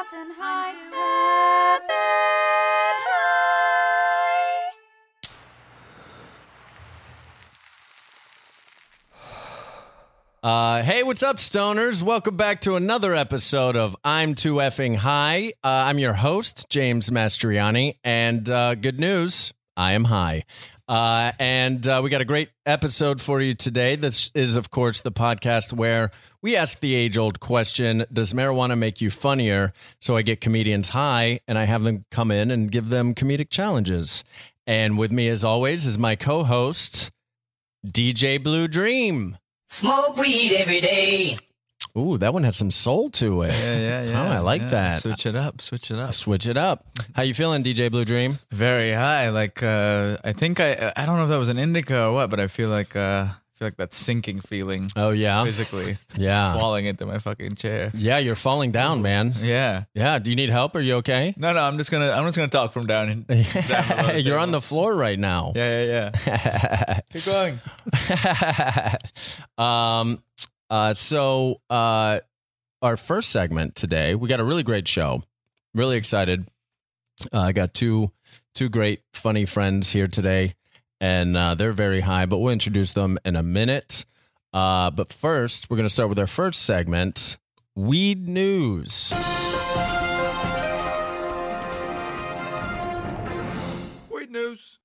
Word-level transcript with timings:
effing 0.00 0.32
high. 0.38 0.72
Effing 0.72 1.90
high. 3.06 4.70
Uh, 10.42 10.82
hey, 10.82 11.02
what's 11.02 11.22
up, 11.22 11.36
stoners? 11.36 12.02
Welcome 12.02 12.38
back 12.38 12.62
to 12.62 12.74
another 12.74 13.14
episode 13.14 13.76
of 13.76 13.94
I'm 14.02 14.34
Too 14.34 14.54
Effing 14.54 14.96
High. 14.96 15.52
Uh, 15.62 15.68
I'm 15.68 15.98
your 15.98 16.14
host, 16.14 16.70
James 16.70 17.10
Mastriani, 17.10 17.96
and 18.02 18.48
uh, 18.48 18.74
good 18.74 18.98
news, 18.98 19.52
I 19.76 19.92
am 19.92 20.04
high. 20.04 20.44
Uh, 20.90 21.30
and 21.38 21.86
uh, 21.86 22.00
we 22.02 22.10
got 22.10 22.20
a 22.20 22.24
great 22.24 22.48
episode 22.66 23.20
for 23.20 23.40
you 23.40 23.54
today. 23.54 23.94
This 23.94 24.32
is, 24.34 24.56
of 24.56 24.70
course, 24.70 25.00
the 25.00 25.12
podcast 25.12 25.72
where 25.72 26.10
we 26.42 26.56
ask 26.56 26.80
the 26.80 26.96
age 26.96 27.16
old 27.16 27.38
question 27.38 28.04
Does 28.12 28.32
marijuana 28.32 28.76
make 28.76 29.00
you 29.00 29.08
funnier? 29.08 29.72
So 30.00 30.16
I 30.16 30.22
get 30.22 30.40
comedians 30.40 30.88
high 30.88 31.38
and 31.46 31.56
I 31.56 31.64
have 31.66 31.84
them 31.84 32.06
come 32.10 32.32
in 32.32 32.50
and 32.50 32.72
give 32.72 32.88
them 32.88 33.14
comedic 33.14 33.50
challenges. 33.50 34.24
And 34.66 34.98
with 34.98 35.12
me, 35.12 35.28
as 35.28 35.44
always, 35.44 35.86
is 35.86 35.96
my 35.96 36.16
co 36.16 36.42
host, 36.42 37.12
DJ 37.86 38.42
Blue 38.42 38.66
Dream. 38.66 39.38
Smoke 39.68 40.16
weed 40.16 40.56
every 40.56 40.80
day. 40.80 41.38
Ooh, 41.96 42.18
that 42.18 42.32
one 42.32 42.44
has 42.44 42.56
some 42.56 42.70
soul 42.70 43.10
to 43.10 43.42
it. 43.42 43.52
Yeah, 43.52 43.78
yeah, 43.78 44.02
yeah. 44.10 44.22
Oh, 44.28 44.30
I 44.30 44.38
like 44.38 44.62
yeah. 44.62 44.68
that. 44.70 45.00
Switch 45.02 45.26
it 45.26 45.34
up. 45.36 45.60
Switch 45.60 45.90
it 45.90 45.98
up. 45.98 46.14
Switch 46.14 46.46
it 46.46 46.56
up. 46.56 46.86
How 47.14 47.22
you 47.22 47.34
feeling, 47.34 47.62
DJ 47.62 47.90
Blue 47.90 48.04
Dream? 48.04 48.38
Very 48.50 48.92
high. 48.92 49.30
Like 49.30 49.62
uh 49.62 50.16
I 50.24 50.32
think 50.32 50.60
I 50.60 50.92
I 50.96 51.06
don't 51.06 51.16
know 51.16 51.24
if 51.24 51.30
that 51.30 51.38
was 51.38 51.48
an 51.48 51.58
indica 51.58 52.04
or 52.06 52.12
what, 52.12 52.30
but 52.30 52.38
I 52.40 52.46
feel 52.46 52.68
like 52.68 52.94
uh 52.96 53.26
I 53.28 53.58
feel 53.60 53.66
like 53.66 53.76
that 53.76 53.92
sinking 53.92 54.40
feeling 54.40 54.88
Oh 54.96 55.10
yeah, 55.10 55.44
physically 55.44 55.98
yeah, 56.16 56.54
falling 56.54 56.86
into 56.86 57.04
my 57.04 57.18
fucking 57.18 57.56
chair. 57.56 57.90
yeah. 57.94 58.16
You're 58.18 58.34
falling 58.36 58.72
down, 58.72 59.02
man. 59.02 59.34
Yeah. 59.42 59.84
Yeah. 59.94 60.18
Do 60.18 60.30
you 60.30 60.36
need 60.36 60.48
help? 60.48 60.74
Are 60.76 60.80
you 60.80 60.94
okay? 60.96 61.34
No, 61.36 61.52
no, 61.52 61.60
I'm 61.60 61.76
just 61.76 61.90
gonna 61.90 62.10
I'm 62.10 62.24
just 62.24 62.36
gonna 62.38 62.48
talk 62.48 62.72
from 62.72 62.86
down 62.86 63.08
in 63.10 63.22
down 63.68 63.88
below 63.88 64.12
You're 64.16 64.38
on 64.38 64.50
the 64.52 64.62
floor 64.62 64.94
right 64.94 65.18
now. 65.18 65.52
Yeah, 65.54 65.84
yeah, 65.84 66.10
yeah. 66.26 67.00
Keep 67.12 67.24
going. 67.26 67.60
um. 69.58 70.22
Uh. 70.70 70.94
So. 70.94 71.60
Uh. 71.68 72.20
Our 72.82 72.96
first 72.96 73.28
segment 73.28 73.74
today, 73.74 74.14
we 74.14 74.26
got 74.26 74.40
a 74.40 74.42
really 74.42 74.62
great 74.62 74.88
show. 74.88 75.22
Really 75.74 75.98
excited. 75.98 76.48
Uh, 77.30 77.40
I 77.40 77.52
got 77.52 77.74
two 77.74 78.10
two 78.54 78.70
great 78.70 79.02
funny 79.12 79.44
friends 79.44 79.90
here 79.90 80.06
today, 80.06 80.54
and 80.98 81.36
uh, 81.36 81.54
they're 81.54 81.72
very 81.72 82.00
high. 82.00 82.24
But 82.24 82.38
we'll 82.38 82.54
introduce 82.54 82.94
them 82.94 83.18
in 83.22 83.36
a 83.36 83.42
minute. 83.42 84.06
Uh, 84.54 84.90
but 84.90 85.12
first, 85.12 85.68
we're 85.68 85.76
going 85.76 85.88
to 85.88 85.92
start 85.92 86.08
with 86.08 86.18
our 86.18 86.26
first 86.26 86.62
segment, 86.62 87.36
weed 87.76 88.26
news. 88.26 89.12
Weed 94.10 94.30
news. 94.30 94.78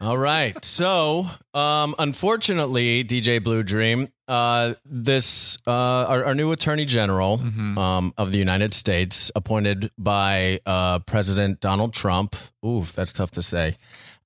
All 0.00 0.18
right. 0.18 0.62
So, 0.64 1.26
um, 1.54 1.94
unfortunately, 1.98 3.02
DJ 3.02 3.42
Blue 3.42 3.62
Dream, 3.62 4.08
uh, 4.28 4.74
this 4.84 5.56
uh, 5.66 5.70
our, 5.70 6.24
our 6.26 6.34
new 6.34 6.52
Attorney 6.52 6.84
General 6.84 7.40
um, 7.78 8.12
of 8.16 8.30
the 8.30 8.38
United 8.38 8.74
States, 8.74 9.32
appointed 9.34 9.90
by 9.98 10.60
uh, 10.66 10.98
President 11.00 11.60
Donald 11.60 11.94
Trump. 11.94 12.36
Ooh, 12.64 12.84
that's 12.94 13.12
tough 13.12 13.30
to 13.32 13.42
say. 13.42 13.74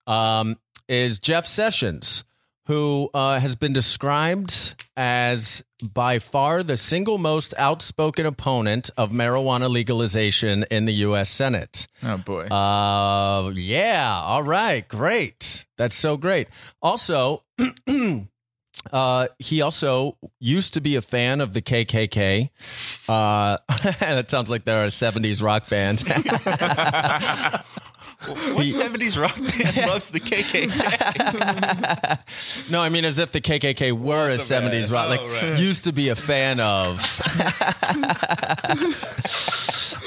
Um, 0.07 0.59
is 0.89 1.19
Jeff 1.21 1.47
Sessions, 1.47 2.25
who 2.67 3.09
uh, 3.15 3.39
has 3.39 3.57
been 3.57 3.73
described 3.73 4.75
as 4.97 5.63
by 5.83 6.19
far 6.19 6.63
the 6.63 6.77
single 6.77 7.19
most 7.19 7.55
outspoken 7.59 8.27
opponent 8.27 8.91
of 8.97 9.11
marijuana 9.11 9.69
legalization 9.71 10.65
in 10.71 10.85
the 10.85 10.93
U.S. 10.95 11.31
Senate. 11.31 11.87
Oh 12.03 12.19
boy. 12.19 12.47
Uh, 12.47 13.51
yeah. 13.55 14.21
All 14.25 14.43
right. 14.43 14.87
Great. 14.87 15.67
That's 15.77 15.97
so 15.97 16.17
great. 16.17 16.49
Also, 16.81 17.43
uh, 18.93 19.29
he 19.39 19.61
also 19.63 20.17
used 20.41 20.75
to 20.75 20.81
be 20.81 20.97
a 20.97 21.03
fan 21.03 21.41
of 21.41 21.53
the 21.53 21.63
KKK. 21.63 22.51
Uh, 23.09 23.59
and 23.85 23.97
that 24.19 24.31
sounds 24.31 24.51
like 24.51 24.65
they're 24.65 24.85
a 24.85 24.89
'70s 24.89 25.43
rock 25.43 25.69
band. 25.69 26.03
What 28.25 28.67
70s 28.67 29.21
rock 29.21 29.35
band 29.35 29.77
loves 29.89 30.11
the 30.11 30.21
KKK? 30.21 30.71
no, 32.71 32.81
I 32.81 32.89
mean 32.89 33.05
as 33.05 33.19
if 33.19 33.33
the 33.33 33.41
KKK 33.41 33.91
were 33.93 34.29
a 34.29 34.35
a 34.35 34.37
band. 34.37 34.41
'70s 34.41 34.93
rock. 34.93 35.09
Like 35.09 35.19
Oh, 35.21 35.29
right. 35.51 35.59
used 35.59 35.83
to 35.85 35.93
be 35.93 36.09
a 36.11 36.15
fan 36.15 36.61
of. 36.61 37.01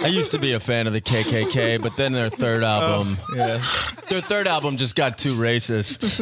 I 0.01 0.07
used 0.07 0.31
to 0.31 0.39
be 0.39 0.53
a 0.53 0.61
fan 0.61 0.87
of 0.87 0.93
the 0.93 1.01
KKK, 1.01 1.81
but 1.81 1.97
then 1.97 2.13
their 2.13 2.29
third 2.29 2.63
album, 2.63 3.17
yeah. 3.35 3.61
their 4.09 4.21
third 4.21 4.47
album 4.47 4.77
just 4.77 4.95
got 4.95 5.17
too 5.17 5.35
racist. 5.35 6.21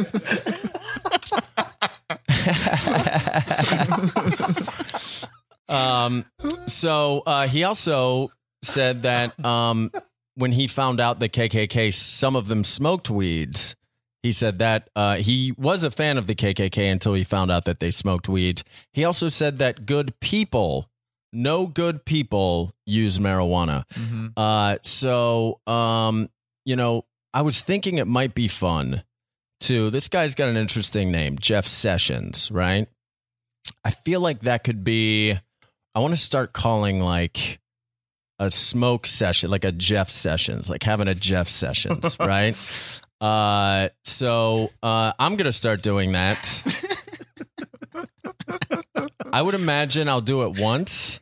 Um, 5.68 6.24
so 6.66 7.22
uh, 7.26 7.46
he 7.46 7.64
also 7.64 8.30
said 8.62 9.02
that 9.02 9.42
um, 9.44 9.90
when 10.34 10.52
he 10.52 10.66
found 10.66 11.00
out 11.00 11.20
the 11.20 11.28
KKK, 11.28 11.92
some 11.94 12.36
of 12.36 12.48
them 12.48 12.64
smoked 12.64 13.10
weeds. 13.10 13.76
He 14.22 14.32
said 14.32 14.58
that 14.58 14.88
uh, 14.96 15.16
he 15.16 15.52
was 15.58 15.82
a 15.82 15.90
fan 15.90 16.16
of 16.16 16.26
the 16.26 16.34
KKK 16.34 16.90
until 16.90 17.12
he 17.12 17.24
found 17.24 17.50
out 17.50 17.66
that 17.66 17.78
they 17.78 17.90
smoked 17.90 18.26
weed. 18.28 18.62
He 18.92 19.04
also 19.04 19.28
said 19.28 19.58
that 19.58 19.84
good 19.84 20.18
people, 20.20 20.88
no 21.30 21.66
good 21.66 22.06
people, 22.06 22.72
use 22.86 23.18
marijuana. 23.18 23.84
Mhm. 23.92 24.32
Uh, 24.34 24.78
so, 24.82 25.60
um, 25.66 26.30
you 26.64 26.74
know, 26.74 27.04
I 27.34 27.42
was 27.42 27.60
thinking 27.60 27.98
it 27.98 28.06
might 28.06 28.34
be 28.34 28.48
fun 28.48 29.02
to. 29.64 29.90
This 29.90 30.08
guy's 30.08 30.34
got 30.34 30.48
an 30.48 30.56
interesting 30.56 31.10
name, 31.10 31.38
Jeff 31.38 31.66
Sessions, 31.66 32.50
right? 32.50 32.88
I 33.84 33.90
feel 33.90 34.20
like 34.20 34.40
that 34.40 34.64
could 34.64 34.84
be. 34.84 35.38
I 35.94 36.00
want 36.00 36.12
to 36.12 36.20
start 36.20 36.52
calling 36.52 37.00
like 37.00 37.60
a 38.38 38.50
smoke 38.50 39.06
session, 39.06 39.50
like 39.50 39.64
a 39.64 39.72
Jeff 39.72 40.10
Sessions, 40.10 40.68
like 40.70 40.82
having 40.82 41.08
a 41.08 41.14
Jeff 41.14 41.48
Sessions, 41.48 42.16
right? 42.20 42.56
Uh, 43.20 43.88
so 44.04 44.70
uh, 44.82 45.12
I'm 45.18 45.36
gonna 45.36 45.52
start 45.52 45.82
doing 45.82 46.12
that. 46.12 46.62
I 49.32 49.42
would 49.42 49.54
imagine 49.54 50.08
I'll 50.08 50.20
do 50.20 50.42
it 50.44 50.60
once, 50.60 51.20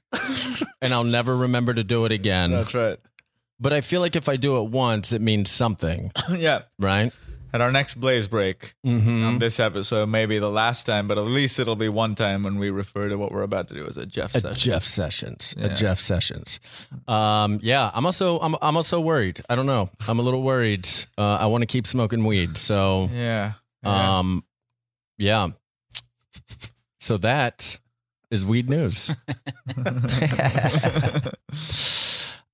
and 0.80 0.92
I'll 0.92 1.04
never 1.04 1.36
remember 1.36 1.74
to 1.74 1.84
do 1.84 2.04
it 2.04 2.12
again. 2.12 2.50
That's 2.50 2.74
right. 2.74 2.98
But 3.60 3.72
I 3.72 3.80
feel 3.80 4.00
like 4.00 4.16
if 4.16 4.28
I 4.28 4.36
do 4.36 4.58
it 4.58 4.70
once, 4.70 5.12
it 5.12 5.22
means 5.22 5.48
something, 5.50 6.10
yeah. 6.30 6.62
right? 6.78 7.14
At 7.54 7.60
our 7.60 7.70
next 7.70 7.96
Blaze 7.96 8.28
break 8.28 8.74
Mm-hmm. 8.86 9.24
on 9.26 9.38
this 9.38 9.60
episode, 9.60 10.08
maybe 10.08 10.38
the 10.38 10.50
last 10.50 10.84
time, 10.86 11.06
but 11.06 11.18
at 11.18 11.24
least 11.24 11.58
it'll 11.60 11.76
be 11.76 11.88
one 11.88 12.14
time 12.14 12.42
when 12.44 12.58
we 12.58 12.70
refer 12.70 13.08
to 13.08 13.16
what 13.16 13.30
we're 13.30 13.42
about 13.42 13.68
to 13.68 13.74
do 13.74 13.86
as 13.86 13.96
a 13.96 14.06
Jeff 14.06 14.34
A 14.34 14.40
session. 14.40 14.54
Jeff 14.70 14.84
Sessions. 14.84 15.54
A 15.60 15.68
Jeff 15.68 16.00
Sessions. 16.00 16.58
Um, 17.06 17.58
yeah, 17.62 17.90
I'm 17.92 18.06
also 18.06 18.38
I'm 18.40 18.56
I'm 18.62 18.76
also 18.76 19.00
worried. 19.00 19.42
I 19.50 19.54
don't 19.54 19.66
know. 19.66 19.90
I'm 20.08 20.18
a 20.18 20.22
little 20.22 20.42
worried. 20.42 20.88
Uh, 21.18 21.36
I 21.40 21.46
want 21.46 21.62
to 21.62 21.66
keep 21.66 21.86
smoking 21.86 22.24
weed. 22.24 22.56
So 22.56 23.08
Yeah. 23.12 23.52
yeah. 23.84 24.18
um, 24.18 24.44
yeah. 25.18 25.48
So 27.00 27.18
that 27.18 27.78
is 28.30 28.46
weed 28.46 28.70
news. 28.70 29.10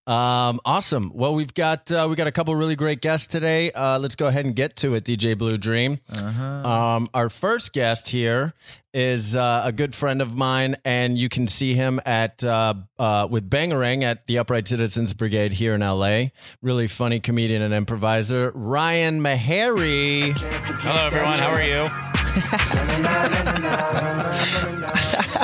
Um, 0.09 0.59
awesome. 0.65 1.13
Well, 1.15 1.35
we've 1.35 1.53
got 1.53 1.93
uh, 1.93 2.07
we 2.09 2.17
got 2.17 2.27
a 2.27 2.33
couple 2.33 2.57
really 2.57 2.77
great 2.77 3.03
guests 3.03 3.27
today. 3.27 3.71
Uh, 3.73 3.99
let's 3.99 4.17
go 4.17 4.27
ahead 4.27 4.47
and 4.47 4.57
get 4.57 4.75
to 4.77 4.95
it, 4.95 5.05
DJ 5.05 5.37
Blue 5.37 5.59
Dream. 5.59 6.01
Uh-huh. 6.11 6.43
Um, 6.43 7.09
our 7.13 7.29
first 7.29 7.75
guest 7.75 8.09
here 8.09 8.55
is 8.95 9.37
uh, 9.37 9.61
a 9.67 9.71
good 9.71 9.95
friend 9.95 10.23
of 10.23 10.35
mine, 10.35 10.77
and 10.83 11.19
you 11.19 11.29
can 11.29 11.47
see 11.47 11.75
him 11.75 12.01
at 12.07 12.43
uh, 12.43 12.73
uh, 12.99 13.29
with 13.31 13.51
Bangarang 13.51 14.03
at 14.03 14.27
the 14.27 14.39
Upright 14.39 14.66
Citizens 14.66 15.13
Brigade 15.13 15.53
here 15.53 15.75
in 15.75 15.83
LA. 15.83 16.28
Really 16.63 16.89
funny 16.89 17.21
comedian 17.21 17.61
and 17.61 17.75
improviser 17.75 18.51
Ryan 18.54 19.21
Meharry. 19.21 20.34
Hello, 20.39 21.07
everyone. 21.07 21.39
How 21.39 21.51
are 21.51 21.63
you? 21.63 21.91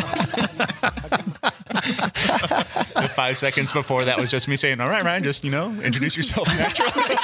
the 1.85 3.11
five 3.15 3.37
seconds 3.37 3.73
before 3.73 4.05
that 4.05 4.19
was 4.19 4.31
just 4.31 4.49
me 4.49 4.57
saying, 4.57 4.81
"All 4.81 4.89
right, 4.89 5.05
Ryan, 5.05 5.23
just 5.23 5.45
you 5.45 5.51
know, 5.51 5.71
introduce 5.83 6.17
yourself 6.17 6.49
naturally." 6.49 6.93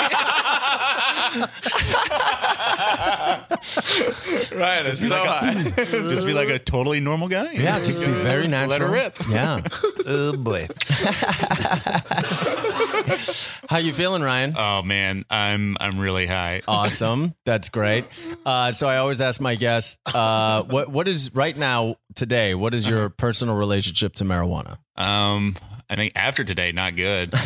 Ryan 4.52 4.86
is 4.86 5.06
so 5.06 5.24
high. 5.24 5.70
just 5.76 6.26
be 6.26 6.34
like 6.34 6.48
a 6.48 6.58
totally 6.58 7.00
normal 7.00 7.28
guy. 7.28 7.52
Yeah, 7.52 7.82
just 7.82 8.00
be 8.00 8.08
very 8.08 8.48
natural. 8.48 8.70
Let 8.70 8.80
her 8.80 8.90
rip. 8.90 9.18
Yeah. 9.28 9.60
Oh 10.06 10.36
boy. 10.36 10.66
How 13.68 13.78
you 13.78 13.94
feeling, 13.94 14.22
Ryan? 14.22 14.54
Oh 14.56 14.82
man, 14.82 15.24
I'm 15.30 15.76
I'm 15.80 15.98
really 15.98 16.26
high. 16.26 16.62
Awesome. 16.66 17.34
That's 17.44 17.68
great. 17.68 18.06
Uh, 18.44 18.72
so 18.72 18.88
I 18.88 18.98
always 18.98 19.20
ask 19.20 19.40
my 19.40 19.54
guests, 19.54 19.98
uh, 20.14 20.62
what 20.64 20.88
what 20.88 21.08
is 21.08 21.34
right 21.34 21.56
now 21.56 21.96
today? 22.14 22.54
What 22.54 22.74
is 22.74 22.88
your 22.88 23.08
personal 23.08 23.56
relationship 23.56 24.14
to 24.14 24.24
marijuana? 24.24 24.49
Um, 24.96 25.56
I 25.88 25.96
think 25.96 26.12
after 26.16 26.44
today, 26.44 26.72
not 26.72 26.96
good. 26.96 27.32
um, 27.34 27.40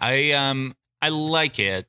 I 0.00 0.32
um 0.36 0.74
I 1.00 1.08
like 1.10 1.58
it. 1.58 1.86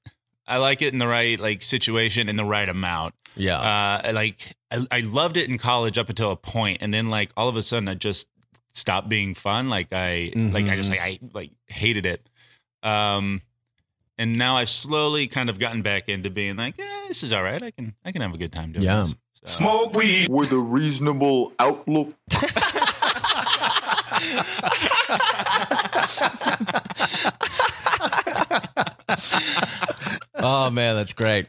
I 0.47 0.57
like 0.57 0.81
it 0.81 0.93
in 0.93 0.99
the 0.99 1.07
right 1.07 1.39
like 1.39 1.61
situation 1.61 2.29
in 2.29 2.35
the 2.35 2.45
right 2.45 2.67
amount. 2.67 3.15
Yeah. 3.35 3.57
Uh, 3.59 4.01
I 4.05 4.11
like 4.11 4.55
I, 4.71 4.85
I 4.91 4.99
loved 5.01 5.37
it 5.37 5.49
in 5.49 5.57
college 5.57 5.97
up 5.97 6.09
until 6.09 6.31
a 6.31 6.35
point, 6.35 6.79
and 6.81 6.93
then 6.93 7.09
like 7.09 7.31
all 7.37 7.49
of 7.49 7.55
a 7.55 7.61
sudden, 7.61 7.87
I 7.87 7.95
just 7.95 8.27
stopped 8.73 9.09
being 9.09 9.35
fun. 9.35 9.69
Like 9.69 9.87
I 9.91 10.31
like 10.35 10.65
I 10.65 10.75
just 10.75 10.89
like 10.89 11.01
I 11.01 11.19
like 11.33 11.51
hated 11.67 12.05
it. 12.05 12.27
Um, 12.83 13.41
and 14.17 14.37
now 14.37 14.57
I've 14.57 14.69
slowly 14.69 15.27
kind 15.27 15.49
of 15.49 15.57
gotten 15.57 15.81
back 15.81 16.09
into 16.09 16.29
being 16.29 16.57
like, 16.57 16.77
eh, 16.79 17.07
this 17.07 17.23
is 17.23 17.31
all 17.33 17.43
right. 17.43 17.61
I 17.63 17.71
can 17.71 17.95
I 18.03 18.11
can 18.11 18.21
have 18.21 18.33
a 18.33 18.37
good 18.37 18.51
time 18.51 18.73
doing 18.73 18.85
Yeah. 18.85 19.03
this. 19.03 19.15
So- 19.45 19.59
Smoke 19.59 19.93
weed 19.95 20.29
with 20.29 20.51
a 20.51 20.57
reasonable 20.57 21.53
outlook. 21.59 22.13
oh 30.39 30.69
man, 30.71 30.95
that's 30.95 31.13
great. 31.13 31.47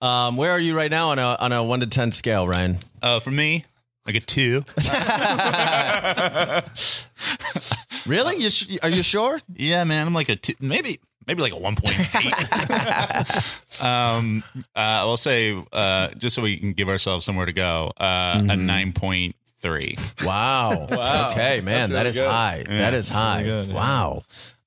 Um, 0.00 0.36
where 0.36 0.50
are 0.52 0.58
you 0.58 0.76
right 0.76 0.90
now 0.90 1.10
on 1.10 1.18
a 1.18 1.36
on 1.38 1.52
a 1.52 1.62
one 1.62 1.80
to 1.80 1.86
ten 1.86 2.12
scale, 2.12 2.46
Ryan? 2.46 2.78
Uh, 3.02 3.20
for 3.20 3.30
me, 3.30 3.64
like 4.06 4.16
a 4.16 4.20
two. 4.20 4.64
Really? 8.04 8.42
You 8.42 8.50
sh- 8.50 8.78
are 8.82 8.88
you 8.88 9.04
sure? 9.04 9.38
Yeah, 9.54 9.84
man, 9.84 10.08
I'm 10.08 10.12
like 10.12 10.28
a 10.28 10.34
two, 10.34 10.54
maybe 10.58 10.98
maybe 11.32 11.42
like 11.42 11.52
a 11.52 11.62
one 11.62 11.76
point 11.76 11.98
eight. 12.14 13.82
um, 13.82 14.44
uh, 14.76 15.00
I'll 15.00 15.16
say 15.16 15.62
uh, 15.72 16.08
just 16.08 16.36
so 16.36 16.42
we 16.42 16.58
can 16.58 16.72
give 16.72 16.88
ourselves 16.88 17.24
somewhere 17.24 17.46
to 17.46 17.52
go, 17.52 17.92
uh, 17.98 18.42
a 18.48 18.56
nine 18.56 18.92
point 18.92 19.34
three. 19.60 19.96
Wow. 20.24 20.88
Okay, 21.32 21.60
man, 21.62 21.90
that 21.90 22.06
is 22.06 22.18
high. 22.18 22.64
That 22.68 22.92
is 22.94 23.08
high. 23.08 23.42
good, 23.42 23.68
yeah. 23.68 23.74
Wow. 23.74 24.22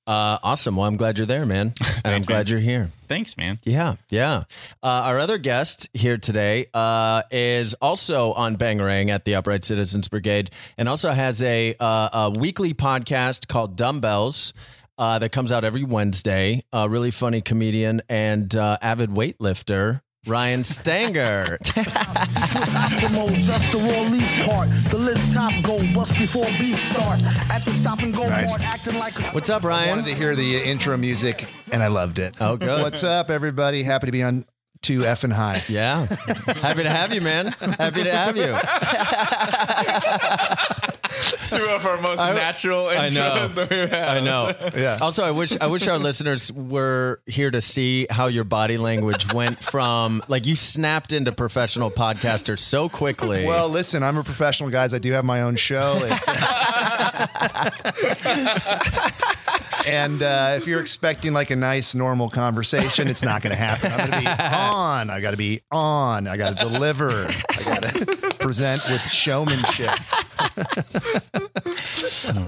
Uh, 0.06 0.38
awesome. 0.42 0.76
Well, 0.76 0.86
I'm 0.86 0.96
glad 0.96 1.18
you're 1.18 1.26
there, 1.26 1.44
man, 1.46 1.72
and 2.04 2.14
I'm 2.14 2.22
glad 2.22 2.48
you're 2.48 2.60
here. 2.60 2.90
Thanks, 3.08 3.36
man. 3.36 3.58
Yeah, 3.64 3.96
yeah. 4.08 4.44
Uh, 4.82 4.86
our 4.86 5.18
other 5.18 5.38
guest 5.38 5.88
here 5.94 6.16
today 6.16 6.66
uh, 6.74 7.22
is 7.30 7.74
also 7.74 8.32
on 8.32 8.56
Bangarang 8.56 9.10
at 9.10 9.24
the 9.24 9.34
Upright 9.34 9.64
Citizens 9.64 10.08
Brigade, 10.08 10.50
and 10.78 10.88
also 10.88 11.10
has 11.10 11.42
a, 11.42 11.74
uh, 11.80 12.08
a 12.12 12.30
weekly 12.30 12.72
podcast 12.74 13.48
called 13.48 13.76
Dumbbells 13.76 14.52
uh, 14.98 15.18
that 15.18 15.30
comes 15.32 15.52
out 15.52 15.64
every 15.64 15.84
Wednesday. 15.84 16.64
A 16.72 16.88
really 16.88 17.10
funny 17.10 17.40
comedian 17.40 18.02
and 18.08 18.54
uh, 18.54 18.78
avid 18.82 19.10
weightlifter. 19.10 20.00
Ryan 20.26 20.64
Stanger. 20.76 21.58
Optimal, 21.62 23.28
just 23.40 23.70
the 23.70 23.78
raw 23.78 24.00
leaf 24.10 24.44
part. 24.44 24.68
The 24.90 24.98
list 24.98 25.32
top 25.34 25.52
go 25.62 25.76
bust 25.94 26.18
before 26.18 26.46
beef 26.58 26.78
start. 26.80 27.22
At 27.50 27.64
the 27.64 27.70
stop 27.70 28.00
and 28.00 28.12
go 28.12 28.26
Nice. 28.28 28.50
part, 28.50 28.62
acting 28.62 28.98
like 28.98 29.16
a 29.20 29.22
What's 29.32 29.50
up, 29.50 29.62
Ryan? 29.62 29.90
wanted 29.90 30.06
to 30.06 30.14
hear 30.14 30.34
the 30.34 30.62
intro 30.64 30.96
music 30.96 31.46
and 31.70 31.80
I 31.82 31.86
loved 31.88 32.18
it. 32.18 32.34
Oh, 32.40 32.56
good. 32.56 32.82
What's 32.82 33.04
up, 33.04 33.30
everybody? 33.30 33.84
Happy 33.84 34.06
to 34.06 34.12
be 34.12 34.24
on 34.24 34.44
Too 34.82 35.00
Effing 35.02 35.32
High. 35.32 35.62
Yeah. 35.68 36.06
Happy 36.60 36.82
to 36.82 36.90
have 36.90 37.14
you, 37.14 37.20
man. 37.20 37.46
Happy 37.78 38.02
to 38.02 38.12
have 38.12 38.36
you. 38.36 38.56
Two 41.50 41.64
of 41.70 41.84
our 41.86 42.00
most 42.00 42.20
I- 42.20 42.34
natural 42.34 42.86
I 42.88 43.08
know. 43.10 43.48
that 43.48 43.70
we've 43.70 43.90
had. 43.90 44.18
I 44.18 44.20
know. 44.20 44.54
Yeah. 44.76 44.98
Also, 45.00 45.22
I 45.24 45.30
wish 45.30 45.56
I 45.60 45.66
wish 45.66 45.86
our 45.86 45.98
listeners 45.98 46.52
were 46.52 47.20
here 47.26 47.50
to 47.50 47.60
see 47.60 48.06
how 48.10 48.26
your 48.26 48.44
body 48.44 48.76
language 48.78 49.32
went 49.32 49.58
from 49.62 50.22
like 50.28 50.46
you 50.46 50.56
snapped 50.56 51.12
into 51.12 51.32
professional 51.32 51.90
podcaster 51.90 52.58
so 52.58 52.88
quickly. 52.88 53.44
Well, 53.46 53.68
listen, 53.68 54.02
I'm 54.02 54.16
a 54.16 54.24
professional, 54.24 54.70
guys. 54.70 54.94
I 54.94 54.98
do 54.98 55.12
have 55.12 55.24
my 55.24 55.42
own 55.42 55.56
show. 55.56 55.96
and 59.86 60.22
uh, 60.22 60.54
if 60.56 60.66
you're 60.66 60.80
expecting 60.80 61.32
like 61.32 61.50
a 61.50 61.56
nice, 61.56 61.94
normal 61.94 62.28
conversation, 62.28 63.08
it's 63.08 63.22
not 63.22 63.42
going 63.42 63.54
to 63.54 63.56
happen. 63.56 63.92
I'm 63.92 63.98
going 63.98 64.10
to 64.10 64.20
be 64.20 64.26
on. 64.26 65.10
I 65.10 65.20
got 65.20 65.30
to 65.30 65.36
be 65.36 65.62
on. 65.70 66.26
I 66.26 66.36
got 66.36 66.58
to 66.58 66.64
deliver. 66.68 67.10
I 67.10 67.64
got 67.64 67.82
to 67.82 68.36
present 68.38 68.82
with 68.90 69.02
showmanship. 69.02 69.90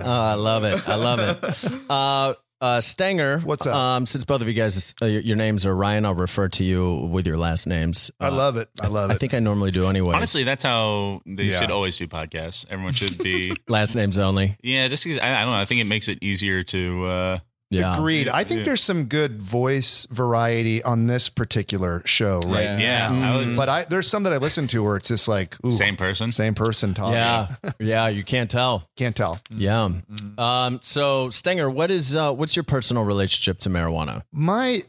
oh, 0.05 0.23
I 0.23 0.35
love 0.35 0.64
it. 0.64 0.88
I 0.88 0.94
love 0.96 1.20
it. 1.20 1.82
Uh, 1.88 2.35
uh, 2.60 2.81
Stanger, 2.81 3.38
What's 3.40 3.66
up? 3.66 3.75
Um, 3.75 4.06
since 4.06 4.25
both 4.25 4.40
of 4.43 4.49
you 4.49 4.55
guys, 4.55 4.94
uh, 5.00 5.06
your, 5.06 5.20
your 5.22 5.37
names 5.37 5.64
are 5.66 5.75
Ryan, 5.75 6.05
I'll 6.06 6.14
refer 6.14 6.49
to 6.49 6.64
you 6.64 7.08
with 7.10 7.26
your 7.26 7.37
last 7.37 7.66
names. 7.66 8.10
I 8.20 8.28
Uh, 8.28 8.32
love 8.32 8.56
it. 8.56 8.69
I 8.81 8.88
love 8.88 9.10
it. 9.10 9.14
I 9.14 9.16
think 9.16 9.34
I 9.34 9.38
normally 9.38 9.70
do 9.70 9.87
anyway. 9.87 10.14
Honestly, 10.16 10.43
that's 10.44 10.62
how 10.62 11.20
they 11.26 11.44
Yeah. 11.44 11.60
should 11.60 11.70
always 11.70 11.96
do 11.96 12.06
podcasts. 12.08 12.66
Everyone 12.70 12.93
should 12.94 13.19
be. 13.19 13.55
last 13.69 13.94
names 13.94 14.19
only. 14.19 14.56
yeah, 14.62 14.88
just 14.88 15.05
'cause- 15.05 15.19
I, 15.19 15.37
I 15.40 15.43
don't 15.44 15.52
know. 15.52 15.58
I 15.60 15.64
think 15.64 15.81
it 15.81 15.84
makes 15.84 16.08
it 16.08 16.19
easier 16.22 16.62
to. 16.64 17.40
Yeah. 17.70 17.97
Agreed. 17.97 18.29
I 18.29 18.44
think 18.44 18.65
there's 18.65 18.82
some 18.82 19.05
good 19.05 19.43
voice 19.43 20.06
variety 20.11 20.82
on 20.82 21.06
this 21.06 21.29
particular 21.29 22.00
show 22.06 22.41
right 22.47 22.65
now. 22.65 22.79
yeah, 22.79 23.31
I 23.32 23.37
would, 23.37 23.56
But 23.56 23.69
I 23.69 23.85
there's 23.85 24.09
some 24.09 24.23
that 24.23 24.32
I 24.32 24.38
listen 24.38 24.67
to 24.69 24.82
where 24.82 24.97
it's 24.97 25.09
just 25.09 25.29
like 25.29 25.55
ooh, 25.65 25.70
same 25.70 25.97
person. 25.97 26.32
same 26.32 26.55
person 26.55 26.94
talking. 26.94 27.15
Yeah. 27.15 27.55
Yeah. 27.79 28.09
You 28.09 28.25
can't 28.25 28.50
tell. 28.50 28.88
Can't 28.97 29.15
tell. 29.15 29.38
Yeah. 29.55 29.91
Um, 30.38 30.81
so 30.82 31.29
Stanger, 31.29 31.69
what 31.69 31.91
is 31.91 32.17
uh, 32.17 32.32
what's 32.32 32.56
your 32.56 32.62
personal 32.62 33.05
relationship 33.05 33.59
to 33.61 33.69
marijuana? 33.70 34.23
My 34.32 34.81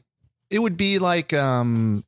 it 0.50 0.60
would 0.60 0.78
be 0.78 1.00
like 1.00 1.34
um 1.34 2.04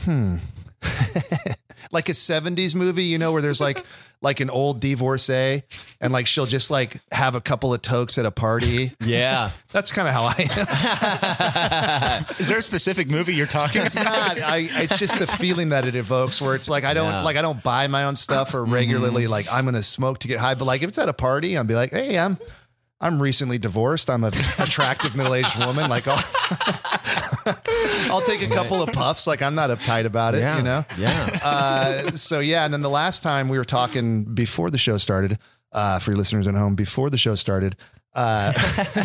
hmm 0.00 0.36
like 1.92 2.08
a 2.08 2.12
70s 2.12 2.74
movie, 2.74 3.04
you 3.04 3.18
know, 3.18 3.32
where 3.32 3.42
there's 3.42 3.60
like 3.60 3.84
like 4.20 4.40
an 4.40 4.50
old 4.50 4.80
divorcee 4.80 5.62
and 6.00 6.12
like 6.12 6.26
she'll 6.26 6.46
just 6.46 6.70
like 6.70 7.00
have 7.12 7.34
a 7.34 7.40
couple 7.40 7.72
of 7.72 7.82
tokes 7.82 8.18
at 8.18 8.26
a 8.26 8.30
party. 8.30 8.92
Yeah. 9.08 9.52
That's 9.72 9.90
kind 9.90 10.06
of 10.06 10.12
how 10.14 10.24
I 10.24 10.34
am. 12.18 12.26
Is 12.38 12.48
there 12.48 12.58
a 12.58 12.62
specific 12.62 13.08
movie 13.08 13.34
you're 13.34 13.46
talking? 13.46 13.82
It's 13.82 13.96
not. 13.96 14.38
I. 14.38 14.68
It's 14.70 14.98
just 14.98 15.18
the 15.18 15.26
feeling 15.26 15.70
that 15.70 15.86
it 15.86 15.94
evokes, 15.94 16.42
where 16.42 16.54
it's 16.54 16.68
like 16.68 16.84
I 16.84 16.92
don't 16.94 17.10
Yeah. 17.10 17.22
like 17.22 17.36
I 17.36 17.42
don't 17.42 17.62
buy 17.62 17.86
my 17.86 18.04
own 18.04 18.16
stuff 18.16 18.54
or 18.54 18.64
regularly 18.64 19.22
mm-hmm. 19.22 19.30
like 19.30 19.46
I'm 19.50 19.64
gonna 19.64 19.82
smoke 19.82 20.18
to 20.20 20.28
get 20.28 20.38
high. 20.40 20.54
But 20.54 20.66
like 20.66 20.82
if 20.82 20.88
it's 20.88 20.98
at 20.98 21.08
a 21.08 21.14
party, 21.14 21.56
I'll 21.56 21.64
be 21.64 21.74
like, 21.74 21.92
hey, 21.92 22.18
I'm 22.18 22.38
I'm 23.00 23.22
recently 23.22 23.58
divorced. 23.58 24.10
I'm 24.10 24.24
an 24.24 24.32
attractive 24.58 25.14
middle 25.14 25.34
aged 25.34 25.58
woman. 25.58 25.88
Like 25.88 26.04
I'll 26.08 26.18
I'll 28.10 28.20
take 28.20 28.42
a 28.42 28.48
couple 28.48 28.82
of 28.82 28.92
puffs. 28.92 29.26
Like 29.26 29.42
I'm 29.42 29.54
not 29.54 29.70
uptight 29.70 30.04
about 30.04 30.34
it. 30.34 30.40
Yeah. 30.40 30.56
You 30.56 30.62
know. 30.62 30.84
Yeah. 30.98 31.38
Uh, 31.42 32.10
so 32.12 32.40
yeah, 32.40 32.64
and 32.64 32.72
then 32.74 32.82
the 32.82 32.90
last 32.90 33.22
time 33.22 33.48
we 33.48 33.58
were 33.58 33.64
talking 33.64 34.24
before 34.24 34.70
the 34.70 34.78
show 34.78 34.96
started, 34.96 35.38
uh, 35.72 35.98
for 35.98 36.10
your 36.10 36.18
listeners 36.18 36.46
at 36.46 36.54
home, 36.54 36.74
before 36.74 37.10
the 37.10 37.18
show 37.18 37.34
started, 37.34 37.76
uh, 38.14 38.52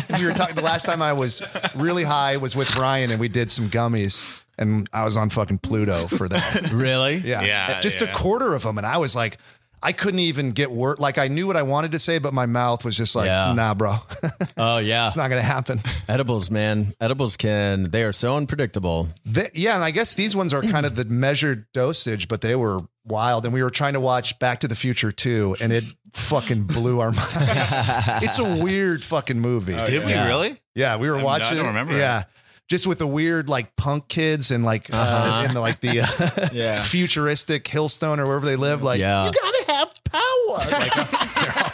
we 0.18 0.26
were 0.26 0.32
talking. 0.32 0.54
The 0.56 0.62
last 0.62 0.84
time 0.86 1.00
I 1.02 1.12
was 1.12 1.42
really 1.74 2.04
high 2.04 2.36
was 2.38 2.56
with 2.56 2.74
Ryan, 2.76 3.10
and 3.10 3.20
we 3.20 3.28
did 3.28 3.50
some 3.50 3.68
gummies, 3.68 4.42
and 4.58 4.88
I 4.92 5.04
was 5.04 5.16
on 5.16 5.30
fucking 5.30 5.58
Pluto 5.58 6.08
for 6.08 6.28
that. 6.28 6.72
really? 6.72 7.16
Yeah, 7.18 7.42
Yeah, 7.42 7.80
just 7.80 8.00
yeah. 8.00 8.08
a 8.08 8.14
quarter 8.14 8.54
of 8.54 8.62
them, 8.62 8.78
and 8.78 8.86
I 8.86 8.98
was 8.98 9.14
like. 9.14 9.38
I 9.84 9.92
couldn't 9.92 10.20
even 10.20 10.52
get 10.52 10.70
word. 10.72 10.98
Like 10.98 11.18
I 11.18 11.28
knew 11.28 11.46
what 11.46 11.56
I 11.56 11.62
wanted 11.62 11.92
to 11.92 11.98
say, 11.98 12.18
but 12.18 12.32
my 12.34 12.46
mouth 12.46 12.84
was 12.84 12.96
just 12.96 13.14
like, 13.14 13.26
Yeah. 13.26 13.52
"Nah, 13.52 13.74
bro, 13.74 13.96
Oh 14.56 14.78
yeah. 14.78 15.06
it's 15.06 15.16
not 15.16 15.28
gonna 15.28 15.42
happen." 15.42 15.80
Edibles, 16.08 16.50
man. 16.50 16.94
Edibles 17.00 17.36
can 17.36 17.84
they 17.84 18.02
are 18.02 18.12
so 18.12 18.36
unpredictable. 18.36 19.08
The- 19.26 19.50
yeah, 19.54 19.74
and 19.74 19.84
I 19.84 19.90
guess 19.90 20.14
these 20.14 20.34
ones 20.34 20.52
are 20.54 20.62
kind 20.62 20.86
of 20.86 20.94
the 20.94 21.04
measured 21.04 21.66
dosage, 21.72 22.26
but 22.28 22.40
they 22.40 22.54
were 22.56 22.80
wild. 23.04 23.44
And 23.44 23.52
we 23.52 23.62
were 23.62 23.70
trying 23.70 23.92
to 23.92 24.00
watch 24.00 24.38
Back 24.38 24.60
to 24.60 24.68
the 24.68 24.74
Future 24.76 25.12
too, 25.12 25.54
and 25.60 25.72
it 25.72 25.84
fucking 26.14 26.64
blew 26.64 27.00
our 27.00 27.10
minds. 27.12 27.74
it's 28.22 28.38
a 28.38 28.56
weird 28.64 29.04
fucking 29.04 29.38
movie. 29.38 29.74
Did 29.74 30.06
we 30.06 30.14
really? 30.14 30.56
yeah, 30.74 30.96
we 30.96 31.08
were 31.10 31.16
I 31.16 31.18
don't- 31.18 31.24
watching. 31.26 31.46
I 31.52 31.54
don't 31.56 31.66
remember 31.66 31.96
Yeah. 31.98 32.24
Just 32.70 32.86
with 32.86 32.98
the 32.98 33.06
weird 33.06 33.48
like 33.48 33.76
punk 33.76 34.08
kids 34.08 34.50
and 34.50 34.64
like 34.64 34.88
uh, 34.90 35.44
in 35.46 35.54
the 35.54 35.60
like 35.60 35.80
the 35.80 36.00
uh, 36.00 36.48
Yeah. 36.52 36.80
futuristic 36.82 37.64
Hillstone 37.64 38.18
or 38.18 38.26
wherever 38.26 38.46
they 38.46 38.56
live, 38.56 38.82
like 38.82 39.00
Yeah. 39.00 39.26
you 39.26 39.32
gotta 39.32 39.64
have 39.72 39.92
power. 40.04 40.70
Like, 40.70 41.73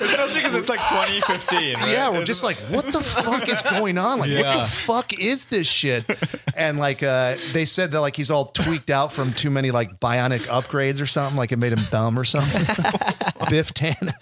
Especially 0.00 0.40
because 0.40 0.54
it's 0.54 0.68
like 0.68 0.80
2015. 0.80 1.74
right? 1.74 1.88
Yeah, 1.90 2.10
we're 2.10 2.24
just 2.24 2.44
like, 2.44 2.56
what 2.70 2.84
the 2.86 3.00
fuck 3.00 3.48
is 3.48 3.62
going 3.62 3.98
on? 3.98 4.18
Like, 4.20 4.30
what 4.30 4.38
Yeah. 4.40 4.58
the 4.58 4.64
fuck 4.66 5.12
is 5.18 5.46
this 5.46 5.68
shit? 5.68 6.04
And 6.56 6.78
like, 6.78 7.02
uh, 7.02 7.34
they 7.52 7.64
said 7.64 7.92
that 7.92 8.00
like 8.00 8.16
he's 8.16 8.30
all 8.30 8.46
tweaked 8.46 8.90
out 8.90 9.12
from 9.12 9.32
too 9.32 9.50
many 9.50 9.70
like 9.70 9.98
bionic 10.00 10.40
upgrades 10.46 11.00
or 11.00 11.06
something. 11.06 11.36
Like 11.36 11.52
it 11.52 11.56
made 11.58 11.72
him 11.72 11.84
dumb 11.90 12.18
or 12.18 12.24
something. 12.24 12.62
Biff 13.50 13.72
Tannen. 13.74 14.12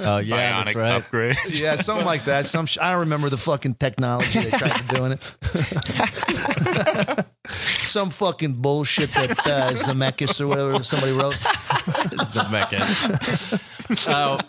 Oh 0.00 0.18
yeah, 0.18 0.62
Bionic 0.62 0.64
that's 0.66 0.76
right. 0.76 0.90
upgrade. 0.92 1.36
Yeah, 1.52 1.76
something 1.76 2.06
like 2.06 2.24
that. 2.24 2.46
Some 2.46 2.66
sh- 2.66 2.78
I 2.80 2.90
don't 2.90 3.00
remember 3.00 3.28
the 3.28 3.36
fucking 3.38 3.74
technology 3.74 4.40
they 4.40 4.50
tried 4.50 4.78
to 4.78 4.86
doing 4.94 5.12
it. 5.12 5.34
Some 7.84 8.10
fucking 8.10 8.54
bullshit 8.54 9.10
that 9.14 9.30
uh, 9.46 9.70
Zemeckis 9.72 10.40
or 10.40 10.48
whatever 10.48 10.82
somebody 10.82 11.12
wrote. 11.12 11.34
Zemeckis. 12.32 13.60
Uh, 14.08 14.40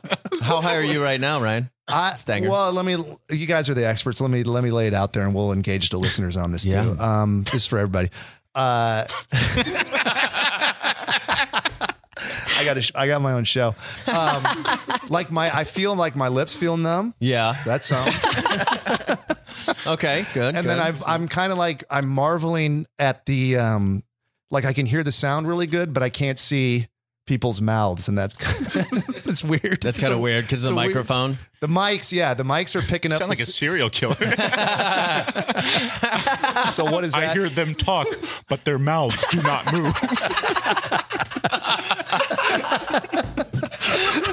how 0.41 0.61
high 0.61 0.77
are 0.77 0.83
you 0.83 1.03
right 1.03 1.19
now, 1.19 1.41
Ryan? 1.41 1.69
I, 1.89 2.11
Stanger. 2.11 2.49
Well, 2.49 2.71
let 2.71 2.85
me. 2.85 2.95
You 3.29 3.45
guys 3.45 3.69
are 3.69 3.73
the 3.73 3.85
experts. 3.85 4.21
Let 4.21 4.31
me 4.31 4.43
let 4.43 4.63
me 4.63 4.71
lay 4.71 4.87
it 4.87 4.93
out 4.93 5.11
there, 5.11 5.23
and 5.23 5.35
we'll 5.35 5.51
engage 5.51 5.89
the 5.89 5.97
listeners 5.97 6.37
on 6.37 6.53
this 6.53 6.65
Yeah. 6.65 6.83
too. 6.83 6.97
Um, 6.97 7.43
this 7.43 7.55
is 7.63 7.67
for 7.67 7.77
everybody. 7.77 8.09
Uh, 8.55 9.03
I 9.33 10.73
I 12.59 12.63
got 12.65 12.77
a, 12.77 12.91
I 12.95 13.07
got 13.07 13.21
my 13.21 13.33
own 13.33 13.43
show. 13.43 13.75
Um, 14.07 14.45
like 15.09 15.29
my, 15.31 15.53
I 15.53 15.63
feel 15.65 15.93
like 15.95 16.15
my 16.15 16.29
lips 16.29 16.55
feel 16.55 16.77
numb. 16.77 17.13
Yeah. 17.19 17.55
That's 17.65 17.87
some. 17.87 18.07
Okay. 19.85 20.23
Good. 20.33 20.55
and 20.55 20.65
good. 20.65 20.69
then 20.69 20.79
I've, 20.79 21.03
I'm 21.05 21.27
kind 21.27 21.51
of 21.51 21.57
like 21.57 21.83
I'm 21.89 22.07
marveling 22.07 22.85
at 22.99 23.25
the 23.25 23.57
um, 23.57 24.03
like 24.51 24.63
I 24.65 24.73
can 24.73 24.85
hear 24.85 25.03
the 25.03 25.11
sound 25.11 25.47
really 25.47 25.67
good, 25.67 25.93
but 25.93 26.03
I 26.03 26.09
can't 26.09 26.39
see 26.39 26.87
people's 27.25 27.61
mouths, 27.61 28.07
and 28.09 28.17
that's 28.17 28.35
it's 29.25 29.43
weird. 29.43 29.81
That's 29.81 29.97
kind 29.99 30.13
of 30.13 30.19
weird 30.19 30.43
because 30.45 30.59
it's 30.61 30.69
the 30.69 30.75
a 30.75 30.77
weird- 30.77 30.89
microphone. 30.89 31.37
the 31.61 31.67
mics, 31.67 32.11
yeah, 32.11 32.33
the 32.33 32.43
mics 32.43 32.75
are 32.75 32.81
picking 32.81 33.11
up. 33.11 33.17
Sound 33.19 33.29
like 33.29 33.37
the 33.37 33.43
a 33.43 33.47
s- 33.47 33.55
serial 33.55 33.89
killer. 33.89 34.15
so 36.71 36.83
what 36.85 37.03
is 37.05 37.13
that? 37.13 37.29
I 37.29 37.33
hear 37.33 37.47
them 37.49 37.73
talk, 37.75 38.07
but 38.49 38.63
their 38.65 38.79
mouths 38.79 39.25
do 39.31 39.41
not 39.41 39.71
move. 39.71 39.93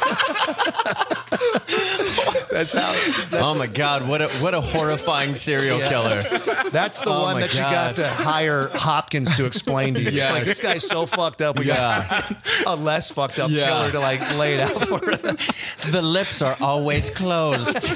that's 2.51 2.73
how. 2.73 2.93
oh 3.39 3.55
my 3.57 3.67
God! 3.67 4.09
What 4.09 4.23
a 4.23 4.29
what 4.41 4.55
a 4.55 4.61
horrifying 4.61 5.35
serial 5.35 5.79
killer. 5.81 6.23
That's 6.71 7.03
the 7.03 7.11
Oh 7.11 7.23
one 7.23 7.35
my 7.35 7.41
that 7.43 7.55
you 7.55 7.61
got 7.61 7.97
to 7.97 8.09
hire 8.09 8.69
Hopkins 8.73 9.35
to 9.37 9.45
explain 9.47 9.95
to 9.95 10.01
you. 10.03 10.11
Yeah. 10.11 10.25
It's 10.25 10.33
like 10.33 10.45
this 10.45 10.61
guy's 10.63 10.87
so 10.87 11.07
fucked 11.07 11.41
up. 11.43 11.59
We 11.59 11.65
got 11.67 12.37
a 12.67 12.77
less 12.77 13.11
fucked 13.11 13.39
up 13.39 13.51
Yeah. 13.51 13.69
killer 13.69 13.91
to 13.93 14.01
like 14.01 14.21
lay 14.37 14.55
it 14.55 14.61
out 14.61 14.85
for 14.89 15.11
us. 15.13 15.85
The 15.91 16.03
lips 16.03 16.43
are 16.43 16.57
always 16.61 17.11
closed. 17.11 17.93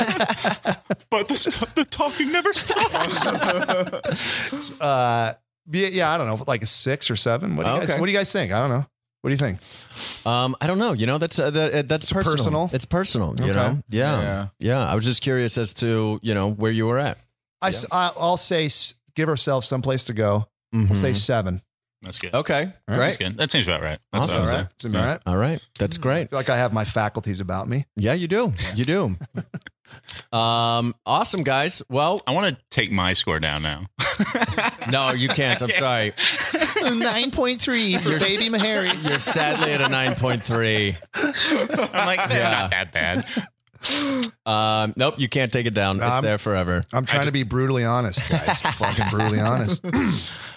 but 1.11 1.29
the, 1.29 1.37
st- 1.37 1.75
the 1.75 1.85
talking 1.85 2.33
never 2.33 2.53
stops. 2.53 3.27
Uh, 4.81 5.33
yeah, 5.71 5.89
yeah, 5.89 6.11
I 6.13 6.19
don't 6.19 6.27
know, 6.27 6.45
like 6.47 6.63
a 6.63 6.67
six 6.67 7.11
or 7.11 7.17
seven. 7.17 7.57
What 7.57 7.65
do 7.67 7.73
you 7.73 7.79
guys? 7.81 7.99
What 7.99 8.07
do 8.07 8.13
you 8.13 8.19
guys 8.19 8.31
think? 8.33 8.53
I 8.53 8.61
don't 8.61 8.71
know. 8.79 8.87
What 9.25 9.31
do 9.31 9.33
you 9.33 9.39
think? 9.57 10.27
Um, 10.27 10.55
I 10.61 10.67
don't 10.67 10.77
know. 10.79 10.93
You 10.93 11.07
know, 11.07 11.17
that's 11.17 11.39
uh, 11.39 11.49
that, 11.49 11.89
that's 11.89 12.13
personal. 12.13 12.37
personal? 12.37 12.71
It's 12.75 12.85
personal. 12.85 13.35
You 13.39 13.45
Okay. 13.53 13.55
know. 13.55 13.83
Yeah. 13.89 14.21
Yeah. 14.21 14.47
yeah. 14.61 14.85
I 14.85 14.95
was 14.95 15.07
just 15.07 15.23
curious 15.23 15.57
as 15.57 15.73
to 15.75 16.19
you 16.23 16.35
know 16.35 16.51
where 16.51 16.71
you 16.71 16.87
were 16.87 16.99
at. 16.99 17.17
I, 17.63 17.73
will 18.21 18.37
say 18.37 18.67
s- 18.67 18.93
give 19.15 19.31
ourselves 19.31 19.67
some 19.67 19.81
place 19.81 20.05
to 20.05 20.13
go. 20.13 20.47
Mhm. 20.75 20.91
I'll 20.91 20.95
say 20.95 21.15
seven. 21.15 21.63
That's 22.03 22.21
good. 22.21 22.35
Okay. 22.35 22.71
That's 22.87 22.99
Great. 23.17 23.19
good. 23.31 23.39
That 23.39 23.51
seems 23.51 23.67
about 23.67 23.81
right. 23.81 23.99
That's 24.13 24.25
Awesome. 24.25 24.43
what 24.45 24.51
I 24.51 24.57
All 24.57 24.59
was 24.59 24.67
right, 24.67 24.83
Seem 24.83 24.97
all 25.01 25.07
right. 25.07 25.21
All 25.27 25.37
right. 25.39 25.61
That's 25.79 25.97
I 25.97 26.03
great. 26.03 26.29
feel 26.29 26.39
like 26.39 26.51
I 26.51 26.59
have 26.59 26.75
my 26.75 26.85
faculties 26.85 27.41
about 27.41 27.67
me. 27.67 27.87
Yeah, 27.97 28.13
you 28.13 28.29
do. 28.29 28.53
You 28.77 28.85
do. 28.85 29.17
um, 30.37 30.95
awesome, 31.07 31.45
guys. 31.45 31.83
Well, 31.89 32.21
I 32.27 32.33
want 32.33 32.55
to 32.55 32.59
take 32.71 32.93
my 32.93 33.15
score 33.15 33.39
down 33.39 33.63
now. 33.63 33.87
no, 34.91 35.13
you 35.13 35.29
can't. 35.29 35.63
I'm 35.63 35.71
sorry. 35.79 36.13
Nine 36.93 37.31
point 37.31 37.61
three 37.61 37.97
for 37.97 38.19
baby 38.19 38.49
Meharry. 38.51 38.93
You're 39.09 39.19
sadly 39.19 39.73
at 39.73 39.81
a 39.81 39.85
9.3. 39.85 40.97
I'm 41.95 42.07
like, 42.07 42.29
they're 42.29 42.39
Yeah. 42.39 42.51
not 42.51 42.71
that 42.71 42.93
bad. 42.93 43.25
Um, 44.47 44.95
nope, 44.97 45.15
you 45.19 45.29
can't 45.29 45.53
take 45.53 45.67
it 45.67 45.75
down. 45.75 45.97
it's 45.97 46.05
I'm- 46.05 46.23
there 46.23 46.39
forever. 46.39 46.83
I'm 46.93 47.05
trying 47.07 47.27
to 47.27 47.33
be 47.33 47.43
brutally 47.43 47.85
honest, 47.85 48.29
guys. 48.31 48.61
Fucking 48.75 49.07
brutally 49.11 49.41
honest. 49.41 49.85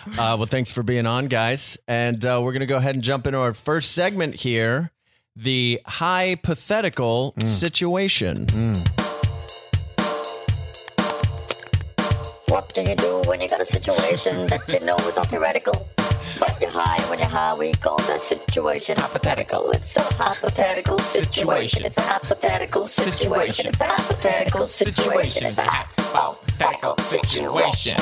Uh, 0.08 0.40
well, 0.40 0.46
thanks 0.46 0.72
for 0.72 0.84
being 0.84 1.06
on, 1.06 1.26
guys. 1.28 1.78
And 1.86 2.26
uh, 2.26 2.40
we're 2.42 2.54
going 2.54 2.62
to 2.62 2.66
go 2.66 2.78
ahead 2.78 2.96
and 2.96 3.04
jump 3.04 3.28
into 3.28 3.40
our 3.40 3.54
first 3.54 3.92
segment 3.92 4.36
here 4.36 4.90
the 5.36 5.82
hypothetical 5.86 7.34
situation. 7.44 8.46
What 12.48 12.74
do 12.74 12.82
you 12.84 12.96
do 12.96 13.22
when 13.26 13.42
you 13.42 13.50
got 13.50 13.60
a 13.60 13.66
situation 13.66 14.48
that 14.48 14.62
you 14.70 14.80
know 14.86 14.96
is 14.96 15.18
all 15.18 15.26
theoretical? 15.26 15.74
But 16.40 16.58
you're 16.62 16.70
high 16.72 17.02
when 17.10 17.20
you're 17.20 17.28
high, 17.28 17.54
we 17.56 17.72
call 17.74 17.98
that 17.98 18.22
situation 18.22 18.98
hypothetical. 18.98 19.72
It's 19.72 19.96
a 19.96 20.02
hypothetical 20.16 21.00
situation. 21.00 21.86
It's 21.86 21.98
a 21.98 22.02
hypothetical 22.02 22.88
situation. 22.88 23.68
It's 23.68 23.80
a 23.82 23.86
hypothetical 23.86 24.68
situation. 24.68 25.46
It's 25.48 25.58
a 25.58 25.64
hypothetical 25.64 26.98
situation. 26.98 27.98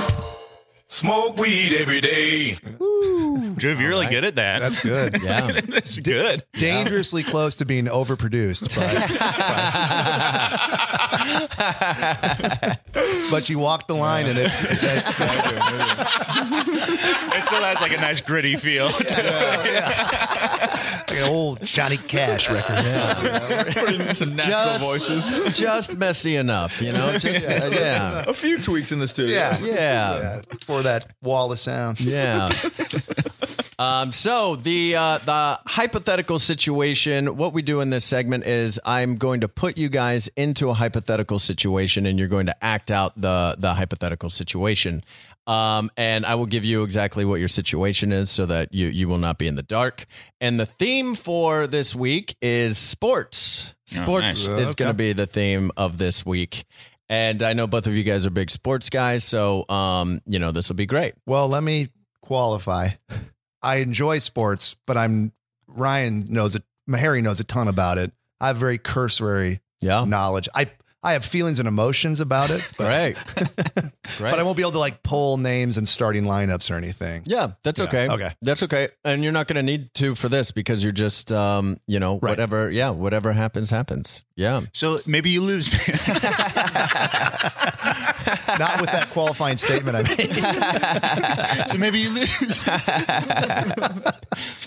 Smoke 0.88 1.38
weed 1.38 1.74
every 1.74 2.00
day. 2.00 2.54
Drew, 2.54 3.74
you're 3.74 3.90
really 3.90 4.06
good 4.08 4.24
at 4.24 4.36
that. 4.36 4.60
That's 4.60 4.80
good. 4.82 5.22
Yeah. 5.26 5.48
That's 5.68 6.00
good. 6.00 6.44
Dangerously 6.54 7.24
close 7.24 7.56
to 7.58 7.66
being 7.66 7.86
overproduced, 7.86 8.76
but, 8.76 8.92
but 13.32 13.50
you 13.50 13.58
walk 13.60 13.88
the 13.88 13.96
line 13.96 14.28
and 14.28 14.38
it's 14.38 14.62
it's, 14.64 14.84
it's 14.84 15.14
It 16.88 17.46
still 17.46 17.64
has 17.64 17.82
like 17.82 17.98
a 17.98 18.02
nice 18.02 18.22
gritty 18.22 18.56
feel. 18.56 18.86
like 18.90 19.10
an 21.12 21.24
old 21.24 21.64
Johnny 21.64 21.98
Cash 21.98 22.50
record. 22.50 22.76
just, 24.98 25.60
just 25.60 25.98
messy 25.98 26.36
enough, 26.36 26.82
you 26.82 26.92
know? 26.92 27.18
Just, 27.18 27.48
uh, 27.48 27.70
yeah. 27.72 28.26
A 28.28 28.34
few 28.34 28.62
tweaks 28.62 28.92
in 28.92 29.00
the 29.00 29.08
studio. 29.08 29.36
Yeah. 29.36 29.60
Yeah. 29.60 30.42
For 30.66 30.82
that 30.84 31.08
wall 31.22 31.52
of 31.52 31.60
sound. 31.60 32.00
Yeah. 32.00 32.50
um, 33.80 34.12
so 34.12 34.56
the 34.56 34.96
uh, 34.96 35.18
the 35.20 35.60
hypothetical 35.66 36.40
situation. 36.40 37.38
What 37.38 37.54
we 37.54 37.62
do 37.62 37.82
in 37.82 37.90
this 37.90 38.06
segment 38.06 38.46
is 38.46 38.80
I'm 38.86 39.18
going 39.18 39.42
to 39.42 39.48
put 39.48 39.78
you 39.78 39.90
guys 39.90 40.28
into 40.36 40.70
a 40.70 40.74
hypothetical 40.74 41.40
situation, 41.40 42.06
and 42.06 42.18
you're 42.18 42.28
going 42.28 42.48
to 42.48 42.64
act 42.64 42.92
out 42.92 43.20
the 43.20 43.56
the 43.58 43.74
hypothetical 43.74 44.30
situation. 44.30 45.04
Um, 45.48 45.92
and 45.96 46.26
I 46.26 46.36
will 46.36 46.48
give 46.48 46.66
you 46.66 46.84
exactly 46.84 47.24
what 47.24 47.40
your 47.40 47.48
situation 47.48 48.12
is, 48.12 48.32
so 48.32 48.46
that 48.48 48.74
you 48.74 48.88
you 48.88 49.08
will 49.08 49.18
not 49.18 49.38
be 49.38 49.48
in 49.48 49.56
the 49.56 49.64
dark. 49.64 50.06
And 50.42 50.60
the 50.60 50.66
theme 50.66 51.14
for 51.14 51.68
this 51.68 51.96
week 51.96 52.36
is 52.42 52.78
sports. 52.78 53.76
Sports 53.86 54.48
nice. 54.48 54.68
is 54.68 54.76
going 54.76 54.90
to 54.90 54.96
be 54.96 55.14
the 55.14 55.28
theme 55.28 55.72
of 55.78 55.98
this 56.00 56.26
week. 56.26 56.66
And 57.08 57.44
I 57.44 57.54
know 57.54 57.68
both 57.68 57.86
of 57.86 57.94
you 57.94 58.04
guys 58.04 58.26
are 58.26 58.32
big 58.32 58.50
sports 58.50 58.90
guys, 58.90 59.24
so 59.24 59.70
um, 59.70 60.22
you 60.26 60.40
know 60.40 60.52
this 60.52 60.70
will 60.70 60.76
be 60.76 60.88
great. 60.88 61.14
Well, 61.28 61.48
let 61.48 61.64
me 61.64 61.90
qualify. 62.22 62.90
I 63.66 63.78
enjoy 63.78 64.20
sports, 64.20 64.76
but 64.86 64.96
I'm 64.96 65.34
Ryan 65.68 66.28
knows 66.32 66.56
it. 66.56 66.64
Harry 66.94 67.22
knows 67.22 67.40
a 67.40 67.44
ton 67.44 67.68
about 67.68 67.98
it. 67.98 68.12
I 68.40 68.48
have 68.48 68.58
very 68.58 68.78
cursory 68.78 69.62
Yeah. 69.82 70.06
knowledge. 70.06 70.48
I 70.54 70.70
I 71.06 71.14
have 71.14 71.24
feelings 71.24 71.60
and 71.60 71.68
emotions 71.68 72.20
about 72.20 72.50
it, 72.50 72.68
but, 72.78 72.86
Great. 72.88 73.16
Great. 74.18 74.32
but 74.32 74.40
I 74.40 74.44
won't 74.44 74.58
be 74.58 74.64
able 74.64 74.72
to 74.74 74.80
like 74.80 75.04
pull 75.04 75.38
names 75.38 75.78
and 75.78 75.88
starting 75.88 76.24
lineups 76.24 76.72
or 76.72 76.76
anything. 76.76 77.22
yeah, 77.26 77.52
that's 77.64 77.80
Yeah, 77.80 77.86
okay. 77.86 78.10
okay. 78.10 78.34
That's 78.42 78.64
okay. 78.64 78.90
And 79.04 79.24
you're 79.24 79.32
not 79.32 79.48
going 79.48 79.58
to 79.58 79.64
need 79.64 79.94
to 79.96 80.16
for 80.16 80.30
this 80.30 80.50
because 80.52 80.82
you're 80.84 80.92
just, 80.92 81.32
um, 81.32 81.80
you 81.88 82.00
know, 82.00 82.14
Right. 82.20 82.32
whatever. 82.32 82.70
Yeah, 82.72 82.90
whatever 82.90 83.34
happens, 83.34 83.70
happens. 83.70 84.24
Yeah. 84.36 84.62
So 84.74 84.98
maybe 85.06 85.30
you 85.30 85.42
lose. 85.42 85.72
Not 88.58 88.80
with 88.82 88.92
that 88.92 89.10
qualifying 89.12 89.58
statement 89.58 89.96
I 89.98 90.04
made. 90.04 91.68
so 91.70 91.78
maybe 91.78 92.00
you 92.00 92.10
lose. 92.10 92.60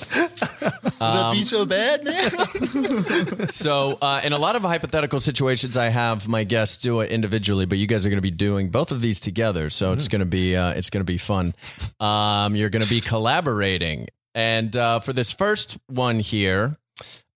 Would 0.09 1.15
that 1.15 1.33
be 1.33 1.43
so 1.43 1.65
bad, 1.67 2.05
man? 2.05 3.49
So, 3.49 3.99
uh, 4.01 4.21
in 4.25 4.33
a 4.33 4.39
lot 4.39 4.57
of 4.57 4.63
hypothetical 4.63 5.21
situations, 5.21 5.77
I 5.77 5.89
have 5.89 6.28
my 6.29 6.45
guests 6.45 6.79
do 6.79 7.01
it 7.01 7.11
individually, 7.11 7.67
but 7.67 7.79
you 7.79 7.87
guys 7.87 8.05
are 8.05 8.11
going 8.11 8.19
to 8.19 8.23
be 8.23 8.31
doing 8.31 8.69
both 8.69 8.93
of 8.93 9.01
these 9.01 9.19
together. 9.19 9.71
So 9.71 9.93
it's 9.93 10.09
going 10.09 10.21
to 10.21 10.27
be 10.27 10.55
uh, 10.55 10.73
it's 10.73 10.91
going 10.91 11.01
to 11.01 11.05
be 11.05 11.19
fun. 11.19 11.55
Um, 11.99 12.55
you're 12.55 12.69
going 12.69 12.85
to 12.85 12.91
be 12.91 13.01
collaborating, 13.01 14.09
and 14.35 14.77
uh, 14.77 15.01
for 15.01 15.13
this 15.13 15.33
first 15.33 15.79
one 15.87 16.21
here, 16.21 16.77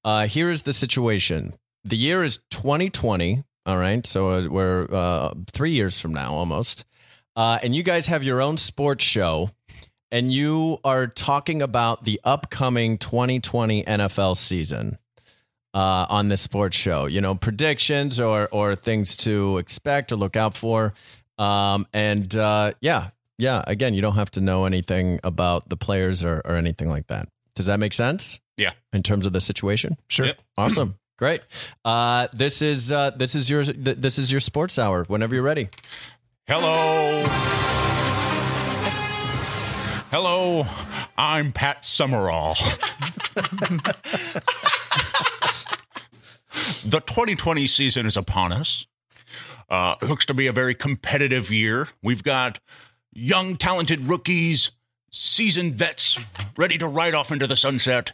uh, 0.04 0.26
here 0.26 0.50
is 0.50 0.62
the 0.62 0.72
situation. 0.72 1.54
The 1.84 1.96
year 1.96 2.22
is 2.22 2.38
2020. 2.50 3.42
All 3.64 3.78
right, 3.78 4.06
so 4.06 4.30
uh, 4.30 4.46
we're 4.48 4.88
uh, 4.92 5.34
three 5.52 5.70
years 5.70 6.00
from 6.00 6.12
now 6.12 6.34
almost, 6.34 6.84
uh, 7.36 7.58
and 7.62 7.74
you 7.74 7.82
guys 7.82 8.08
have 8.08 8.22
your 8.22 8.42
own 8.42 8.56
sports 8.56 9.04
show 9.04 9.50
and 10.12 10.30
you 10.30 10.78
are 10.84 11.06
talking 11.06 11.62
about 11.62 12.04
the 12.04 12.20
upcoming 12.22 12.98
2020 12.98 13.82
NFL 13.84 14.36
season 14.36 14.98
uh, 15.74 16.06
on 16.08 16.28
this 16.28 16.40
sports 16.40 16.76
show. 16.76 17.06
You 17.06 17.20
know, 17.20 17.34
predictions 17.34 18.20
or 18.20 18.48
or 18.52 18.76
things 18.76 19.16
to 19.18 19.58
expect 19.58 20.12
or 20.12 20.16
look 20.16 20.36
out 20.36 20.56
for. 20.56 20.94
Um, 21.38 21.86
and 21.92 22.34
uh, 22.36 22.72
yeah, 22.80 23.10
yeah. 23.38 23.62
Again, 23.66 23.94
you 23.94 24.02
don't 24.02 24.14
have 24.14 24.30
to 24.32 24.40
know 24.40 24.64
anything 24.64 25.20
about 25.24 25.68
the 25.68 25.76
players 25.76 26.22
or, 26.22 26.42
or 26.44 26.56
anything 26.56 26.88
like 26.88 27.06
that. 27.08 27.28
Does 27.54 27.66
that 27.66 27.80
make 27.80 27.92
sense? 27.92 28.40
Yeah. 28.56 28.72
In 28.92 29.02
terms 29.02 29.26
of 29.26 29.32
the 29.32 29.40
situation. 29.40 29.96
Sure. 30.08 30.26
Yep. 30.26 30.40
Awesome. 30.58 30.96
Great. 31.18 31.40
Uh, 31.84 32.28
this 32.32 32.62
is 32.62 32.90
uh, 32.92 33.10
this 33.10 33.34
is 33.34 33.48
your 33.48 33.62
th- 33.62 33.76
this 33.96 34.18
is 34.18 34.30
your 34.32 34.40
sports 34.40 34.78
hour. 34.78 35.04
Whenever 35.04 35.34
you're 35.34 35.44
ready. 35.44 35.68
Hello. 36.48 37.24
Hello. 40.10 40.66
I'm 41.16 41.52
Pat 41.52 41.84
Summerall. 41.84 42.56
the 46.82 47.00
2020 47.00 47.66
season 47.66 48.06
is 48.06 48.16
upon 48.16 48.52
us. 48.52 48.86
Uh, 49.68 49.96
it 50.02 50.08
looks 50.08 50.26
to 50.26 50.34
be 50.34 50.46
a 50.46 50.52
very 50.52 50.74
competitive 50.74 51.50
year. 51.50 51.88
We've 52.02 52.22
got 52.22 52.60
young, 53.12 53.56
talented 53.56 54.08
rookies, 54.08 54.72
seasoned 55.10 55.74
vets 55.74 56.18
ready 56.56 56.78
to 56.78 56.86
ride 56.86 57.14
off 57.14 57.30
into 57.30 57.46
the 57.46 57.56
sunset. 57.56 58.12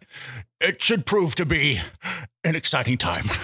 It 0.60 0.82
should 0.82 1.06
prove 1.06 1.34
to 1.36 1.46
be 1.46 1.80
an 2.44 2.54
exciting 2.56 2.98
time. 2.98 3.24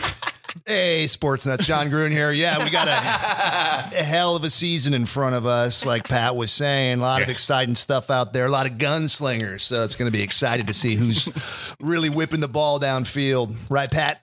Hey, 0.67 1.09
sports 1.09 1.47
nuts, 1.47 1.67
Jon 1.67 1.91
Gruden 1.91 2.13
here. 2.13 2.33
Yeah, 2.33 2.65
we 2.65 2.71
got 2.71 2.87
a, 2.87 3.99
a 3.99 4.03
hell 4.05 4.37
of 4.37 4.45
a 4.45 4.51
season 4.51 4.95
in 4.95 5.05
front 5.05 5.35
of 5.35 5.47
us, 5.47 5.85
like 5.85 6.09
Pat 6.09 6.37
was 6.37 6.53
saying. 6.53 7.01
A 7.01 7.03
lot 7.03 7.23
of 7.23 7.29
exciting 7.29 7.75
stuff 7.75 8.09
out 8.09 8.33
there, 8.33 8.47
a 8.47 8.49
lot 8.49 8.71
of 8.71 8.79
gunslingers. 8.79 9.63
So 9.63 9.83
it's 9.83 9.97
going 9.97 10.11
to 10.11 10.17
be 10.17 10.23
excited 10.23 10.69
to 10.69 10.73
see 10.73 10.95
who's 10.95 11.29
really 11.81 12.09
whipping 12.09 12.41
the 12.41 12.49
ball 12.49 12.79
downfield. 12.79 13.55
Right, 13.69 13.91
Pat? 13.91 14.23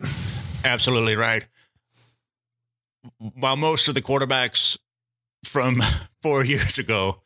Absolutely 0.63 1.15
right. 1.15 1.47
While 3.17 3.57
most 3.57 3.87
of 3.87 3.95
the 3.95 4.01
quarterbacks 4.01 4.77
from 5.43 5.81
four 6.21 6.43
years 6.43 6.77
ago 6.77 7.21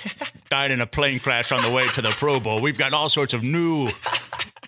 died 0.50 0.70
in 0.70 0.80
a 0.80 0.86
plane 0.86 1.20
crash 1.20 1.52
on 1.52 1.62
the 1.62 1.70
way 1.70 1.88
to 1.88 2.02
the 2.02 2.10
Pro 2.10 2.40
Bowl, 2.40 2.60
we've 2.60 2.78
got 2.78 2.92
all 2.92 3.08
sorts 3.08 3.34
of 3.34 3.42
new 3.42 3.88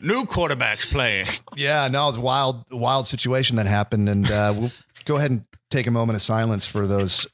new 0.00 0.24
quarterbacks 0.24 0.90
playing. 0.90 1.26
Yeah, 1.56 1.88
no, 1.88 2.04
it 2.04 2.06
was 2.08 2.16
a 2.16 2.20
wild, 2.20 2.64
wild 2.70 3.06
situation 3.06 3.56
that 3.56 3.66
happened. 3.66 4.08
And 4.08 4.30
uh, 4.30 4.54
we'll 4.56 4.72
go 5.04 5.16
ahead 5.16 5.30
and 5.30 5.44
take 5.70 5.86
a 5.86 5.90
moment 5.90 6.16
of 6.16 6.22
silence 6.22 6.66
for 6.66 6.86
those 6.86 7.26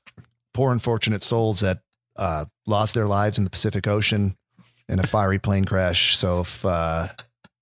poor, 0.55 0.73
unfortunate 0.73 1.23
souls 1.23 1.61
that 1.61 1.81
uh, 2.17 2.45
lost 2.67 2.95
their 2.95 3.07
lives 3.07 3.39
in 3.39 3.45
the 3.45 3.51
Pacific 3.51 3.87
Ocean 3.87 4.37
in 4.89 4.99
a 4.99 5.07
fiery 5.07 5.39
plane 5.39 5.65
crash. 5.65 6.17
So 6.17 6.41
if 6.41 6.65
uh, 6.65 7.09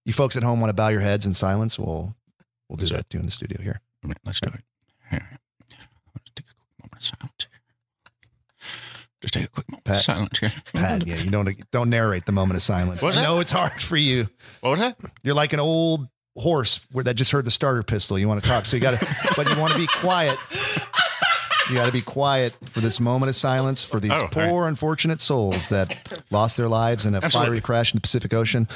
you 0.05 0.13
folks 0.13 0.37
at 0.37 0.43
home 0.43 0.61
want 0.61 0.71
to 0.71 0.75
bow 0.75 0.89
your 0.89 1.01
heads 1.01 1.27
in 1.27 1.35
silence, 1.35 1.79
we'll 1.79 2.15
we'll 2.69 2.77
do 2.77 2.87
that 2.87 3.09
too 3.11 3.19
in 3.19 3.25
the 3.25 3.31
studio 3.31 3.61
here. 3.63 3.81
Let's 4.25 4.41
do 4.41 4.49
it. 4.49 4.61
Here. 5.11 5.39
Let's 6.15 6.31
take 6.35 6.47
a 6.47 6.55
quick 6.55 6.81
moment 6.81 6.97
of 6.97 7.03
silence. 7.05 7.47
Just 9.23 9.35
take 9.35 9.45
a 9.45 9.49
quick 9.49 9.71
moment 9.71 9.85
Pat. 9.85 9.97
of 9.97 10.03
silence 10.03 10.39
here. 10.39 10.53
Pat, 10.75 11.07
yeah, 11.07 11.17
you 11.17 11.31
don't 11.31 11.49
don't 11.71 11.91
narrate 11.91 12.27
the 12.27 12.33
moment 12.33 12.57
of 12.57 12.63
silence. 12.63 13.03
What's 13.03 13.17
I 13.17 13.23
that? 13.23 13.27
know 13.27 13.41
it's 13.41 13.51
hard 13.51 13.73
for 13.81 13.97
you. 13.97 14.29
What 14.61 14.71
was 14.71 14.81
that? 14.81 14.99
You're 15.23 15.35
like 15.35 15.53
an 15.53 15.61
old 15.61 16.07
horse 16.37 16.87
where 16.93 17.03
that 17.05 17.15
just 17.15 17.33
heard 17.33 17.45
the 17.47 17.51
starter 17.51 17.83
pistol. 17.83 18.19
You 18.19 18.29
want 18.29 18.43
to 18.43 18.49
talk, 18.49 18.67
so 18.67 18.77
you 18.77 18.83
got 18.83 18.99
to, 19.01 19.07
but 19.37 19.49
you 19.49 19.59
want 19.59 19.73
to 19.73 19.79
be 19.79 19.87
quiet. 19.87 20.39
You 21.69 21.75
got 21.75 21.87
to 21.87 21.93
be 21.93 22.03
quiet 22.03 22.55
for 22.69 22.81
this 22.81 23.01
moment 23.01 23.29
of 23.31 23.35
silence 23.37 23.85
for 23.85 23.99
these 23.99 24.13
Oh, 24.13 24.29
poor, 24.31 24.69
unfortunate 24.69 25.21
souls 25.21 25.71
that 25.71 26.21
lost 26.31 26.57
their 26.57 26.69
lives 26.69 27.07
in 27.07 27.15
a 27.15 27.17
Absolutely. 27.17 27.49
fiery 27.49 27.61
crash 27.61 27.93
in 27.93 27.97
the 27.97 28.03
Pacific 28.03 28.33
Ocean. 28.35 28.69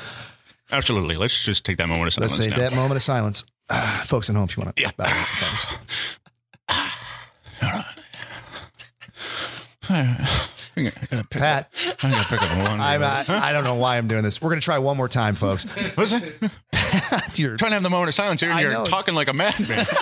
Absolutely. 0.72 1.16
Let's 1.16 1.40
just 1.40 1.64
take 1.64 1.76
that 1.76 1.88
moment 1.88 2.08
of 2.08 2.14
silence. 2.14 2.38
Let's 2.38 2.50
say 2.50 2.56
now. 2.56 2.68
that 2.68 2.74
moment 2.74 2.96
of 2.96 3.02
silence. 3.02 3.44
Ah, 3.70 4.02
folks 4.06 4.28
at 4.30 4.36
home, 4.36 4.44
if 4.48 4.56
you 4.56 4.62
want 4.64 4.76
to 4.76 4.82
Yeah. 4.82 4.90
bow 4.96 5.04
your 5.06 5.14
heads 5.14 5.30
in 5.30 5.56
silence. 5.56 6.18
I 10.76 10.92
gotta 11.10 11.24
pick 11.24 11.30
Pat, 11.30 11.68
up, 11.88 12.04
I 12.04 12.10
gotta 12.10 12.28
pick 12.28 12.42
up 12.42 12.68
one. 12.68 12.80
I'm, 12.80 13.02
I, 13.02 13.24
I 13.28 13.52
don't 13.52 13.64
know 13.64 13.74
why 13.74 13.98
I'm 13.98 14.06
doing 14.08 14.22
this. 14.22 14.40
We're 14.40 14.50
going 14.50 14.60
to 14.60 14.64
try 14.64 14.78
one 14.78 14.96
more 14.96 15.08
time, 15.08 15.34
folks. 15.34 15.64
What's 15.96 16.12
that? 16.12 17.32
You're, 17.38 17.56
Trying 17.56 17.72
to 17.72 17.74
have 17.74 17.82
the 17.82 17.90
moment 17.90 18.08
of 18.08 18.14
silence 18.14 18.40
here, 18.40 18.50
and 18.50 18.58
I 18.58 18.62
you're 18.62 18.72
know. 18.72 18.84
talking 18.84 19.14
like 19.14 19.28
a 19.28 19.32
madman. 19.32 19.86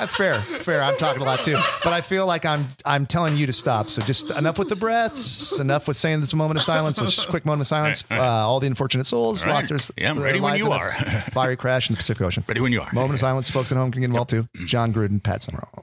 Uh, 0.00 0.06
fair, 0.06 0.40
fair. 0.42 0.82
I'm 0.82 0.96
talking 0.96 1.22
a 1.22 1.24
lot 1.24 1.40
too, 1.40 1.56
but 1.82 1.92
I 1.92 2.00
feel 2.02 2.24
like 2.26 2.46
I'm 2.46 2.68
I'm 2.84 3.04
telling 3.06 3.36
you 3.36 3.46
to 3.46 3.52
stop. 3.52 3.90
So 3.90 4.00
just 4.02 4.30
enough 4.30 4.58
with 4.58 4.68
the 4.68 4.76
breaths, 4.76 5.58
enough 5.58 5.88
with 5.88 5.96
saying 5.96 6.20
this 6.20 6.34
moment 6.34 6.58
of 6.58 6.62
silence. 6.62 7.00
Let's 7.00 7.16
just 7.16 7.28
quick 7.28 7.44
moment 7.44 7.62
of 7.62 7.66
silence. 7.66 8.04
Uh, 8.18 8.22
all 8.22 8.58
the 8.60 8.66
unfortunate 8.66 9.04
souls 9.04 9.44
All 9.46 9.52
lost 9.52 9.70
right. 9.70 9.80
their, 9.96 10.04
Yeah, 10.04 10.10
I'm 10.10 10.16
their 10.16 10.24
ready 10.26 10.40
when 10.40 10.52
lives 10.52 10.64
you 10.64 10.72
are. 10.72 10.90
fiery 11.30 11.56
crash 11.56 11.88
in 11.88 11.94
the 11.94 11.98
Pacific 11.98 12.20
Ocean. 12.22 12.44
Ready 12.48 12.60
when 12.60 12.72
you 12.72 12.80
are. 12.80 12.88
Moment 12.92 13.14
of 13.14 13.20
silence. 13.20 13.50
Folks 13.50 13.70
at 13.72 13.78
home 13.78 13.90
can 13.92 14.00
get 14.00 14.06
involved 14.06 14.30
too. 14.30 14.48
Jon 14.66 14.92
Gruden, 14.92 15.22
Pat 15.22 15.42
Summerall. 15.42 15.82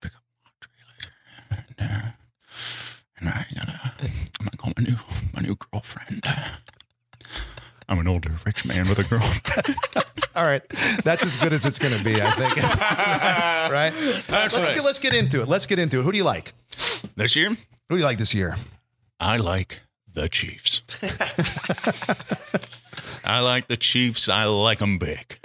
pick 0.00 0.12
up 0.14 0.22
later. 1.78 2.14
And 3.18 3.28
I 3.28 3.46
gotta, 3.54 3.80
I'm 4.40 4.46
gonna 4.46 4.56
call 4.56 4.72
my 4.76 4.84
new, 4.84 4.96
my 5.34 5.40
new 5.42 5.56
girlfriend. 5.72 6.24
I'm 7.88 7.98
an 7.98 8.08
older 8.08 8.36
rich 8.44 8.66
man 8.66 8.88
with 8.88 8.98
a 8.98 9.04
girl. 9.04 9.22
All 10.36 10.44
right, 10.44 10.62
that's 11.04 11.24
as 11.24 11.36
good 11.36 11.52
as 11.52 11.64
it's 11.66 11.78
going 11.78 11.96
to 11.96 12.02
be, 12.02 12.20
I 12.20 12.30
think. 12.30 12.56
right? 12.56 13.92
That's 14.26 14.54
let's 14.54 14.68
right. 14.68 14.74
get 14.74 14.84
let's 14.84 14.98
get 14.98 15.14
into 15.14 15.42
it. 15.42 15.48
Let's 15.48 15.66
get 15.66 15.78
into 15.78 16.00
it. 16.00 16.02
Who 16.02 16.10
do 16.12 16.18
you 16.18 16.24
like? 16.24 16.54
This 17.16 17.36
year, 17.36 17.50
Who 17.50 17.56
do 17.90 17.96
you 17.98 18.04
like 18.04 18.18
this 18.18 18.34
year? 18.34 18.56
I 19.20 19.36
like 19.36 19.80
the 20.12 20.28
Chiefs. 20.28 20.82
I 23.24 23.40
like 23.40 23.68
the 23.68 23.76
Chiefs. 23.76 24.28
I 24.28 24.44
like 24.44 24.80
them 24.80 24.98
big. 24.98 25.38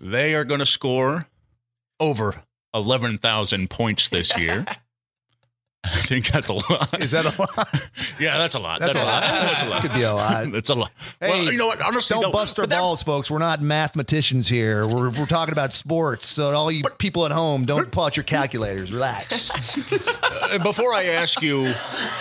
They 0.00 0.34
are 0.34 0.44
going 0.44 0.60
to 0.60 0.66
score 0.66 1.26
over 1.98 2.42
11,000 2.74 3.70
points 3.70 4.08
this 4.08 4.38
year. 4.38 4.64
I 5.84 6.00
think 6.00 6.26
that's 6.26 6.48
a 6.48 6.54
lot. 6.54 7.00
Is 7.00 7.12
that 7.12 7.24
a 7.24 7.40
lot? 7.40 7.68
Yeah, 8.20 8.36
that's 8.36 8.56
a 8.56 8.58
lot. 8.58 8.80
That's 8.80 8.94
That's, 8.94 9.04
a 9.04 9.06
lot. 9.06 9.22
lot. 9.22 9.42
That's 9.46 9.62
a 9.62 9.66
lot. 9.66 9.82
Could 9.82 9.92
be 9.94 10.02
a 10.02 10.12
lot. 10.12 10.50
That's 10.52 10.70
a 10.70 10.74
lot. 10.74 10.90
Hey, 11.20 11.28
well, 11.30 11.52
you 11.52 11.56
know 11.58 11.68
what? 11.68 11.80
Honestly, 11.80 12.14
Don't 12.14 12.22
though, 12.24 12.32
bust 12.32 12.58
our 12.58 12.66
balls, 12.66 13.04
folks. 13.04 13.30
We're 13.30 13.38
not 13.38 13.62
mathematicians 13.62 14.48
here. 14.48 14.88
We're, 14.88 15.10
we're 15.10 15.26
talking 15.26 15.52
about 15.52 15.72
sports. 15.72 16.26
So 16.26 16.50
all 16.52 16.68
you 16.72 16.82
people 16.98 17.24
at 17.26 17.30
home, 17.30 17.64
don't 17.64 17.92
pull 17.92 18.04
out 18.04 18.16
your 18.16 18.24
calculators. 18.24 18.90
Relax. 18.92 19.50
Uh, 19.92 20.58
before 20.64 20.92
I 20.94 21.04
ask 21.04 21.40
you 21.42 21.72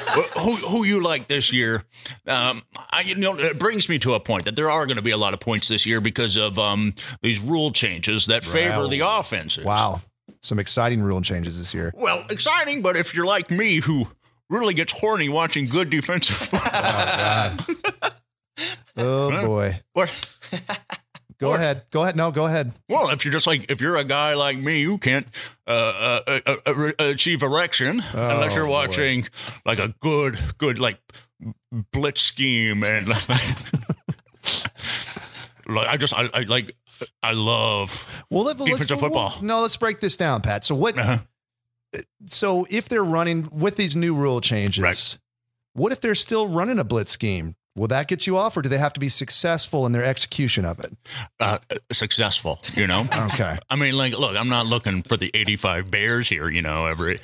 uh, 0.07 0.21
who 0.39 0.51
who 0.53 0.85
you 0.85 1.01
like 1.01 1.27
this 1.27 1.51
year, 1.51 1.83
um, 2.27 2.61
I, 2.91 3.01
you 3.01 3.15
know, 3.15 3.35
it 3.39 3.57
brings 3.57 3.89
me 3.89 3.97
to 3.99 4.13
a 4.13 4.19
point 4.19 4.45
that 4.45 4.55
there 4.55 4.69
are 4.69 4.85
going 4.85 4.97
to 4.97 5.01
be 5.03 5.11
a 5.11 5.17
lot 5.17 5.33
of 5.33 5.39
points 5.39 5.67
this 5.67 5.87
year 5.87 5.99
because 5.99 6.35
of 6.37 6.59
um, 6.59 6.93
these 7.23 7.39
rule 7.39 7.71
changes 7.71 8.27
that 8.27 8.43
favor 8.43 8.81
Wow. 8.81 8.87
the 8.87 8.99
offenses. 8.99 9.65
Wow. 9.65 10.01
Some 10.47 10.59
exciting 10.59 11.01
rule 11.01 11.21
changes 11.21 11.57
this 11.57 11.73
year. 11.73 11.91
Well, 11.93 12.23
exciting, 12.29 12.81
but 12.81 12.95
if 12.95 13.13
you're 13.13 13.25
like 13.25 13.51
me, 13.51 13.81
who 13.81 14.07
really 14.49 14.73
gets 14.73 14.97
horny 14.97 15.27
watching 15.27 15.65
good 15.65 15.89
defensive 15.89 16.37
football, 16.37 18.11
Oh 18.97 19.45
boy. 19.45 19.81
what? 19.91 20.35
Go 21.37 21.53
ahead. 21.53 21.83
Go 21.91 22.03
ahead. 22.03 22.15
No, 22.15 22.31
go 22.31 22.45
ahead. 22.45 22.71
Well, 22.87 23.09
if 23.09 23.25
you're 23.25 23.33
just 23.33 23.45
like 23.45 23.69
if 23.69 23.81
you're 23.81 23.97
a 23.97 24.05
guy 24.05 24.35
like 24.35 24.57
me 24.57 24.83
who 24.83 24.97
can't 24.97 25.27
uh, 25.67 26.21
uh, 26.25 26.39
uh, 26.47 26.51
uh, 26.65 26.91
achieve 26.97 27.43
erection 27.43 28.01
unless 28.13 28.55
you're 28.55 28.65
boy. 28.67 28.71
watching 28.71 29.27
like 29.65 29.79
a 29.79 29.93
good, 29.99 30.39
good 30.57 30.79
like 30.79 30.97
blitz 31.91 32.21
scheme 32.21 32.85
and 32.85 33.07
like, 33.29 33.29
like 35.67 35.87
I 35.89 35.97
just 35.97 36.13
I, 36.13 36.29
I 36.33 36.41
like 36.43 36.73
I 37.23 37.31
love 37.33 38.25
Well, 38.29 38.43
let, 38.43 38.59
let's 38.59 38.71
Defensive 38.71 38.99
football. 38.99 39.33
No, 39.41 39.61
let's 39.61 39.77
break 39.77 39.99
this 39.99 40.17
down, 40.17 40.41
Pat. 40.41 40.63
So 40.63 40.75
what? 40.75 40.97
uh, 40.97 41.19
So 42.25 42.65
if 42.69 42.89
they're 42.89 43.03
running 43.03 43.47
with 43.51 43.75
these 43.75 43.95
new 43.95 44.15
rule 44.15 44.41
changes, 44.41 44.83
Right. 44.83 45.17
what 45.73 45.91
if 45.91 46.01
they're 46.01 46.15
still 46.15 46.47
running 46.47 46.79
a 46.79 46.83
blitz 46.83 47.11
scheme? 47.11 47.55
Will 47.75 47.87
that 47.89 48.07
get 48.07 48.25
you 48.25 48.37
off, 48.37 48.57
or 48.57 48.63
do 48.63 48.69
they 48.69 48.79
have 48.79 48.93
to 48.93 48.99
be 48.99 49.07
successful 49.07 49.85
in 49.85 49.91
their 49.91 50.03
execution 50.03 50.65
of 50.65 50.79
it? 50.79 50.97
uh, 51.39 51.59
successful. 51.91 52.59
You 52.73 52.87
know. 52.87 53.07
Okay. 53.33 53.57
I 53.69 53.75
mean, 53.75 53.95
like, 53.95 54.17
look, 54.17 54.35
I'm 54.35 54.49
not 54.49 54.65
looking 54.65 55.03
for 55.03 55.15
the 55.15 55.29
85 55.35 55.91
Bears 55.91 56.27
here. 56.27 56.49
You 56.49 56.63
know, 56.63 56.87
every 56.87 57.19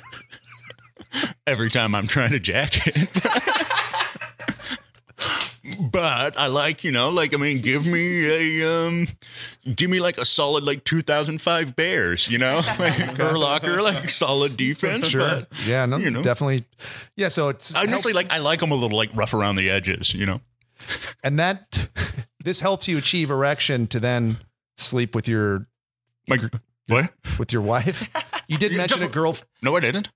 every 1.46 1.70
time 1.70 1.94
I'm 1.96 2.06
trying 2.06 2.30
to 2.30 2.38
jack 2.38 2.86
it. 2.86 3.08
But 5.80 6.38
I 6.38 6.48
like, 6.48 6.84
you 6.84 6.92
know, 6.92 7.08
like 7.08 7.32
I 7.32 7.38
mean, 7.38 7.60
give 7.62 7.86
me 7.86 8.60
a, 8.60 8.68
um, 8.86 9.08
give 9.74 9.88
me 9.88 9.98
like 10.00 10.18
a 10.18 10.24
solid 10.24 10.62
like 10.64 10.84
2005 10.84 11.74
Bears, 11.74 12.28
you 12.28 12.36
know, 12.38 12.56
like 12.78 12.92
Urlacher, 12.94 13.82
like 13.82 14.08
solid 14.10 14.56
defense. 14.56 15.08
Sure. 15.08 15.20
But 15.20 15.48
Yeah. 15.66 15.86
No. 15.86 15.96
you 15.96 16.10
know. 16.10 16.22
Definitely. 16.22 16.64
Yeah. 17.16 17.28
So 17.28 17.48
it's 17.48 17.74
I 17.74 17.82
honestly 17.82 18.12
like 18.12 18.30
I 18.30 18.38
like 18.38 18.60
them 18.60 18.72
a 18.72 18.74
little 18.74 18.96
like 18.98 19.10
rough 19.14 19.32
around 19.32 19.56
the 19.56 19.70
edges, 19.70 20.12
you 20.12 20.26
know. 20.26 20.40
and 21.22 21.38
that 21.38 21.88
this 22.44 22.60
helps 22.60 22.86
you 22.88 22.98
achieve 22.98 23.30
erection 23.30 23.86
to 23.86 23.98
then 24.00 24.36
sleep 24.76 25.14
with 25.14 25.26
your 25.28 25.64
Like 26.28 26.42
what? 26.88 27.10
with 27.38 27.52
your 27.54 27.62
wife. 27.62 28.10
You 28.48 28.58
did 28.58 28.72
mention 28.76 29.02
a 29.02 29.08
girl. 29.08 29.36
No, 29.62 29.74
I 29.76 29.80
didn't. 29.80 30.08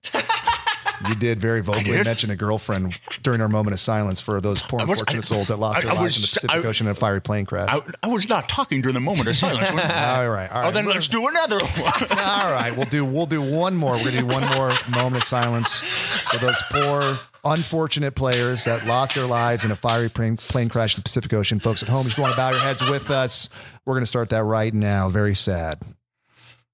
You 1.07 1.15
did 1.15 1.39
very 1.41 1.61
vocally 1.61 2.03
mention 2.03 2.31
a 2.31 2.37
girlfriend 2.37 2.99
during 3.23 3.41
our 3.41 3.49
moment 3.49 3.75
of 3.75 3.81
silence 3.81 4.21
for 4.21 4.41
those 4.41 4.63
poor 4.63 4.81
was- 4.81 5.01
unfortunate 5.01 5.25
I- 5.25 5.27
souls 5.27 5.49
that 5.49 5.59
lost 5.59 5.79
I- 5.79 5.83
their 5.83 5.93
I 5.93 6.03
lives 6.03 6.17
in 6.17 6.23
the 6.23 6.29
Pacific 6.29 6.65
Ocean 6.67 6.87
in 6.87 6.91
a 6.91 6.95
fiery 6.95 7.21
plane 7.21 7.47
crash. 7.47 7.69
I, 7.71 7.83
I 8.03 8.09
was 8.09 8.29
not 8.29 8.49
talking 8.49 8.81
during 8.83 8.95
the 8.95 9.01
moment 9.01 9.29
of 9.29 9.37
silence. 9.37 9.69
all 9.71 9.77
right. 9.77 9.87
All 9.89 10.25
oh, 10.27 10.29
right. 10.31 10.51
oh, 10.53 10.71
then 10.71 10.87
let's 10.87 11.09
do 11.09 11.27
another 11.29 11.59
one. 11.59 11.93
All 12.19 12.53
right, 12.53 12.73
we'll 12.77 12.87
do 12.87 13.05
we'll 13.05 13.27
do 13.27 13.41
one 13.43 13.77
more. 13.77 13.93
We're 13.95 14.05
gonna 14.07 14.21
do 14.21 14.27
one 14.27 14.47
more 14.57 14.73
moment 14.91 15.17
of 15.17 15.25
silence 15.25 15.81
for 15.81 16.39
those 16.39 16.61
poor, 16.71 17.19
unfortunate 17.45 18.15
players 18.15 18.65
that 18.65 18.87
lost 18.87 19.15
their 19.15 19.27
lives 19.27 19.65
in 19.65 19.71
a 19.71 19.77
fiery 19.77 20.09
plane, 20.09 20.37
plane 20.37 20.69
crash 20.69 20.95
in 20.97 21.01
the 21.01 21.05
Pacific 21.05 21.33
Ocean. 21.33 21.61
Folks 21.61 21.83
at 21.83 21.89
home, 21.89 22.07
if 22.07 22.17
you 22.17 22.23
want 22.23 22.33
to 22.33 22.37
bow 22.37 22.51
your 22.51 22.61
heads 22.61 22.83
with 22.83 23.11
us, 23.11 23.49
we're 23.85 23.95
gonna 23.95 24.07
start 24.07 24.31
that 24.31 24.43
right 24.43 24.75
now. 24.75 25.09
Very 25.09 25.35
sad. 25.35 25.83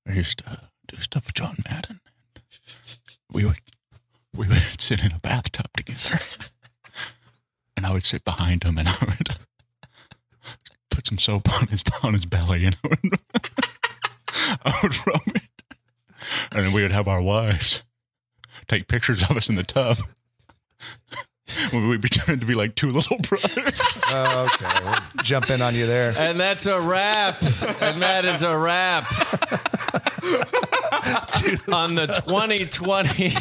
I 0.09 0.13
used 0.13 0.39
to 0.39 0.61
do 0.89 0.97
stuff 1.01 1.27
with 1.27 1.35
John 1.35 1.57
Madden. 1.69 2.01
We 3.31 3.45
would 3.45 3.59
we 4.35 4.49
would 4.49 4.63
sit 4.81 5.05
in 5.05 5.13
a 5.13 5.19
bathtub 5.21 5.67
together, 5.77 6.19
and 7.77 7.87
I 7.87 7.93
would 7.93 8.05
sit 8.05 8.25
behind 8.25 8.65
him, 8.65 8.79
and 8.79 8.89
I 8.89 8.97
would 9.07 9.37
put 10.91 11.07
some 11.07 11.19
soap 11.19 11.53
on 11.61 11.69
his 11.69 11.85
on 12.03 12.13
his 12.13 12.27
belly, 12.27 12.67
and 12.67 12.77
I 12.85 12.89
would, 12.89 13.19
I 14.65 14.79
would 14.83 15.07
rub 15.07 15.23
it, 15.29 15.65
and 16.53 16.67
then 16.67 16.73
we 16.73 16.83
would 16.83 16.93
have 16.93 17.09
our 17.09 17.23
wives 17.23 17.83
take 18.67 18.89
pictures 18.89 19.23
of 19.29 19.37
us 19.37 19.49
in 19.49 19.57
the 19.57 19.63
tub. 19.63 19.99
when 21.71 21.89
we 21.89 21.99
pretended 21.99 22.41
to 22.41 22.47
be 22.47 22.55
like 22.55 22.75
two 22.75 22.89
little 22.89 23.19
brothers. 23.19 23.99
Oh, 24.09 24.49
okay. 24.55 24.85
We'll 24.85 25.23
jump 25.23 25.51
in 25.51 25.61
on 25.61 25.75
you 25.75 25.87
there. 25.87 26.15
And 26.17 26.41
that's 26.41 26.65
a 26.67 26.81
wrap. 26.81 27.43
and 27.83 28.01
that 28.03 28.25
is 28.25 28.43
a 28.43 28.57
wrap. 28.57 29.05
on 31.73 31.95
the 31.95 32.07
2020 32.07 33.35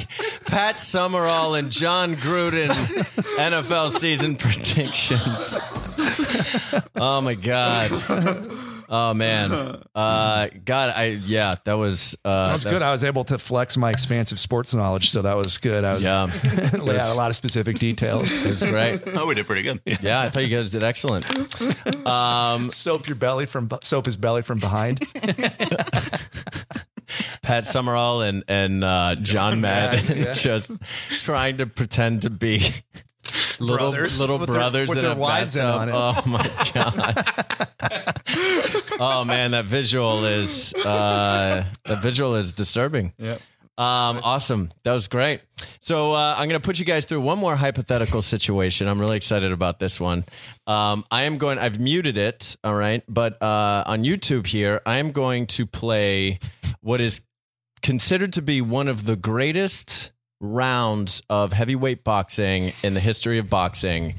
Pat 0.47 0.79
Summerall 0.79 1.55
and 1.55 1.71
Jon 1.71 2.15
Gruden 2.15 2.69
NFL 3.37 3.91
season 3.91 4.35
predictions. 4.35 5.55
Oh 6.95 7.21
my 7.21 7.33
god. 7.35 7.91
Oh 8.89 9.13
man. 9.13 9.51
Uh 9.95 10.47
god 10.65 10.89
I 10.95 11.05
yeah, 11.23 11.55
that 11.63 11.73
was 11.73 12.15
uh 12.23 12.47
That 12.47 12.53
was 12.53 12.65
good. 12.65 12.81
I 12.81 12.91
was 12.91 13.03
able 13.03 13.23
to 13.25 13.37
flex 13.39 13.75
my 13.77 13.89
expansive 13.91 14.37
sports 14.39 14.73
knowledge, 14.73 15.09
so 15.09 15.21
that 15.23 15.35
was 15.35 15.57
good. 15.57 15.83
I 15.83 15.93
was 15.93 16.03
Yeah. 16.03 16.25
laid 16.79 16.99
out 16.99 17.11
a 17.11 17.15
lot 17.15 17.29
of 17.31 17.35
specific 17.35 17.79
details. 17.79 18.31
It 18.45 18.49
was 18.49 18.61
great. 18.63 19.01
oh, 19.15 19.25
we 19.25 19.35
did 19.35 19.45
pretty 19.47 19.63
good. 19.63 19.81
Yeah, 20.01 20.21
I 20.21 20.29
thought 20.29 20.43
you 20.45 20.55
guys 20.55 20.71
did 20.71 20.83
excellent. 20.83 21.25
Um 22.07 22.69
soap 22.69 23.07
your 23.07 23.15
belly 23.15 23.45
from 23.45 23.69
soap 23.81 24.05
his 24.05 24.17
belly 24.17 24.41
from 24.43 24.59
behind. 24.59 24.99
Pat 27.43 27.67
Summerall 27.67 28.21
and 28.21 28.43
and 28.47 28.83
uh, 28.83 29.15
John 29.15 29.61
Madden 29.61 30.17
yeah. 30.23 30.33
just 30.33 30.71
trying 31.09 31.57
to 31.57 31.67
pretend 31.67 32.23
to 32.23 32.29
be 32.31 32.63
little 33.59 33.91
Brothers 33.91 34.19
little 34.19 34.39
with 34.39 34.47
their- 34.49 34.55
brothers 34.55 34.89
with 34.89 34.97
in 34.97 35.03
their 35.03 35.13
a 35.13 35.15
wives 35.15 35.55
in 35.55 35.65
on 35.65 35.89
Oh 35.91 36.21
my 36.25 36.49
god! 36.73 37.23
oh 38.99 39.23
man, 39.25 39.51
that 39.51 39.65
visual 39.65 40.25
is 40.25 40.73
uh, 40.85 41.65
that 41.85 42.01
visual 42.01 42.35
is 42.35 42.53
disturbing. 42.53 43.13
Yep. 43.17 43.39
Um, 43.75 44.21
awesome. 44.23 44.71
That 44.83 44.93
was 44.93 45.07
great. 45.07 45.41
So 45.79 46.13
uh, 46.13 46.35
I'm 46.37 46.47
going 46.47 46.61
to 46.61 46.65
put 46.65 46.77
you 46.77 46.85
guys 46.85 47.05
through 47.05 47.21
one 47.21 47.39
more 47.39 47.55
hypothetical 47.55 48.21
situation. 48.21 48.87
I'm 48.87 48.99
really 49.01 49.17
excited 49.17 49.51
about 49.51 49.79
this 49.79 49.99
one. 49.99 50.25
Um, 50.67 51.03
I 51.09 51.23
am 51.23 51.39
going. 51.39 51.57
I've 51.57 51.79
muted 51.79 52.17
it. 52.17 52.55
All 52.63 52.75
right, 52.75 53.03
but 53.07 53.41
uh, 53.41 53.83
on 53.87 54.03
YouTube 54.03 54.45
here, 54.45 54.81
I 54.85 54.99
am 54.99 55.11
going 55.11 55.47
to 55.47 55.65
play 55.65 56.37
what 56.81 57.01
is 57.01 57.21
considered 57.83 58.33
to 58.33 58.41
be 58.41 58.61
one 58.61 58.87
of 58.87 59.05
the 59.05 59.15
greatest 59.15 60.11
rounds 60.39 61.21
of 61.29 61.53
heavyweight 61.53 62.03
boxing 62.03 62.71
in 62.81 62.93
the 62.93 62.99
history 62.99 63.37
of 63.37 63.49
boxing. 63.49 64.15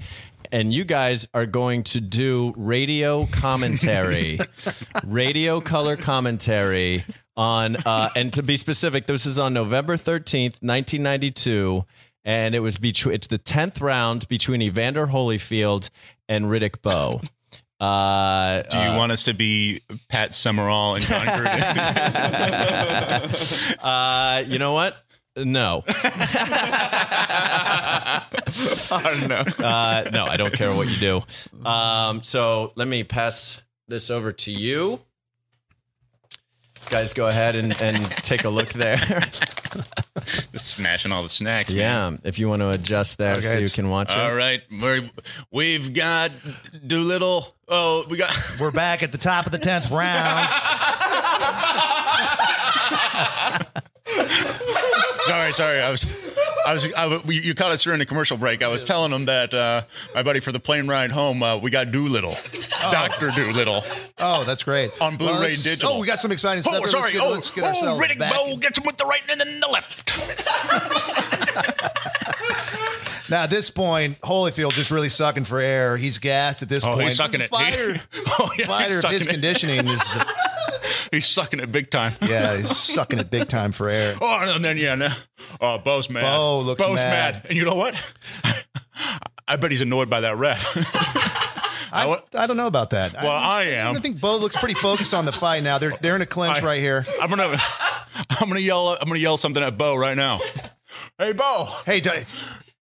And 0.52 0.72
you 0.72 0.84
guys 0.84 1.26
are 1.34 1.46
going 1.46 1.82
to 1.84 2.00
do 2.00 2.54
radio 2.56 3.26
commentary, 3.26 4.38
radio 5.06 5.60
color 5.60 5.96
commentary 5.96 7.04
on, 7.36 7.76
uh, 7.76 8.10
and 8.14 8.32
to 8.34 8.42
be 8.42 8.56
specific, 8.56 9.06
this 9.06 9.26
is 9.26 9.38
on 9.38 9.52
November 9.52 9.96
13th, 9.96 10.62
1992. 10.62 11.84
And 12.24 12.54
it 12.54 12.60
was 12.60 12.78
between, 12.78 13.14
it's 13.14 13.26
the 13.26 13.38
10th 13.38 13.80
round 13.80 14.28
between 14.28 14.62
Evander 14.62 15.08
Holyfield 15.08 15.90
and 16.28 16.46
Riddick 16.46 16.80
Bowe. 16.80 17.20
Uh, 17.80 18.62
Do 18.62 18.78
you 18.78 18.90
want 18.96 19.12
us 19.12 19.24
to 19.24 19.34
be 19.34 19.82
Pat 20.08 20.32
Summerall 20.32 20.94
and 20.94 21.04
Jon 21.06 21.26
Gruden? 21.26 21.74
uh, 23.82 24.42
you 24.46 24.58
know 24.58 24.72
what? 24.72 24.96
No. 25.36 25.84
Oh 28.90 29.26
no. 29.28 29.38
Uh, 29.64 30.08
no, 30.12 30.24
I 30.26 30.36
don't 30.36 30.52
care 30.54 30.72
what 30.72 30.88
you 30.88 30.96
do. 30.96 31.22
Um, 31.68 32.22
so 32.22 32.72
let 32.76 32.86
me 32.86 33.02
pass 33.02 33.60
this 33.88 34.10
over 34.10 34.30
to 34.32 34.52
you. 34.52 35.00
Guys, 36.90 37.12
go 37.12 37.26
ahead 37.26 37.56
and, 37.56 37.80
and 37.80 37.96
take 38.18 38.44
a 38.44 38.48
look 38.48 38.72
there. 38.72 38.96
Just 40.52 40.68
smashing 40.68 41.12
all 41.12 41.22
the 41.22 41.28
snacks. 41.28 41.72
man. 41.72 42.20
yeah, 42.22 42.28
if 42.28 42.38
you 42.38 42.48
want 42.48 42.62
to 42.62 42.70
adjust 42.70 43.18
there 43.18 43.40
so 43.42 43.58
you 43.58 43.68
can 43.68 43.88
watch 43.90 44.12
it. 44.12 44.18
All 44.18 44.34
right, 44.34 44.62
we're, 44.70 45.00
we've 45.50 45.92
got 45.92 46.30
Dolittle. 46.86 47.48
Oh, 47.68 48.04
we 48.08 48.16
got. 48.18 48.30
We're 48.60 48.70
back 48.70 49.02
at 49.02 49.10
the 49.10 49.18
top 49.18 49.46
of 49.46 49.52
the 49.52 49.58
tenth 49.58 49.90
round. 49.90 50.48
Sorry, 55.24 55.52
sorry. 55.54 55.80
I 55.80 55.90
was, 55.90 56.06
I 56.66 56.72
was. 56.72 56.92
I, 56.94 57.20
you 57.28 57.54
caught 57.54 57.70
us 57.72 57.82
during 57.82 57.98
the 57.98 58.06
commercial 58.06 58.36
break. 58.36 58.62
I 58.62 58.68
was 58.68 58.84
telling 58.84 59.10
them 59.10 59.26
that 59.26 59.52
uh, 59.52 59.82
my 60.14 60.22
buddy 60.22 60.40
for 60.40 60.52
the 60.52 60.60
plane 60.60 60.86
ride 60.88 61.12
home, 61.12 61.42
uh, 61.42 61.56
we 61.58 61.70
got 61.70 61.92
Dolittle, 61.92 62.36
Doctor 62.80 63.28
Dolittle. 63.30 63.82
Oh, 64.18 64.44
that's 64.44 64.62
great. 64.62 64.90
On 65.00 65.16
Blu-ray 65.16 65.38
let's- 65.40 65.62
digital. 65.62 65.90
Oh, 65.94 66.00
we 66.00 66.06
got 66.06 66.20
some 66.20 66.32
exciting 66.32 66.62
stuff. 66.62 66.80
Oh, 66.82 66.86
sorry. 66.86 67.12
Get, 67.12 67.20
oh, 67.22 67.34
oh, 67.36 68.00
Riddick. 68.02 68.18
Bowe 68.18 68.56
gets 68.56 68.78
him 68.78 68.84
with 68.86 68.96
the 68.96 69.04
right 69.06 69.22
and 69.30 69.40
then 69.40 69.60
the 69.60 69.68
left. 69.68 70.12
Now, 73.30 73.44
at 73.44 73.50
this 73.50 73.70
point, 73.70 74.20
Holyfield 74.20 74.72
just 74.74 74.90
really 74.90 75.08
sucking 75.08 75.44
for 75.44 75.58
air. 75.58 75.96
He's 75.96 76.18
gassed 76.18 76.60
at 76.62 76.68
this 76.68 76.84
Oh, 76.84 76.92
point. 76.92 77.04
he's 77.06 77.16
sucking 77.16 77.40
it. 77.40 77.48
Fighter, 77.48 77.98
oh, 78.38 78.50
yeah, 78.58 78.84
he's 78.86 79.02
of 79.02 79.10
his 79.10 79.26
it. 79.26 79.30
conditioning 79.30 79.88
is, 79.88 80.16
He's 81.14 81.26
sucking 81.26 81.60
it 81.60 81.70
big 81.72 81.90
time. 81.90 82.14
yeah, 82.22 82.56
he's 82.56 82.76
sucking 82.76 83.18
it 83.18 83.30
big 83.30 83.48
time 83.48 83.72
for 83.72 83.88
air. 83.88 84.14
Oh, 84.20 84.54
and 84.54 84.64
then 84.64 84.76
yeah, 84.76 84.94
no. 84.94 85.08
oh, 85.60 85.78
Bowe's 85.78 86.08
mad. 86.10 86.22
Bowe 86.22 86.60
looks 86.60 86.82
Bowe's 86.82 86.96
mad. 86.96 87.46
and 87.48 87.56
you 87.56 87.64
know 87.64 87.74
what? 87.74 88.00
I 89.48 89.56
bet 89.56 89.70
he's 89.70 89.82
annoyed 89.82 90.08
by 90.08 90.20
that 90.22 90.36
ref. 90.38 90.64
I, 91.92 92.20
I 92.34 92.46
don't 92.46 92.56
know 92.56 92.66
about 92.66 92.90
that. 92.90 93.14
well, 93.14 93.30
I 93.30 93.64
am. 93.64 93.96
I 93.96 94.00
think 94.00 94.20
Bowe 94.20 94.38
looks 94.38 94.56
pretty 94.56 94.74
focused 94.74 95.14
on 95.14 95.26
the 95.26 95.32
fight 95.32 95.62
now. 95.62 95.78
They're 95.78 95.96
they're 96.00 96.16
in 96.16 96.22
a 96.22 96.26
clinch 96.26 96.58
I- 96.62 96.64
right 96.64 96.80
here. 96.80 97.04
I'm 97.20 97.30
gonna, 97.30 97.56
I'm 98.30 98.48
gonna 98.48 98.60
yell. 98.60 98.88
I'm 98.90 99.06
gonna 99.06 99.18
yell 99.20 99.36
something 99.36 99.62
at 99.62 99.78
Bowe 99.78 99.94
right 99.96 100.16
now. 100.16 100.40
Hey, 101.18 101.32
Bowe. 101.32 101.66
Hey, 101.86 102.00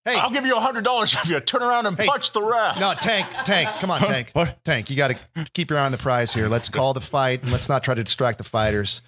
hey, 0.04 0.14
I'll 0.16 0.30
give 0.30 0.44
you 0.46 0.56
a 0.56 0.60
hundred 0.60 0.84
dollars 0.84 1.14
if 1.14 1.28
you 1.28 1.38
turn 1.40 1.62
around 1.62 1.86
and 1.86 1.96
punch 1.98 2.32
the 2.32 2.42
ref. 2.42 2.78
no, 2.80 2.92
Tank, 2.94 3.26
Tank, 3.44 3.68
come 3.80 3.90
on, 3.90 4.00
Tank, 4.00 4.30
What? 4.32 4.64
Tank. 4.64 4.90
You 4.90 4.96
got 4.96 5.12
to 5.12 5.44
keep 5.52 5.70
your 5.70 5.78
eye 5.78 5.84
on 5.86 5.92
the 5.92 5.98
prize 5.98 6.32
here. 6.34 6.48
Let's 6.48 6.68
call 6.68 6.92
the 6.94 7.00
fight 7.00 7.42
and 7.42 7.52
let's 7.52 7.68
not 7.68 7.84
try 7.84 7.94
to 7.94 8.02
distract 8.04 8.38
the 8.38 8.44
fighters. 8.44 9.02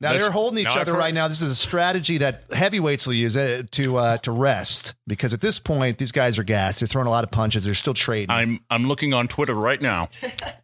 Now 0.00 0.08
That's- 0.08 0.22
they're 0.22 0.30
holding 0.32 0.60
each 0.60 0.76
other 0.76 0.92
right 0.94 1.14
now. 1.14 1.28
This 1.28 1.40
is 1.42 1.50
a 1.50 1.54
strategy 1.54 2.18
that 2.18 2.44
heavyweights 2.52 3.06
will 3.06 3.14
use 3.14 3.36
uh, 3.36 3.62
to 3.72 3.96
uh, 3.96 4.16
to 4.18 4.32
rest 4.32 4.94
because 5.06 5.32
at 5.32 5.40
this 5.40 5.58
point 5.58 5.98
these 5.98 6.12
guys 6.12 6.38
are 6.38 6.44
gassed. 6.44 6.80
They're 6.80 6.86
throwing 6.86 7.06
a 7.08 7.10
lot 7.10 7.24
of 7.24 7.30
punches. 7.30 7.64
They're 7.64 7.74
still 7.74 7.94
trading. 7.94 8.30
I'm 8.30 8.60
I'm 8.70 8.86
looking 8.88 9.12
on 9.14 9.28
Twitter 9.28 9.54
right 9.54 9.80
now, 9.80 10.08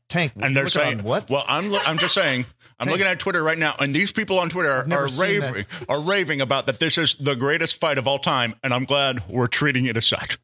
Tank, 0.09 0.33
and 0.37 0.57
they're 0.57 0.69
saying 0.69 1.01
on 1.01 1.05
what? 1.05 1.29
Well, 1.31 1.45
I'm 1.49 1.71
lo- 1.71 1.81
I'm 1.85 1.99
just 1.99 2.15
saying. 2.15 2.47
I'm 2.81 2.89
looking 2.89 3.07
at 3.07 3.19
Twitter 3.19 3.43
right 3.43 3.59
now, 3.59 3.75
and 3.79 3.95
these 3.95 4.13
people 4.13 4.39
on 4.39 4.51
Twitter 4.51 4.71
are, 4.71 4.93
are 4.93 5.09
raving 5.19 5.67
are 5.89 6.01
raving 6.01 6.41
about 6.41 6.67
that 6.67 6.81
this 6.81 6.99
is 6.99 7.15
the 7.17 7.35
greatest 7.35 7.81
fight 7.81 7.99
of 7.99 8.07
all 8.07 8.19
time, 8.19 8.55
and 8.63 8.75
I'm 8.75 8.85
glad 8.85 9.23
we're 9.29 9.47
treating 9.47 9.87
it 9.87 9.97
as 9.97 10.07
such. 10.07 10.39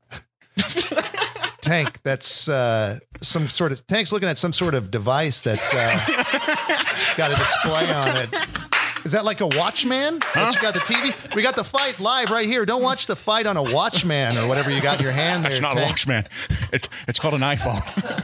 Tank, 1.61 2.01
that's 2.03 2.49
uh, 2.49 2.99
some 3.21 3.49
sort 3.49 3.73
of 3.73 3.87
Tank's 3.87 4.13
looking 4.13 4.29
at 4.29 4.39
some 4.39 4.53
sort 4.53 4.75
of 4.75 4.91
device 4.91 5.41
that's 5.43 5.75
uh, 5.75 5.99
got 7.17 7.33
a 7.33 7.37
display 7.37 7.93
on 7.93 8.09
it. 8.17 8.70
Is 9.05 9.13
that 9.13 9.25
like 9.25 9.41
a 9.41 9.47
Watchman? 9.47 10.21
That 10.35 10.55
you 10.55 10.61
got 10.61 10.75
the 10.75 10.81
TV? 10.81 11.35
We 11.35 11.43
got 11.43 11.57
the 11.57 11.65
fight 11.65 12.01
live 12.01 12.31
right 12.31 12.47
here. 12.47 12.67
Don't 12.67 12.83
watch 12.83 13.07
the 13.07 13.17
fight 13.17 13.47
on 13.47 13.57
a 13.57 13.63
Watchman 13.63 14.37
or 14.37 14.47
whatever 14.47 14.71
you 14.71 14.81
got 14.81 14.99
in 14.99 15.05
your 15.05 15.13
hand 15.13 15.45
there. 15.45 15.53
It's 15.53 15.61
not 15.61 15.73
a 15.73 15.77
Tank. 15.77 15.89
watch, 15.89 16.07
man. 16.07 16.27
It's 16.73 16.89
it's 17.09 17.19
called 17.19 17.35
an 17.35 17.41
iPhone. 17.41 17.81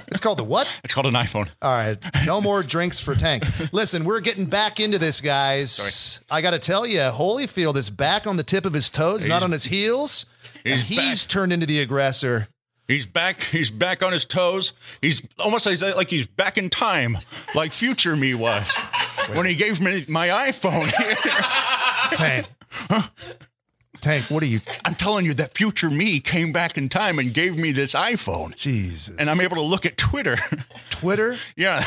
It's 0.08 0.20
called 0.20 0.38
the 0.38 0.44
what? 0.44 0.68
It's 0.84 0.94
called 0.94 1.06
an 1.06 1.14
iPhone. 1.14 1.50
All 1.62 1.72
right, 1.72 1.98
no 2.24 2.40
more 2.40 2.62
drinks 2.62 3.00
for 3.00 3.14
Tank. 3.14 3.44
Listen, 3.72 4.04
we're 4.04 4.20
getting 4.20 4.46
back 4.46 4.78
into 4.80 4.98
this, 4.98 5.20
guys. 5.20 6.20
I 6.30 6.40
got 6.42 6.52
to 6.52 6.58
tell 6.58 6.86
you, 6.86 6.98
Holyfield 7.00 7.76
is 7.76 7.90
back 7.90 8.26
on 8.26 8.36
the 8.36 8.42
tip 8.42 8.64
of 8.64 8.72
his 8.72 8.90
toes, 8.90 9.20
he's, 9.20 9.28
not 9.28 9.42
on 9.42 9.52
his 9.52 9.64
heels. 9.64 10.26
and 10.64 10.80
he's 10.80 10.98
he's 10.98 11.24
back. 11.24 11.30
turned 11.30 11.52
into 11.52 11.66
the 11.66 11.80
aggressor. 11.80 12.48
He's 12.88 13.06
back. 13.06 13.42
He's 13.42 13.70
back 13.70 14.02
on 14.02 14.12
his 14.12 14.24
toes. 14.24 14.72
He's 15.00 15.26
almost 15.38 15.66
like, 15.66 15.80
like 15.96 16.10
he's 16.10 16.26
back 16.26 16.56
in 16.56 16.70
time, 16.70 17.18
like 17.54 17.72
future 17.72 18.16
me 18.16 18.34
was 18.34 18.72
when 19.32 19.46
he 19.46 19.54
gave 19.54 19.80
me 19.80 20.04
my 20.08 20.28
iPhone. 20.28 20.90
Tank. 22.16 22.46
Huh? 22.70 23.08
Tank, 24.00 24.30
what 24.30 24.42
are 24.42 24.46
you? 24.46 24.60
I'm 24.84 24.94
telling 24.94 25.24
you 25.24 25.34
that 25.34 25.56
future 25.56 25.90
me 25.90 26.20
came 26.20 26.52
back 26.52 26.78
in 26.78 26.88
time 26.88 27.18
and 27.18 27.34
gave 27.34 27.58
me 27.58 27.72
this 27.72 27.94
iPhone, 27.94 28.54
Jesus. 28.54 29.16
and 29.18 29.28
I'm 29.28 29.40
able 29.40 29.56
to 29.56 29.62
look 29.62 29.84
at 29.84 29.96
Twitter. 29.96 30.36
Twitter. 30.90 31.36
yeah, 31.56 31.84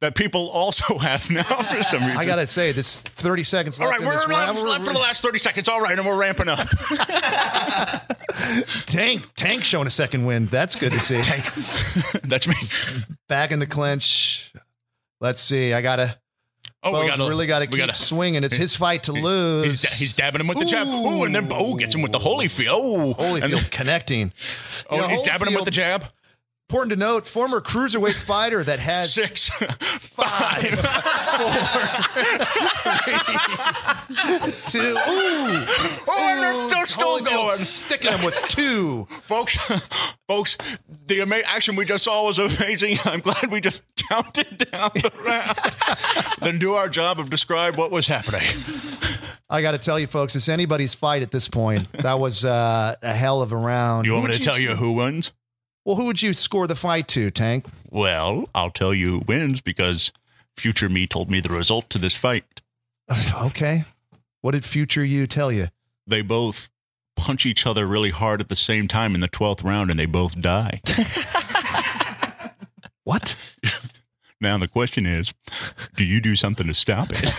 that 0.00 0.14
people 0.14 0.48
also 0.48 0.96
have 0.98 1.30
now 1.30 1.42
for 1.42 1.82
some 1.82 2.02
reason. 2.02 2.16
I 2.16 2.24
gotta 2.24 2.46
say, 2.46 2.72
this 2.72 3.02
30 3.02 3.42
seconds 3.42 3.80
All 3.80 3.86
left 3.88 4.00
right, 4.00 4.02
in 4.02 4.06
we're 4.08 4.26
round. 4.34 4.56
left, 4.56 4.62
left 4.68 4.86
for 4.86 4.92
the 4.92 5.00
last 5.00 5.22
30 5.22 5.38
seconds. 5.38 5.68
All 5.68 5.80
right, 5.80 5.98
and 5.98 6.06
we're 6.06 6.18
ramping 6.18 6.48
up. 6.48 6.66
Tank, 8.86 9.22
Tank 9.36 9.64
showing 9.64 9.86
a 9.86 9.90
second 9.90 10.24
win. 10.24 10.46
That's 10.46 10.74
good 10.76 10.92
to 10.92 11.00
see. 11.00 11.20
Tank, 11.22 11.44
that's 12.24 12.46
me. 12.46 12.54
Back 13.28 13.50
in 13.52 13.58
the 13.58 13.66
clinch. 13.66 14.52
Let's 15.20 15.42
see. 15.42 15.72
I 15.72 15.80
gotta. 15.82 16.18
Oh, 16.80 16.92
Bowe's 16.92 17.02
we 17.02 17.08
gotta, 17.08 17.22
really 17.28 17.46
got 17.46 17.58
to 17.58 17.64
we 17.64 17.78
keep 17.78 17.78
gotta- 17.86 17.94
swinging. 17.94 18.44
It's 18.44 18.54
his 18.54 18.76
fight 18.76 19.02
to 19.04 19.12
lose. 19.12 19.64
He's, 19.82 19.98
he's 19.98 20.16
dabbing 20.16 20.40
him 20.40 20.46
with 20.46 20.58
the 20.58 20.64
jab. 20.64 20.86
Oh, 20.88 21.24
and 21.24 21.34
then 21.34 21.48
Bowe 21.48 21.74
gets 21.74 21.92
him 21.94 22.02
with 22.02 22.12
the 22.12 22.20
Holyfield. 22.20 22.68
Oh, 22.70 23.06
and 23.06 23.14
Holyfield 23.16 23.50
then- 23.50 23.64
connecting. 23.64 24.32
oh 24.88 24.94
You 24.96 25.02
know, 25.02 25.08
he's 25.08 25.22
dabbing 25.24 25.48
him 25.48 25.54
with 25.54 25.64
the 25.64 25.72
jab. 25.72 26.04
Important 26.70 26.90
to 26.90 26.98
note, 26.98 27.26
former 27.26 27.62
cruiserweight 27.62 28.12
fighter 28.22 28.62
that 28.62 28.78
has 28.78 29.14
Six, 29.14 29.48
five, 29.48 30.68
four, 30.68 31.50
two. 34.66 34.78
Ooh, 34.78 35.64
Oh, 36.10 36.68
they're 36.70 36.84
still 36.84 37.20
Holyfield 37.20 37.24
going. 37.24 37.56
Sticking 37.56 38.12
him 38.12 38.22
with 38.22 38.34
two. 38.48 39.06
folks. 39.22 39.56
Folks, 40.28 40.58
the 41.06 41.22
ama- 41.22 41.40
action 41.46 41.74
we 41.74 41.86
just 41.86 42.04
saw 42.04 42.26
was 42.26 42.38
amazing. 42.38 42.98
I'm 43.06 43.20
glad 43.20 43.50
we 43.50 43.62
just 43.62 43.82
counted 44.10 44.58
down 44.70 44.90
the 44.92 45.10
round. 45.24 46.36
then 46.42 46.58
do 46.58 46.74
our 46.74 46.90
job 46.90 47.18
of 47.18 47.30
describe 47.30 47.76
what 47.78 47.90
was 47.90 48.06
happening. 48.08 48.42
I 49.48 49.62
got 49.62 49.70
to 49.72 49.78
tell 49.78 49.98
you, 49.98 50.06
folks, 50.06 50.36
it's 50.36 50.50
anybody's 50.50 50.94
fight 50.94 51.22
at 51.22 51.30
this 51.30 51.48
point. 51.48 51.90
That 51.92 52.18
was 52.18 52.44
uh, 52.44 52.94
a 53.02 53.12
hell 53.14 53.40
of 53.40 53.52
a 53.52 53.56
round. 53.56 54.04
You 54.04 54.12
Who 54.12 54.16
want 54.18 54.28
me 54.28 54.34
would 54.34 54.38
to 54.42 54.44
tell 54.44 54.58
you 54.58 54.76
who 54.76 54.92
wins? 54.92 55.32
Well, 55.88 55.96
who 55.96 56.04
would 56.04 56.20
you 56.20 56.34
score 56.34 56.66
the 56.66 56.76
fight 56.76 57.08
to, 57.08 57.30
Tank? 57.30 57.64
Well, 57.88 58.50
I'll 58.54 58.70
tell 58.70 58.92
you 58.92 59.08
who 59.08 59.22
wins 59.26 59.62
because 59.62 60.12
future 60.54 60.90
me 60.90 61.06
told 61.06 61.30
me 61.30 61.40
the 61.40 61.54
result 61.54 61.88
to 61.88 61.98
this 61.98 62.14
fight. 62.14 62.60
Okay. 63.34 63.86
What 64.42 64.50
did 64.50 64.66
future 64.66 65.02
you 65.02 65.26
tell 65.26 65.50
you? 65.50 65.68
They 66.06 66.20
both 66.20 66.68
punch 67.16 67.46
each 67.46 67.66
other 67.66 67.86
really 67.86 68.10
hard 68.10 68.42
at 68.42 68.50
the 68.50 68.54
same 68.54 68.86
time 68.86 69.14
in 69.14 69.22
the 69.22 69.30
12th 69.30 69.64
round 69.64 69.88
and 69.90 69.98
they 69.98 70.04
both 70.04 70.38
die. 70.38 70.82
What? 73.04 73.34
now 74.42 74.58
the 74.58 74.68
question 74.68 75.06
is, 75.06 75.32
do 75.96 76.04
you 76.04 76.20
do 76.20 76.36
something 76.36 76.66
to 76.66 76.74
stop 76.74 77.08
it? 77.12 77.32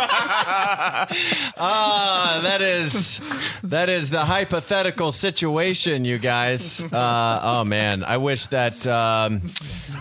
Ah, 1.62 2.40
that 2.42 2.62
is 2.62 3.20
that 3.62 3.88
is 3.88 4.10
the 4.10 4.24
hypothetical 4.24 5.12
situation, 5.12 6.04
you 6.04 6.18
guys. 6.18 6.82
Uh, 6.82 7.40
oh 7.42 7.64
man, 7.64 8.02
I 8.04 8.16
wish 8.16 8.46
that 8.48 8.86
um, 8.86 9.50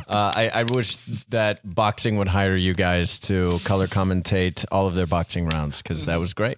uh, 0.07 0.31
I, 0.35 0.49
I 0.53 0.63
wish 0.63 0.95
that 1.29 1.59
boxing 1.63 2.17
would 2.17 2.27
hire 2.29 2.55
you 2.55 2.73
guys 2.73 3.19
to 3.21 3.59
color 3.63 3.87
commentate 3.87 4.65
all 4.71 4.87
of 4.87 4.95
their 4.95 5.07
boxing 5.07 5.47
rounds 5.49 5.81
because 5.81 6.05
that 6.05 6.19
was 6.19 6.33
great. 6.33 6.57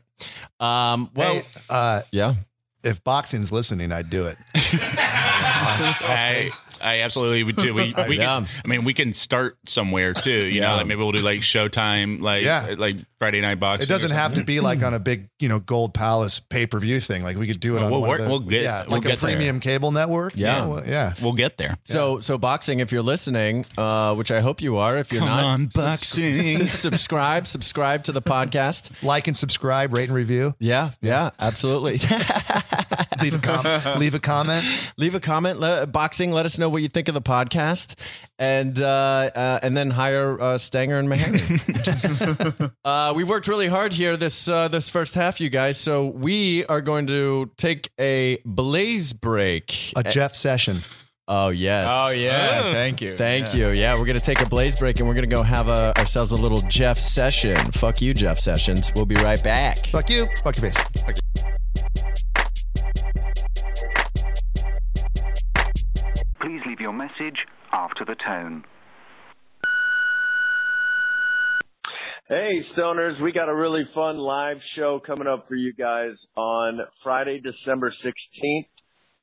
Um, 0.60 1.10
well, 1.16 1.34
Hey, 1.34 1.44
uh, 1.70 2.02
yeah. 2.12 2.36
if 2.84 3.04
boxing's 3.04 3.52
listening, 3.52 3.92
I'd 3.92 4.10
do 4.10 4.28
it. 4.28 4.38
I 4.56 6.52
I 6.84 7.02
absolutely 7.02 7.44
would 7.44 7.58
too. 7.58 7.74
We, 7.74 7.94
we 8.08 8.18
Yeah. 8.18 8.26
can, 8.42 8.48
I 8.66 8.68
mean, 8.68 8.84
we 8.84 8.94
can 8.94 9.14
start 9.14 9.58
somewhere 9.68 10.14
too. 10.14 10.32
You 10.32 10.62
Yeah. 10.62 10.68
know, 10.70 10.76
like 10.78 10.88
maybe 10.88 11.02
we'll 11.02 11.12
do 11.12 11.20
like 11.22 11.42
Showtime, 11.42 12.22
like 12.22 12.44
Yeah. 12.44 12.76
like 12.78 12.98
Friday 13.20 13.42
Night 13.42 13.60
Boxing. 13.60 13.84
It 13.84 13.90
doesn't 13.90 14.12
have 14.12 14.34
to 14.36 14.44
be 14.44 14.60
like 14.60 14.82
on 14.84 14.94
a 14.94 15.00
big, 15.00 15.30
you 15.40 15.48
know, 15.50 15.60
Gold 15.60 15.94
Palace 15.94 16.40
pay 16.40 16.66
per 16.66 16.80
view 16.80 17.00
thing. 17.00 17.24
Like 17.24 17.38
we 17.38 17.48
could 17.48 17.60
do 17.60 17.74
it 17.76 17.82
Well, 17.82 17.86
on 17.86 17.92
we'll 17.92 18.02
one 18.02 18.10
work- 18.10 18.20
of 18.20 18.26
the, 18.26 18.30
we'll 18.32 18.40
get- 18.40 18.64
yeah, 18.64 18.82
we'll 18.84 18.92
like 18.98 19.06
a 19.06 19.08
get 19.10 19.20
there. 19.20 19.30
premium 19.32 19.60
cable 19.60 19.92
network. 19.92 20.34
Yeah. 20.36 20.66
well, 20.66 20.84
yeah. 20.86 21.14
We'll 21.22 21.34
get 21.34 21.58
there. 21.58 21.78
So, 21.86 22.20
so 22.20 22.38
boxing. 22.38 22.80
If 22.80 22.92
you're 22.92 23.02
listening, 23.04 23.66
uh, 23.78 24.16
which 24.16 24.32
I 24.32 24.42
hope 24.42 24.62
you 24.62 24.78
are, 24.78 24.98
if 24.98 25.12
you're 25.12 25.20
Come 25.20 25.30
not, 25.30 25.44
on, 25.44 25.66
boxing. 25.68 26.68
subscribe, 26.68 27.48
subscribe 27.48 28.04
to 28.06 28.12
the 28.12 28.22
podcast. 28.22 28.92
Like 29.04 29.28
and 29.28 29.38
subscribe, 29.38 29.94
rate 29.94 30.06
and 30.10 30.14
review. 30.16 30.56
Yeah, 30.60 30.92
yeah, 31.02 31.30
absolutely. 31.40 32.00
Leave 33.22 33.36
a 33.36 33.40
com- 33.40 33.98
leave 34.00 34.14
a 34.16 34.20
comment. 34.20 34.94
leave 34.98 35.16
a 35.16 35.20
comment 35.20 35.60
le- 35.60 35.86
boxing 35.88 36.32
let 36.32 36.46
us 36.46 36.58
know 36.58 36.70
what 36.70 36.82
you 36.82 36.88
think 36.88 37.08
of 37.08 37.14
the 37.14 37.22
podcast 37.22 37.98
and 38.40 38.82
uh, 38.82 38.86
uh, 39.36 39.60
and 39.62 39.76
then 39.78 39.92
hire 39.92 40.40
uh, 40.42 40.58
stanger 40.58 40.98
and 40.98 41.08
Meharry. 41.10 42.72
uh, 42.86 43.14
we've 43.16 43.30
worked 43.30 43.48
really 43.48 43.68
hard 43.68 43.94
here 43.94 44.18
this 44.18 44.48
uh, 44.48 44.68
this 44.68 44.90
first 44.90 45.16
half 45.16 45.40
you 45.42 45.50
guys 45.50 45.78
so 45.78 46.06
we 46.08 46.66
are 46.66 46.82
going 46.82 47.08
to 47.08 47.52
take 47.58 47.90
a 48.00 48.40
blaze 48.46 49.14
break 49.14 49.94
A 49.96 50.04
Jeff 50.04 50.36
session. 50.36 50.80
oh 51.28 51.50
yes 51.50 51.90
Oh 51.94 52.12
yeah, 52.12 52.72
thank 52.72 53.02
you. 53.02 53.16
Thank 53.16 53.54
Yeah. 53.54 53.70
you. 53.72 53.80
Yeah, 53.80 53.96
we're 53.98 54.06
gonna 54.06 54.20
take 54.20 54.42
a 54.42 54.46
blaze 54.46 54.78
break 54.80 55.00
and 55.00 55.08
we're 55.08 55.14
gonna 55.16 55.28
go 55.28 55.44
have 55.44 55.68
a, 55.70 55.98
ourselves 55.98 56.32
a 56.32 56.36
little 56.36 56.62
Jeff 56.64 56.98
session. 56.98 57.56
Fuck 57.74 58.02
you, 58.02 58.14
Jeff 58.14 58.40
Sessions. 58.40 58.92
We'll 58.96 59.06
be 59.06 59.16
right 59.16 59.42
back. 59.44 59.88
Fuck 59.88 60.10
you. 60.10 60.28
Fuck 60.44 60.58
your 60.62 60.72
face. 60.72 61.54
Please 66.42 66.62
leave 66.66 66.80
your 66.80 66.94
message 66.94 67.46
after 67.72 68.04
the 68.04 68.16
tone. 68.16 68.64
Hey, 72.28 72.66
Stoners, 72.76 73.22
we 73.22 73.32
got 73.32 73.48
a 73.48 73.54
really 73.54 73.84
fun 73.94 74.18
live 74.18 74.58
show 74.76 75.00
coming 75.06 75.28
up 75.28 75.48
for 75.48 75.56
you 75.56 75.72
guys 75.74 76.14
on 76.36 76.80
Friday, 77.04 77.40
December 77.42 77.94
16th 78.04 78.66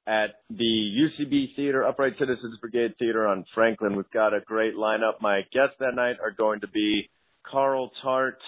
at 0.06 0.36
the 0.48 1.10
UCB 1.18 1.56
Theater, 1.56 1.84
Upright 1.84 2.14
Citizens 2.20 2.56
Brigade 2.60 2.94
Theater 3.00 3.26
on 3.26 3.44
Franklin. 3.52 3.96
We've 3.96 4.10
got 4.12 4.32
a 4.32 4.40
great 4.46 4.74
lineup. 4.76 5.20
My 5.20 5.40
guests 5.52 5.76
that 5.80 5.96
night 5.96 6.16
are 6.22 6.30
going 6.30 6.60
to 6.60 6.68
be 6.68 7.10
Carl 7.50 7.90
Tart, 8.00 8.38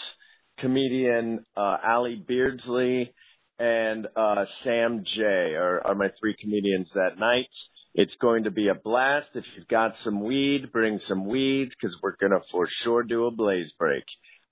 comedian 0.58 1.44
uh, 1.56 1.78
Allie 1.84 2.22
Beardsley, 2.26 3.12
and 3.58 4.06
uh, 4.14 4.44
Sam 4.62 5.04
J 5.16 5.22
are, 5.22 5.80
are 5.86 5.94
my 5.94 6.08
three 6.20 6.36
comedians 6.40 6.86
that 6.94 7.18
night. 7.18 7.48
It's 7.94 8.14
going 8.20 8.44
to 8.44 8.50
be 8.50 8.68
a 8.68 8.74
blast. 8.74 9.28
If 9.34 9.44
you've 9.56 9.68
got 9.68 9.94
some 10.04 10.22
weed, 10.22 10.72
bring 10.72 11.00
some 11.08 11.26
weed 11.26 11.70
because 11.70 11.96
we're 12.02 12.16
going 12.16 12.32
to 12.32 12.40
for 12.50 12.68
sure 12.84 13.02
do 13.02 13.26
a 13.26 13.30
blaze 13.30 13.70
break. 13.78 14.04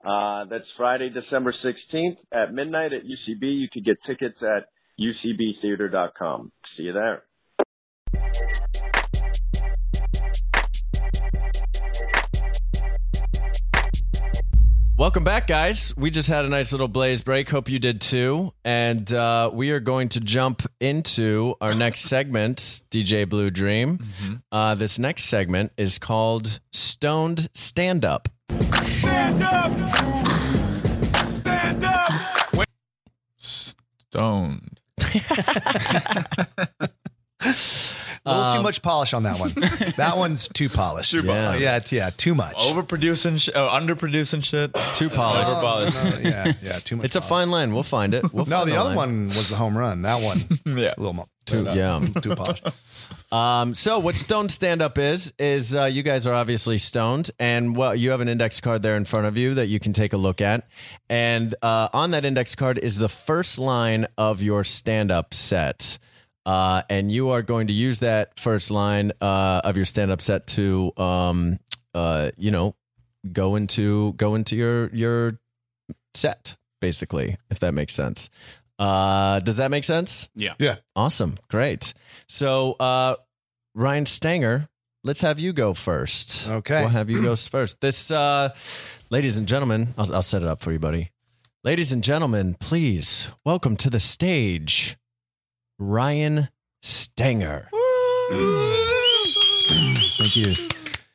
Uh, 0.04 0.44
that's 0.46 0.64
Friday, 0.76 1.10
December 1.10 1.52
16th 1.64 2.16
at 2.32 2.52
midnight 2.52 2.92
at 2.92 3.02
UCB. 3.02 3.42
You 3.42 3.68
can 3.72 3.82
get 3.82 3.98
tickets 4.06 4.38
at 4.42 4.66
ucbtheater.com. 5.00 6.52
See 6.76 6.84
you 6.84 6.92
there. 6.92 7.22
Welcome 15.08 15.24
back, 15.24 15.46
guys. 15.46 15.96
We 15.96 16.10
just 16.10 16.28
had 16.28 16.44
a 16.44 16.50
nice 16.50 16.70
little 16.70 16.86
blaze 16.86 17.22
break. 17.22 17.48
Hope 17.48 17.70
you 17.70 17.78
did 17.78 18.02
too. 18.02 18.52
And 18.62 19.10
uh, 19.10 19.50
we 19.50 19.70
are 19.70 19.80
going 19.80 20.10
to 20.10 20.20
jump 20.20 20.70
into 20.80 21.54
our 21.62 21.72
next 21.72 22.00
segment, 22.10 22.58
DJ 22.90 23.26
Blue 23.26 23.48
Dream. 23.50 24.00
Uh, 24.52 24.74
this 24.74 24.98
next 24.98 25.24
segment 25.24 25.72
is 25.78 25.98
called 25.98 26.60
Stoned 26.72 27.48
Stand 27.54 28.04
Up. 28.04 28.28
Stand 28.50 29.42
up! 29.42 29.72
Stand 31.24 31.84
up! 31.84 32.68
Stoned. 33.38 34.80
A 38.26 38.34
little 38.36 38.56
too 38.56 38.62
much 38.62 38.82
polish 38.82 39.14
on 39.14 39.22
that 39.22 39.38
one. 39.40 39.52
That 39.96 40.16
one's 40.18 40.48
too 40.48 40.68
polished. 40.68 41.14
Um, 41.14 41.24
Yeah. 41.26 41.54
yeah, 41.56 41.76
it's- 41.76 41.92
yeah, 41.92 42.10
too 42.10 42.34
much. 42.34 42.56
Overproducing, 42.56 43.40
sh- 43.40 43.48
oh, 43.54 43.68
underproducing 43.68 44.44
shit. 44.44 44.74
Too 44.94 45.08
polished. 45.08 45.50
Overpolished. 45.50 46.20
yeah, 46.24 46.52
yeah, 46.62 46.78
too 46.80 46.96
much. 46.96 47.06
It's 47.06 47.16
a 47.16 47.20
polish. 47.20 47.28
fine 47.30 47.50
line. 47.50 47.72
We'll 47.72 47.82
find 47.84 48.12
it. 48.14 48.30
We'll 48.34 48.44
No, 48.44 48.56
find 48.58 48.68
the 48.68 48.72
the 48.74 48.80
other 48.80 48.88
line. 48.90 48.96
one 48.96 49.26
was 49.28 49.48
the 49.48 49.56
home 49.56 49.78
run. 49.78 50.02
That 50.02 50.20
one, 50.20 50.46
yeah. 50.66 50.92
a 50.96 51.00
little 51.00 51.14
more. 51.14 51.26
Too, 51.46 51.62
yeah. 51.72 52.06
too 52.20 52.34
polished. 52.36 52.66
Um, 53.32 53.74
so 53.74 53.98
what 53.98 54.14
stoned 54.16 54.50
stand 54.50 54.82
up 54.82 54.98
is 54.98 55.32
is 55.38 55.74
uh, 55.74 55.84
you 55.84 56.02
guys 56.02 56.26
are 56.26 56.34
obviously 56.34 56.76
stoned, 56.76 57.30
and 57.38 57.74
well, 57.74 57.94
you 57.94 58.10
have 58.10 58.20
an 58.20 58.28
index 58.28 58.60
card 58.60 58.82
there 58.82 58.96
in 58.96 59.06
front 59.06 59.26
of 59.26 59.38
you 59.38 59.54
that 59.54 59.68
you 59.68 59.80
can 59.80 59.94
take 59.94 60.12
a 60.12 60.18
look 60.18 60.42
at, 60.42 60.66
and 61.08 61.54
uh, 61.62 61.88
on 61.94 62.10
that 62.10 62.26
index 62.26 62.54
card 62.54 62.76
is 62.76 62.98
the 62.98 63.08
first 63.08 63.58
line 63.58 64.06
of 64.18 64.42
your 64.42 64.62
stand 64.64 65.10
up 65.10 65.32
set. 65.32 65.98
Uh, 66.48 66.80
and 66.88 67.12
you 67.12 67.28
are 67.28 67.42
going 67.42 67.66
to 67.66 67.74
use 67.74 67.98
that 67.98 68.40
first 68.40 68.70
line 68.70 69.12
uh, 69.20 69.60
of 69.64 69.76
your 69.76 69.84
stand-up 69.84 70.22
set 70.22 70.46
to, 70.46 70.90
um, 70.96 71.58
uh, 71.92 72.30
you 72.38 72.50
know, 72.50 72.74
go 73.30 73.54
into 73.54 74.14
go 74.14 74.34
into 74.34 74.56
your 74.56 74.88
your 74.94 75.38
set, 76.14 76.56
basically, 76.80 77.36
if 77.50 77.58
that 77.58 77.74
makes 77.74 77.92
sense. 77.92 78.30
Uh, 78.78 79.40
does 79.40 79.58
that 79.58 79.70
make 79.70 79.84
sense? 79.84 80.30
Yeah. 80.36 80.54
Yeah. 80.58 80.76
Awesome. 80.96 81.36
Great. 81.50 81.92
So, 82.28 82.76
uh, 82.80 83.16
Ryan 83.74 84.06
Stanger, 84.06 84.68
let's 85.04 85.20
have 85.20 85.38
you 85.38 85.52
go 85.52 85.74
first. 85.74 86.48
Okay. 86.48 86.80
We'll 86.80 86.88
have 86.88 87.10
you 87.10 87.20
go 87.20 87.36
first. 87.50 87.82
This, 87.82 88.10
uh, 88.10 88.54
ladies 89.10 89.36
and 89.36 89.46
gentlemen, 89.46 89.94
I'll, 89.98 90.14
I'll 90.14 90.22
set 90.22 90.40
it 90.40 90.48
up 90.48 90.62
for 90.62 90.72
you, 90.72 90.78
buddy. 90.78 91.10
Ladies 91.62 91.92
and 91.92 92.02
gentlemen, 92.02 92.54
please 92.54 93.30
welcome 93.44 93.76
to 93.76 93.90
the 93.90 94.00
stage 94.00 94.96
Ryan 95.78 96.48
Stanger. 96.82 97.68
Thank 100.18 100.36
you. 100.36 100.54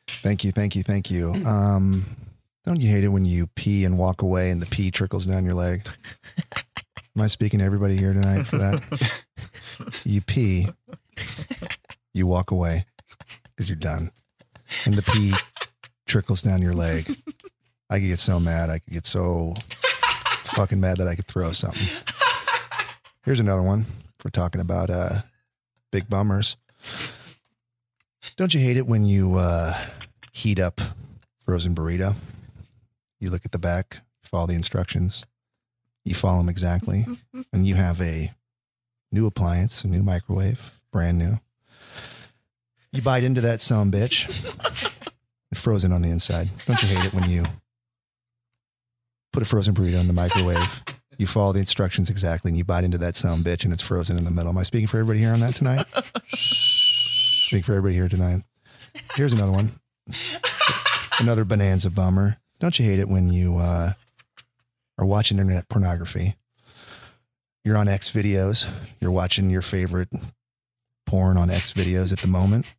Thank 0.08 0.44
you. 0.44 0.52
Thank 0.52 0.76
you. 0.76 0.82
Thank 0.82 1.10
you. 1.10 1.32
Um, 1.46 2.04
don't 2.64 2.80
you 2.80 2.88
hate 2.90 3.04
it 3.04 3.08
when 3.08 3.24
you 3.26 3.46
pee 3.54 3.84
and 3.84 3.98
walk 3.98 4.22
away 4.22 4.50
and 4.50 4.62
the 4.62 4.66
pee 4.66 4.90
trickles 4.90 5.26
down 5.26 5.44
your 5.44 5.54
leg? 5.54 5.86
Am 7.16 7.22
I 7.22 7.26
speaking 7.26 7.58
to 7.60 7.64
everybody 7.64 7.96
here 7.96 8.12
tonight 8.12 8.44
for 8.44 8.58
that? 8.58 9.24
You 10.04 10.20
pee, 10.20 10.68
you 12.12 12.26
walk 12.26 12.50
away 12.50 12.86
because 13.44 13.68
you're 13.68 13.76
done, 13.76 14.10
and 14.86 14.94
the 14.94 15.02
pee 15.02 15.34
trickles 16.06 16.42
down 16.42 16.62
your 16.62 16.74
leg. 16.74 17.06
I 17.90 17.98
could 17.98 18.06
get 18.06 18.18
so 18.18 18.40
mad. 18.40 18.70
I 18.70 18.78
could 18.78 18.92
get 18.92 19.06
so 19.06 19.54
fucking 20.44 20.80
mad 20.80 20.98
that 20.98 21.08
I 21.08 21.14
could 21.16 21.26
throw 21.26 21.52
something. 21.52 21.82
Here's 23.24 23.40
another 23.40 23.62
one. 23.62 23.86
We're 24.24 24.30
talking 24.30 24.62
about 24.62 24.88
uh, 24.88 25.20
big 25.92 26.08
bummers. 26.08 26.56
Don't 28.36 28.54
you 28.54 28.60
hate 28.60 28.78
it 28.78 28.86
when 28.86 29.04
you 29.04 29.34
uh, 29.34 29.78
heat 30.32 30.58
up 30.58 30.80
frozen 31.42 31.74
burrito? 31.74 32.14
You 33.20 33.28
look 33.28 33.44
at 33.44 33.52
the 33.52 33.58
back, 33.58 34.00
follow 34.22 34.46
the 34.46 34.54
instructions, 34.54 35.26
you 36.04 36.14
follow 36.14 36.38
them 36.38 36.48
exactly, 36.48 37.06
and 37.52 37.66
you 37.66 37.74
have 37.74 38.00
a 38.00 38.32
new 39.12 39.26
appliance, 39.26 39.84
a 39.84 39.88
new 39.88 40.02
microwave, 40.02 40.72
brand 40.90 41.18
new. 41.18 41.38
You 42.92 43.02
bite 43.02 43.24
into 43.24 43.42
that 43.42 43.60
some 43.60 43.92
bitch, 43.92 44.26
it's 45.50 45.60
frozen 45.60 45.92
on 45.92 46.00
the 46.00 46.08
inside. 46.08 46.48
Don't 46.66 46.82
you 46.82 46.88
hate 46.88 47.06
it 47.06 47.12
when 47.12 47.28
you 47.28 47.44
put 49.32 49.42
a 49.42 49.46
frozen 49.46 49.74
burrito 49.74 50.00
in 50.00 50.06
the 50.06 50.12
microwave? 50.14 50.82
You 51.18 51.26
follow 51.26 51.52
the 51.52 51.60
instructions 51.60 52.10
exactly, 52.10 52.50
and 52.50 52.58
you 52.58 52.64
bite 52.64 52.84
into 52.84 52.98
that 52.98 53.16
some 53.16 53.44
bitch, 53.44 53.64
and 53.64 53.72
it's 53.72 53.82
frozen 53.82 54.18
in 54.18 54.24
the 54.24 54.30
middle. 54.30 54.50
Am 54.50 54.58
I 54.58 54.62
speaking 54.62 54.86
for 54.86 54.98
everybody 54.98 55.20
here 55.20 55.32
on 55.32 55.40
that 55.40 55.54
tonight? 55.54 55.86
Speak 56.34 57.64
for 57.64 57.72
everybody 57.72 57.94
here 57.94 58.08
tonight. 58.08 58.42
Here's 59.14 59.32
another 59.32 59.52
one. 59.52 59.70
Another 61.20 61.44
bonanza 61.44 61.90
bummer. 61.90 62.38
Don't 62.58 62.78
you 62.78 62.84
hate 62.84 62.98
it 62.98 63.08
when 63.08 63.32
you 63.32 63.58
uh, 63.58 63.92
are 64.98 65.06
watching 65.06 65.38
internet 65.38 65.68
pornography? 65.68 66.36
You're 67.64 67.76
on 67.76 67.88
X 67.88 68.10
videos. 68.10 68.68
You're 69.00 69.10
watching 69.10 69.50
your 69.50 69.62
favorite 69.62 70.08
porn 71.06 71.36
on 71.36 71.50
X 71.50 71.72
videos 71.72 72.12
at 72.12 72.18
the 72.18 72.26
moment. 72.26 72.74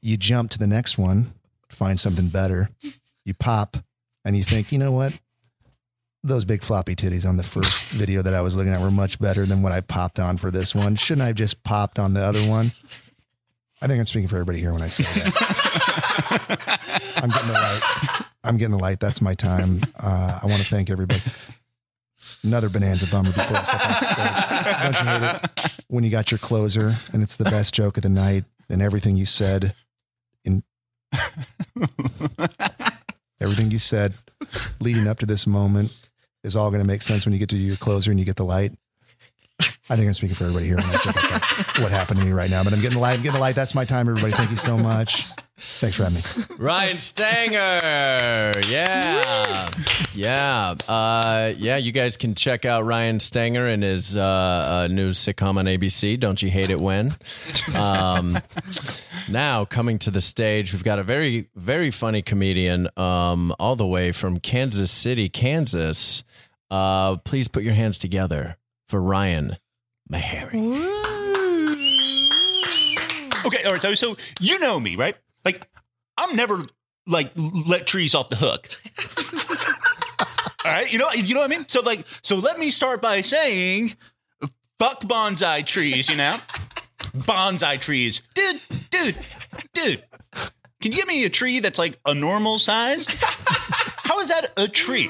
You 0.00 0.16
jump 0.16 0.50
to 0.52 0.58
the 0.58 0.66
next 0.66 0.96
one, 0.96 1.32
find 1.68 1.98
something 1.98 2.28
better. 2.28 2.70
You 3.24 3.34
pop, 3.34 3.76
and 4.24 4.36
you 4.36 4.44
think, 4.44 4.72
you 4.72 4.78
know 4.78 4.92
what? 4.92 5.18
Those 6.22 6.44
big 6.44 6.62
floppy 6.62 6.94
titties 6.94 7.26
on 7.26 7.36
the 7.36 7.42
first 7.42 7.90
video 7.92 8.22
that 8.22 8.34
I 8.34 8.42
was 8.42 8.56
looking 8.56 8.72
at 8.72 8.80
were 8.80 8.90
much 8.90 9.18
better 9.18 9.46
than 9.46 9.62
what 9.62 9.72
I 9.72 9.80
popped 9.80 10.18
on 10.18 10.36
for 10.36 10.50
this 10.50 10.74
one. 10.74 10.96
Shouldn't 10.96 11.22
I 11.22 11.28
have 11.28 11.36
just 11.36 11.64
popped 11.64 11.98
on 11.98 12.12
the 12.12 12.20
other 12.22 12.40
one? 12.40 12.72
I 13.82 13.86
think 13.86 13.98
I'm 13.98 14.06
speaking 14.06 14.28
for 14.28 14.36
everybody 14.36 14.60
here 14.60 14.72
when 14.74 14.82
I 14.82 14.88
say 14.88 15.04
that. 15.04 16.80
I'm 17.16 17.30
getting 17.30 17.48
the 17.48 17.54
light. 17.54 18.26
I'm 18.44 18.56
getting 18.58 18.76
the 18.76 18.82
light. 18.82 19.00
That's 19.00 19.22
my 19.22 19.34
time. 19.34 19.80
Uh, 19.98 20.38
I 20.42 20.46
want 20.46 20.60
to 20.60 20.68
thank 20.68 20.90
everybody. 20.90 21.22
Another 22.44 22.68
bonanza 22.68 23.06
bummer 23.10 23.32
before 23.32 23.56
I 23.56 23.62
step 23.62 23.80
off 23.80 24.00
the 24.00 24.06
stage. 24.06 24.82
Don't 24.82 25.00
you 25.00 25.06
hate 25.08 25.22
it 25.66 25.72
when 25.88 26.04
you 26.04 26.10
got 26.10 26.30
your 26.30 26.38
closer 26.38 26.94
and 27.12 27.22
it's 27.22 27.36
the 27.36 27.44
best 27.44 27.74
joke 27.74 27.96
of 27.96 28.02
the 28.02 28.08
night 28.08 28.44
and 28.68 28.80
everything 28.82 29.16
you 29.16 29.24
said 29.24 29.74
in 30.44 30.62
everything 33.40 33.70
you 33.70 33.78
said 33.78 34.14
leading 34.80 35.06
up 35.08 35.18
to 35.18 35.26
this 35.26 35.46
moment 35.46 35.92
is 36.42 36.56
all 36.56 36.70
going 36.70 36.82
to 36.82 36.86
make 36.86 37.02
sense 37.02 37.24
when 37.24 37.32
you 37.32 37.38
get 37.38 37.50
to 37.50 37.56
your 37.56 37.76
closer 37.76 38.10
and 38.10 38.18
you 38.18 38.26
get 38.26 38.36
the 38.36 38.44
light. 38.44 38.72
I 39.90 39.96
think 39.96 40.06
I'm 40.06 40.14
speaking 40.14 40.36
for 40.36 40.44
everybody 40.44 40.66
here. 40.66 40.76
What 40.76 41.90
happened 41.90 42.20
to 42.20 42.26
me 42.26 42.32
right 42.32 42.48
now, 42.48 42.62
but 42.62 42.72
I'm 42.72 42.80
getting 42.80 42.96
the 42.96 43.00
light. 43.02 43.14
I'm 43.14 43.22
getting 43.22 43.34
the 43.34 43.40
light. 43.40 43.56
That's 43.56 43.74
my 43.74 43.84
time, 43.84 44.08
everybody. 44.08 44.32
Thank 44.32 44.50
you 44.50 44.56
so 44.56 44.78
much. 44.78 45.24
Thanks 45.58 45.96
for 45.96 46.04
having 46.04 46.18
me. 46.18 46.56
Ryan 46.58 46.98
Stanger. 46.98 47.56
Yeah. 48.68 49.68
Yeah. 50.14 50.74
Uh, 50.88 51.52
yeah, 51.58 51.76
you 51.76 51.92
guys 51.92 52.16
can 52.16 52.34
check 52.34 52.64
out 52.64 52.84
Ryan 52.84 53.20
Stanger 53.20 53.66
and 53.66 53.82
his 53.82 54.16
uh, 54.16 54.22
uh, 54.22 54.88
new 54.90 55.10
sitcom 55.10 55.58
on 55.58 55.66
ABC, 55.66 56.18
Don't 56.18 56.40
You 56.42 56.50
Hate 56.50 56.70
It 56.70 56.80
When? 56.80 57.12
Um, 57.76 58.38
now, 59.28 59.64
coming 59.64 59.98
to 60.00 60.10
the 60.10 60.20
stage, 60.20 60.72
we've 60.72 60.84
got 60.84 60.98
a 60.98 61.02
very, 61.02 61.48
very 61.56 61.90
funny 61.90 62.22
comedian 62.22 62.88
um, 62.96 63.54
all 63.58 63.76
the 63.76 63.86
way 63.86 64.12
from 64.12 64.38
Kansas 64.38 64.90
City, 64.90 65.28
Kansas. 65.28 66.22
Uh, 66.70 67.16
please 67.18 67.48
put 67.48 67.62
your 67.62 67.74
hands 67.74 67.98
together 67.98 68.56
for 68.88 69.00
Ryan 69.00 69.56
Meharry. 70.12 70.76
Okay, 73.44 73.64
all 73.64 73.72
right. 73.72 73.82
So, 73.82 73.94
so 73.94 74.16
you 74.38 74.58
know 74.58 74.78
me, 74.78 74.96
right? 74.96 75.16
Like, 75.44 75.66
I'm 76.16 76.36
never 76.36 76.62
like 77.06 77.32
let 77.36 77.86
trees 77.86 78.14
off 78.14 78.28
the 78.28 78.36
hook. 78.36 78.68
all 80.64 80.72
right, 80.72 80.92
you 80.92 80.98
know, 80.98 81.10
you 81.12 81.34
know 81.34 81.40
what 81.40 81.50
I 81.50 81.56
mean. 81.56 81.66
So, 81.68 81.80
like, 81.80 82.06
so 82.22 82.36
let 82.36 82.58
me 82.58 82.70
start 82.70 83.00
by 83.00 83.22
saying, 83.22 83.94
fuck 84.78 85.02
bonsai 85.02 85.64
trees. 85.64 86.08
You 86.08 86.16
know, 86.16 86.38
bonsai 87.16 87.80
trees, 87.80 88.22
dude, 88.34 88.60
dude, 88.90 89.16
dude. 89.72 90.04
Can 90.80 90.92
you 90.92 90.98
give 90.98 91.08
me 91.08 91.24
a 91.24 91.30
tree 91.30 91.60
that's 91.60 91.78
like 91.78 91.98
a 92.06 92.14
normal 92.14 92.58
size? 92.58 93.06
Is 94.20 94.28
that 94.28 94.52
a 94.56 94.68
tree? 94.68 95.06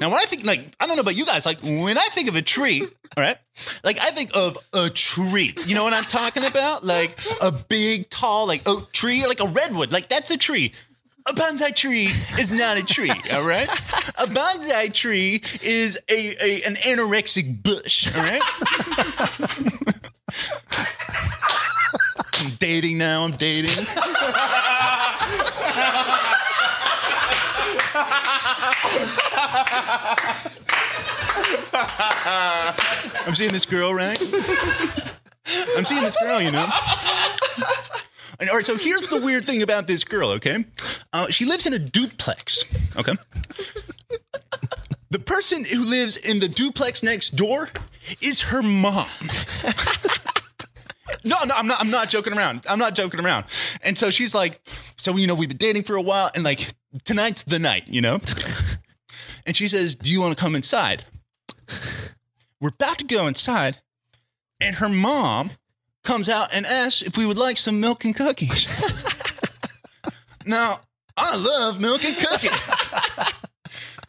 Now, 0.00 0.10
when 0.10 0.18
I 0.18 0.24
think, 0.26 0.44
like, 0.44 0.74
I 0.78 0.86
don't 0.86 0.96
know 0.96 1.02
about 1.02 1.16
you 1.16 1.24
guys, 1.24 1.46
like, 1.46 1.62
when 1.62 1.96
I 1.96 2.08
think 2.10 2.28
of 2.28 2.36
a 2.36 2.42
tree, 2.42 2.82
all 2.82 3.22
right, 3.24 3.38
like, 3.82 3.98
I 3.98 4.10
think 4.10 4.30
of 4.34 4.58
a 4.72 4.90
tree. 4.90 5.54
You 5.66 5.74
know 5.74 5.82
what 5.84 5.94
I'm 5.94 6.04
talking 6.04 6.44
about? 6.44 6.84
Like, 6.84 7.18
a 7.40 7.52
big, 7.52 8.10
tall, 8.10 8.46
like, 8.46 8.68
oak 8.68 8.92
tree, 8.92 9.26
like 9.26 9.40
a 9.40 9.46
redwood. 9.46 9.92
Like, 9.92 10.08
that's 10.08 10.30
a 10.30 10.36
tree. 10.36 10.72
A 11.26 11.32
bonsai 11.32 11.74
tree 11.74 12.10
is 12.38 12.52
not 12.52 12.76
a 12.76 12.84
tree, 12.84 13.10
all 13.32 13.44
right? 13.46 13.68
A 14.18 14.26
bonsai 14.26 14.92
tree 14.92 15.40
is 15.62 15.98
a, 16.10 16.34
a 16.44 16.62
an 16.64 16.74
anorexic 16.74 17.62
bush, 17.62 18.14
all 18.14 18.22
right? 18.22 18.42
I'm 22.40 22.56
dating 22.58 22.98
now, 22.98 23.24
I'm 23.24 23.32
dating. 23.32 23.86
I'm 33.26 33.34
seeing 33.34 33.52
this 33.52 33.66
girl, 33.66 33.94
right? 33.94 34.20
I'm 35.76 35.84
seeing 35.84 36.02
this 36.02 36.16
girl, 36.20 36.40
you 36.40 36.50
know. 36.50 36.66
And, 38.40 38.50
all 38.50 38.56
right, 38.56 38.66
so 38.66 38.76
here's 38.76 39.08
the 39.10 39.20
weird 39.20 39.44
thing 39.44 39.62
about 39.62 39.86
this 39.86 40.02
girl, 40.02 40.30
okay? 40.30 40.64
Uh, 41.12 41.28
she 41.28 41.44
lives 41.44 41.66
in 41.66 41.72
a 41.72 41.78
duplex, 41.78 42.64
okay? 42.96 43.14
The 45.10 45.20
person 45.20 45.64
who 45.64 45.84
lives 45.84 46.16
in 46.16 46.40
the 46.40 46.48
duplex 46.48 47.04
next 47.04 47.36
door 47.36 47.70
is 48.20 48.40
her 48.42 48.62
mom. 48.62 49.06
No, 51.24 51.36
no, 51.44 51.54
I'm 51.54 51.66
not. 51.66 51.80
I'm 51.80 51.90
not 51.90 52.08
joking 52.08 52.34
around. 52.36 52.66
I'm 52.68 52.78
not 52.78 52.94
joking 52.94 53.20
around. 53.20 53.46
And 53.82 53.98
so 53.98 54.10
she's 54.10 54.34
like, 54.34 54.60
so 54.96 55.16
you 55.16 55.26
know, 55.26 55.34
we've 55.34 55.48
been 55.48 55.56
dating 55.58 55.84
for 55.84 55.96
a 55.96 56.02
while, 56.02 56.30
and 56.34 56.44
like 56.44 56.68
tonight's 57.04 57.42
the 57.42 57.58
night, 57.58 57.84
you 57.88 58.00
know. 58.00 58.20
And 59.46 59.54
she 59.54 59.68
says, 59.68 59.94
"Do 59.94 60.10
you 60.10 60.22
want 60.22 60.34
to 60.34 60.42
come 60.42 60.56
inside?" 60.56 61.04
We're 62.62 62.70
about 62.70 62.96
to 62.96 63.04
go 63.04 63.26
inside, 63.26 63.82
and 64.58 64.76
her 64.76 64.88
mom 64.88 65.50
comes 66.02 66.30
out 66.30 66.54
and 66.54 66.64
asks 66.64 67.02
if 67.02 67.18
we 67.18 67.26
would 67.26 67.36
like 67.36 67.58
some 67.58 67.78
milk 67.78 68.06
and 68.06 68.16
cookies. 68.16 68.66
now, 70.46 70.80
I 71.14 71.36
love 71.36 71.78
milk 71.78 72.02
and 72.04 72.16
cookies. 72.16 72.58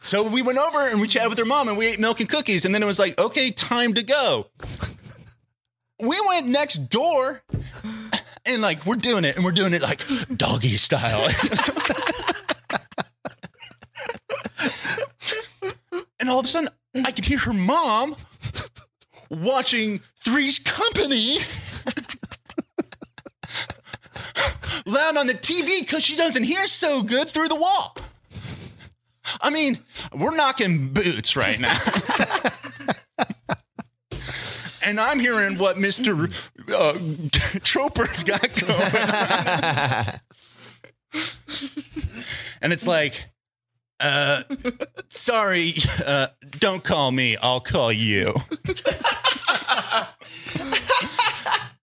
So 0.06 0.22
we 0.22 0.40
went 0.40 0.58
over 0.58 0.88
and 0.88 1.00
we 1.00 1.08
chatted 1.08 1.30
with 1.30 1.38
her 1.38 1.44
mom 1.44 1.66
and 1.66 1.76
we 1.76 1.88
ate 1.88 1.98
milk 1.98 2.20
and 2.20 2.28
cookies. 2.28 2.64
And 2.64 2.72
then 2.72 2.80
it 2.80 2.86
was 2.86 3.00
like, 3.00 3.20
okay, 3.20 3.50
time 3.50 3.92
to 3.94 4.04
go. 4.04 4.46
We 6.00 6.20
went 6.28 6.46
next 6.46 6.76
door 6.90 7.42
and 8.44 8.60
like 8.60 8.84
we're 8.84 8.96
doing 8.96 9.24
it 9.24 9.36
and 9.36 9.44
we're 9.44 9.52
doing 9.52 9.72
it 9.72 9.82
like 9.82 10.02
doggy 10.34 10.76
style. 10.76 11.30
and 16.20 16.28
all 16.28 16.40
of 16.40 16.44
a 16.44 16.48
sudden 16.48 16.68
I 17.04 17.12
could 17.12 17.24
hear 17.24 17.38
her 17.38 17.52
mom 17.52 18.16
watching 19.30 20.00
Three's 20.22 20.58
Company 20.58 21.38
loud 24.86 25.16
on 25.16 25.26
the 25.26 25.34
TV 25.34 25.80
because 25.80 26.04
she 26.04 26.16
doesn't 26.16 26.44
hear 26.44 26.66
so 26.66 27.02
good 27.02 27.30
through 27.30 27.48
the 27.48 27.54
wall. 27.54 27.96
I 29.40 29.50
mean, 29.50 29.78
we're 30.14 30.36
knocking 30.36 30.88
boots 30.88 31.36
right 31.36 31.58
now. 31.58 31.74
and 34.86 34.98
I'm 35.00 35.18
hearing 35.18 35.58
what 35.58 35.76
Mr. 35.76 36.32
Uh, 36.72 36.96
Roper's 37.78 38.22
got 38.22 38.54
going. 38.54 38.70
and 42.62 42.72
it's 42.72 42.86
like, 42.86 43.26
uh, 43.98 44.44
sorry, 45.08 45.74
uh, 46.06 46.28
don't 46.52 46.84
call 46.84 47.10
me. 47.10 47.36
I'll 47.36 47.60
call 47.60 47.92
you. 47.92 48.28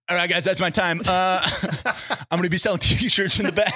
All 0.06 0.16
right, 0.16 0.28
guys, 0.28 0.44
that's 0.44 0.60
my 0.60 0.68
time. 0.70 1.00
Uh, 1.06 1.40
I'm 2.30 2.38
going 2.38 2.44
to 2.44 2.50
be 2.50 2.58
selling 2.58 2.78
t-shirts 2.78 3.38
in 3.38 3.46
the 3.46 3.52
back. 3.52 3.74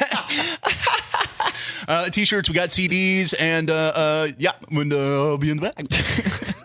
Uh, 1.87 2.11
t-shirts, 2.11 2.49
we 2.49 2.55
got 2.55 2.69
CDs, 2.69 3.35
and 3.39 3.71
uh, 3.71 3.93
uh, 3.95 4.29
yeah, 4.39 4.51
uh, 4.51 5.31
I'll 5.31 5.39
be 5.39 5.51
in 5.51 5.59
the 5.59 5.73
back. 5.75 6.65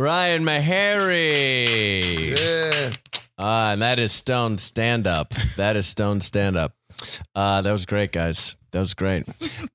Ryan 0.00 0.44
Meharry. 0.44 2.30
Yeah. 2.30 2.90
Ah, 3.38 3.72
and 3.72 3.82
that 3.82 3.98
is 3.98 4.12
Stone 4.12 4.56
stand 4.56 5.06
up. 5.06 5.34
That 5.58 5.76
is 5.76 5.86
Stone 5.86 6.22
stand 6.22 6.56
up. 6.56 6.72
Uh, 7.34 7.60
that 7.60 7.70
was 7.70 7.84
great, 7.84 8.10
guys. 8.10 8.56
That 8.70 8.78
was 8.78 8.94
great. 8.94 9.26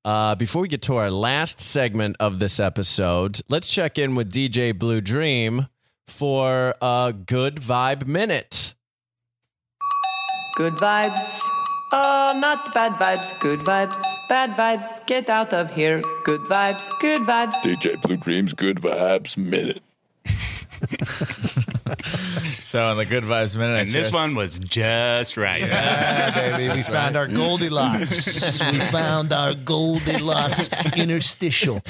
Uh, 0.03 0.33
before 0.33 0.63
we 0.63 0.67
get 0.67 0.81
to 0.83 0.95
our 0.95 1.11
last 1.11 1.59
segment 1.59 2.15
of 2.19 2.39
this 2.39 2.59
episode, 2.59 3.39
let's 3.49 3.71
check 3.71 3.99
in 3.99 4.15
with 4.15 4.31
DJ 4.31 4.77
Blue 4.77 4.99
Dream 4.99 5.67
for 6.07 6.73
a 6.81 7.13
good 7.13 7.57
vibe 7.57 8.07
minute. 8.07 8.73
Good 10.57 10.73
vibes 10.73 11.41
Oh, 11.93 12.35
not 12.35 12.73
bad 12.73 12.93
vibes, 12.93 13.39
good 13.39 13.59
vibes. 13.59 13.95
Bad 14.27 14.57
vibes, 14.57 15.05
get 15.05 15.29
out 15.29 15.53
of 15.53 15.69
here. 15.71 16.01
Good 16.25 16.41
vibes, 16.49 16.89
good 16.99 17.21
vibes. 17.21 17.53
DJ 17.61 18.01
Blue 18.01 18.17
Dreams 18.17 18.53
Good 18.53 18.77
Vibes 18.77 19.37
Minute. 19.37 19.83
So 22.63 22.89
in 22.91 22.97
the 22.97 23.05
good 23.05 23.23
vibes 23.23 23.55
minute, 23.55 23.75
I 23.75 23.79
And 23.81 23.89
this 23.89 24.11
one 24.11 24.33
was 24.35 24.57
just 24.57 25.37
right. 25.37 25.61
Yeah, 25.61 26.57
baby. 26.57 26.73
We 26.75 26.81
found 26.81 27.15
our 27.15 27.27
Goldilocks. 27.27 28.59
we 28.59 28.79
found 28.79 29.31
our 29.31 29.53
Goldilocks 29.53 30.67
interstitial. 30.97 31.81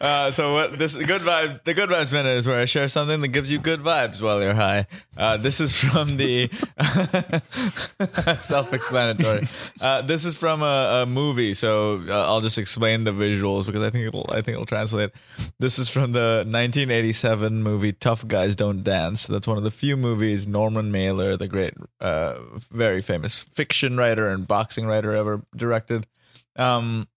Uh, 0.00 0.30
so 0.30 0.54
what 0.54 0.78
this 0.78 0.96
good 0.96 1.22
vibe 1.22 1.64
the 1.64 1.74
good 1.74 1.90
vibes 1.90 2.12
minute 2.12 2.36
is 2.36 2.46
where 2.46 2.60
I 2.60 2.64
share 2.64 2.88
something 2.88 3.20
that 3.20 3.28
gives 3.28 3.50
you 3.50 3.58
good 3.58 3.80
vibes 3.80 4.22
while 4.22 4.42
you're 4.42 4.54
high. 4.54 4.86
Uh, 5.16 5.36
this 5.36 5.60
is 5.60 5.72
from 5.74 6.16
the 6.16 6.48
self-explanatory. 8.36 9.46
Uh, 9.80 10.02
this 10.02 10.24
is 10.24 10.36
from 10.36 10.62
a, 10.62 11.02
a 11.02 11.06
movie, 11.06 11.54
so 11.54 12.02
uh, 12.08 12.26
I'll 12.26 12.40
just 12.40 12.58
explain 12.58 13.04
the 13.04 13.12
visuals 13.12 13.66
because 13.66 13.82
I 13.82 13.90
think 13.90 14.06
it'll 14.06 14.26
I 14.30 14.36
think 14.36 14.54
it'll 14.54 14.66
translate. 14.66 15.10
This 15.58 15.78
is 15.78 15.88
from 15.88 16.12
the 16.12 16.44
1987 16.46 17.62
movie 17.62 17.92
Tough 17.92 18.26
Guys 18.26 18.54
Don't 18.54 18.84
Dance. 18.84 19.26
That's 19.26 19.48
one 19.48 19.56
of 19.56 19.64
the 19.64 19.70
few 19.70 19.96
movies 19.96 20.46
Norman 20.46 20.92
Mailer, 20.92 21.36
the 21.36 21.48
great, 21.48 21.74
uh, 22.00 22.34
very 22.70 23.00
famous 23.00 23.36
fiction 23.36 23.96
writer 23.96 24.28
and 24.28 24.46
boxing 24.46 24.86
writer, 24.86 25.12
ever 25.14 25.42
directed. 25.56 26.06
Um, 26.56 27.08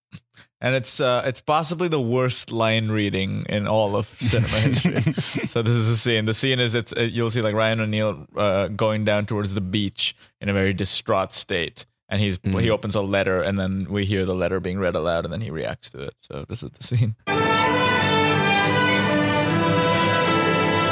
and 0.62 0.76
it's 0.76 1.00
uh, 1.00 1.24
it's 1.26 1.42
possibly 1.42 1.88
the 1.88 2.00
worst 2.00 2.52
line 2.52 2.90
reading 2.90 3.46
in 3.50 3.68
all 3.68 3.96
of 3.96 4.08
cinema 4.20 4.48
history. 4.60 5.14
so 5.48 5.62
this 5.64 5.74
is 5.74 5.90
the 5.90 5.96
scene. 5.96 6.26
The 6.26 6.36
scene 6.36 6.60
is 6.60 6.76
it's 6.76 6.94
uh, 6.96 7.02
you'll 7.02 7.32
see 7.32 7.42
like 7.42 7.56
Ryan 7.56 7.82
O'Neal 7.82 8.28
uh, 8.38 8.68
going 8.68 9.04
down 9.04 9.26
towards 9.26 9.56
the 9.56 9.62
beach 9.62 10.16
in 10.40 10.50
a 10.50 10.54
very 10.54 10.74
distraught 10.74 11.34
state, 11.34 11.88
and 12.10 12.22
he's 12.22 12.40
he 12.44 12.70
opens 12.70 12.96
a 12.96 13.02
letter, 13.02 13.42
and 13.42 13.58
then 13.58 13.88
we 13.90 14.06
hear 14.06 14.24
the 14.26 14.36
letter 14.36 14.60
being 14.60 14.78
read 14.78 14.96
aloud, 14.96 15.26
and 15.26 15.34
then 15.34 15.42
he 15.42 15.50
reacts 15.50 15.90
to 15.92 16.04
it. 16.04 16.14
So 16.22 16.46
this 16.48 16.62
is 16.62 16.70
the 16.70 16.84
scene. 16.84 17.16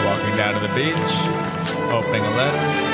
Walking 0.05 0.35
down 0.35 0.55
to 0.55 0.67
the 0.67 0.73
beach, 0.73 1.93
opening 1.93 2.23
a 2.23 2.31
letter. 2.35 2.88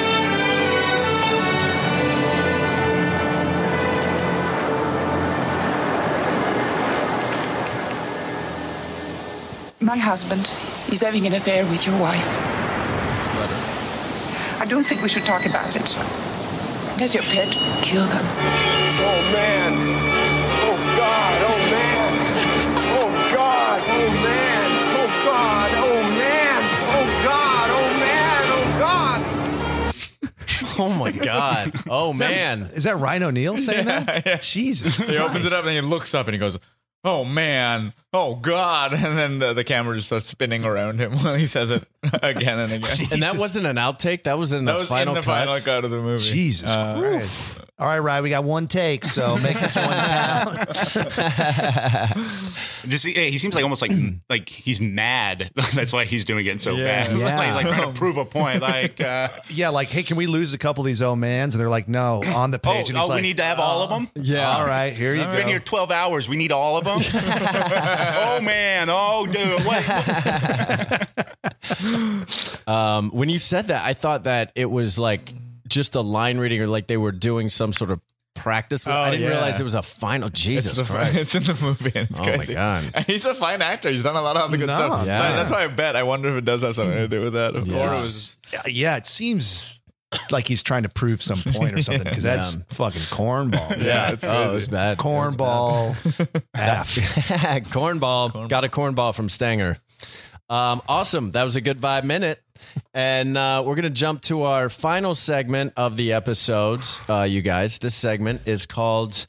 My 9.86 9.98
husband 9.98 10.50
is 10.92 11.02
having 11.02 11.28
an 11.28 11.34
affair 11.34 11.64
with 11.68 11.86
your 11.86 11.96
wife. 12.00 12.26
I 14.60 14.66
don't 14.68 14.84
think 14.84 15.04
we 15.04 15.10
should 15.10 15.26
talk 15.26 15.46
about 15.46 15.76
it. 15.76 15.86
Does 16.98 17.14
your 17.14 17.22
pet 17.24 17.50
kill 17.84 18.06
them? 18.08 18.26
Oh 18.26 19.30
man. 19.32 19.74
Oh 20.66 20.78
God. 20.98 21.38
Oh 21.46 21.60
man. 21.70 22.14
Oh 22.98 23.12
God. 23.32 23.82
Oh 23.86 24.10
man. 24.26 24.66
Oh 24.98 25.08
God. 25.24 25.72
Oh 25.76 26.02
man. 26.18 26.62
Oh 26.98 27.06
God. 27.24 27.70
Oh 27.70 27.90
man. 28.02 28.44
Oh 28.58 28.80
God. 28.80 29.22
Oh 30.80 30.90
my 30.90 31.12
god. 31.12 31.72
Oh 31.88 32.12
man. 32.12 32.64
Is 32.64 32.84
that 32.86 32.98
Ryan 32.98 33.24
O'Neal 33.24 33.58
saying 33.58 33.86
that? 34.06 34.26
Yeah. 34.26 34.38
Jesus. 34.38 34.98
He 34.98 35.18
opens 35.18 35.46
it 35.46 35.54
up 35.54 35.64
and 35.66 35.74
he 35.74 35.82
looks 35.82 36.14
up 36.16 36.28
and 36.28 36.34
he 36.34 36.40
goes, 36.40 36.58
"Oh 37.06 37.24
man, 37.24 37.94
oh 38.12 38.36
god!" 38.36 38.94
And 39.06 39.18
then 39.18 39.40
the, 39.40 39.54
the 39.54 39.64
camera 39.64 39.96
just 39.96 40.08
starts 40.08 40.28
spinning 40.28 40.66
around 40.66 41.00
him 41.00 41.14
while 41.24 41.36
he 41.36 41.48
says 41.48 41.70
it 41.72 41.88
again 42.22 42.60
and 42.60 42.74
again. 42.74 43.08
And 43.12 43.22
that 43.24 43.38
wasn't 43.38 43.68
an 43.68 43.78
outtake. 43.78 44.24
That 44.24 44.38
was 44.38 44.52
in 44.52 44.66
that 44.66 44.74
the 44.74 44.80
was 44.80 44.88
final 44.90 45.16
in 45.16 45.22
the 45.22 45.26
cut. 45.26 45.46
final 45.46 45.56
cut 45.62 45.86
of 45.86 45.92
the 45.92 46.02
movie. 46.02 46.22
Jesus 46.24 46.76
Uh, 46.76 47.00
Christ. 47.00 47.60
All 47.78 47.86
right, 47.88 48.00
Ryan, 48.00 48.24
we 48.24 48.30
got 48.30 48.46
one 48.46 48.68
take, 48.68 49.04
so 49.04 49.38
make 49.44 49.60
this 49.60 49.76
one 49.76 49.88
count. 49.90 50.70
Just 52.88 53.04
yeah, 53.06 53.24
he 53.24 53.38
seems 53.38 53.54
like 53.54 53.64
almost 53.64 53.82
like 53.82 53.92
like 54.30 54.48
he's 54.48 54.80
mad. 54.80 55.52
That's 55.74 55.92
why 55.92 56.06
he's 56.06 56.24
doing 56.24 56.46
it 56.46 56.62
so 56.62 56.74
Yeah. 56.76 57.04
bad. 57.06 57.18
Yeah. 57.18 57.38
like, 57.38 57.48
he's 57.48 57.56
like 57.56 57.68
trying 57.68 57.94
to 57.94 58.00
prove 58.00 58.16
a 58.16 58.24
point. 58.24 58.62
Like, 58.62 59.02
uh, 59.02 59.28
yeah, 59.50 59.70
like, 59.70 59.90
hey, 59.90 60.04
can 60.04 60.16
we 60.16 60.26
lose 60.26 60.54
a 60.54 60.58
couple 60.58 60.84
of 60.84 60.86
these 60.86 61.02
old 61.02 61.20
mans? 61.20 61.54
And 61.54 61.60
they're 61.60 61.70
like, 61.70 61.90
no, 61.90 62.24
on 62.24 62.52
the 62.52 62.60
oh, 62.60 62.62
page. 62.62 62.88
and 62.88 62.98
he's 62.98 63.08
oh, 63.08 63.10
we 63.10 63.16
like, 63.16 63.24
need 63.24 63.38
to 63.38 63.44
have 63.44 63.60
all 63.60 63.82
of 63.82 63.90
them. 63.90 64.10
Yeah. 64.16 64.56
all 64.56 64.66
right, 64.66 64.94
here 64.94 65.14
you 65.14 65.20
We've 65.24 65.32
been 65.32 65.42
go. 65.42 65.48
here 65.50 65.60
twelve 65.60 65.92
hours. 65.92 66.30
We 66.30 66.38
need 66.38 66.54
all 66.54 66.78
of 66.78 66.86
them. 66.86 67.00
oh 67.04 68.40
man. 68.42 68.88
Oh 68.90 69.28
dude. 69.28 69.66
What? 69.66 69.84
Um, 72.68 73.12
when 73.12 73.30
you 73.30 73.38
said 73.40 73.68
that, 73.68 73.84
I 73.86 73.94
thought 73.94 74.24
that 74.24 74.52
it 74.56 74.72
was 74.72 74.98
like 74.98 75.34
just 75.68 75.96
a 75.96 76.02
line 76.02 76.38
reading 76.38 76.62
or 76.62 76.68
like 76.68 76.88
they 76.88 76.98
were 76.98 77.12
doing 77.12 77.50
some 77.50 77.74
sort 77.74 77.92
of 77.92 78.00
practice. 78.36 78.86
with- 78.86 78.94
Oh, 78.94 78.98
I 79.00 79.10
didn't 79.12 79.24
yeah. 79.24 79.30
realize 79.30 79.60
it 79.60 79.64
was 79.64 79.76
a 79.76 79.82
final. 79.82 80.30
Jesus 80.30 80.78
it's, 80.80 80.88
the, 80.88 80.94
Christ. 80.94 81.16
it's 81.36 81.36
in 81.36 81.44
the 81.44 81.58
movie. 81.66 81.92
And 81.96 82.10
it's 82.10 82.20
Oh 82.20 82.24
my. 82.26 82.46
God. 82.46 82.92
And 82.96 83.06
he's 83.06 83.26
a 83.26 83.34
fine 83.34 83.62
actor. 83.62 83.90
He's 83.90 84.04
done 84.04 84.16
a 84.16 84.22
lot 84.22 84.36
of 84.38 84.52
the 84.52 84.58
good 84.58 84.68
No, 84.68 84.76
stuff. 84.76 85.02
So 85.02 85.06
yeah. 85.08 85.36
that's 85.36 85.50
why 85.52 85.64
I 85.64 85.68
bet. 85.68 85.96
I 85.96 86.04
wonder 86.04 86.30
if 86.30 86.36
it 86.36 86.46
does 86.46 86.62
have 86.64 86.76
something 86.76 86.96
to 86.98 87.08
do 87.08 87.22
with 87.22 87.34
that. 87.34 87.56
Or 87.56 87.60
it 87.60 87.68
was 87.68 88.42
yeah, 88.68 88.98
it 88.98 89.06
seems 89.08 89.82
like 90.32 90.48
he's 90.48 90.64
trying 90.64 90.84
to 90.84 90.90
prove 90.90 91.22
some 91.22 91.42
point 91.42 91.74
or 91.74 91.82
something 91.82 92.04
because 92.04 92.24
that's 92.32 92.56
fucking 92.70 93.02
cornball. 93.02 93.84
yeah, 93.84 94.12
it's 94.12 94.24
oh, 94.24 94.52
it 94.52 94.54
was 94.56 94.68
bad. 94.68 94.98
Cornball. 94.98 95.92
F. 96.54 96.96
cornball. 97.72 98.48
Got 98.50 98.64
a 98.64 98.70
cornball 98.70 99.14
from 99.16 99.30
Stanger. 99.30 99.78
Um, 100.50 100.82
awesome. 100.88 101.32
That 101.32 101.44
was 101.44 101.56
a 101.56 101.62
good 101.62 101.80
vibe 101.80 102.04
minute. 102.04 102.42
And 102.94 103.38
uh, 103.38 103.64
we're 103.66 103.76
going 103.76 103.84
to 103.84 103.90
jump 103.90 104.22
to 104.24 104.44
our 104.44 104.70
final 104.70 105.16
segment 105.16 105.74
of 105.76 105.98
the 105.98 106.14
episodes, 106.14 107.02
uh, 107.10 107.24
you 107.24 107.42
guys. 107.42 107.80
This 107.80 107.96
segment 107.96 108.42
is 108.46 108.66
called 108.66 109.28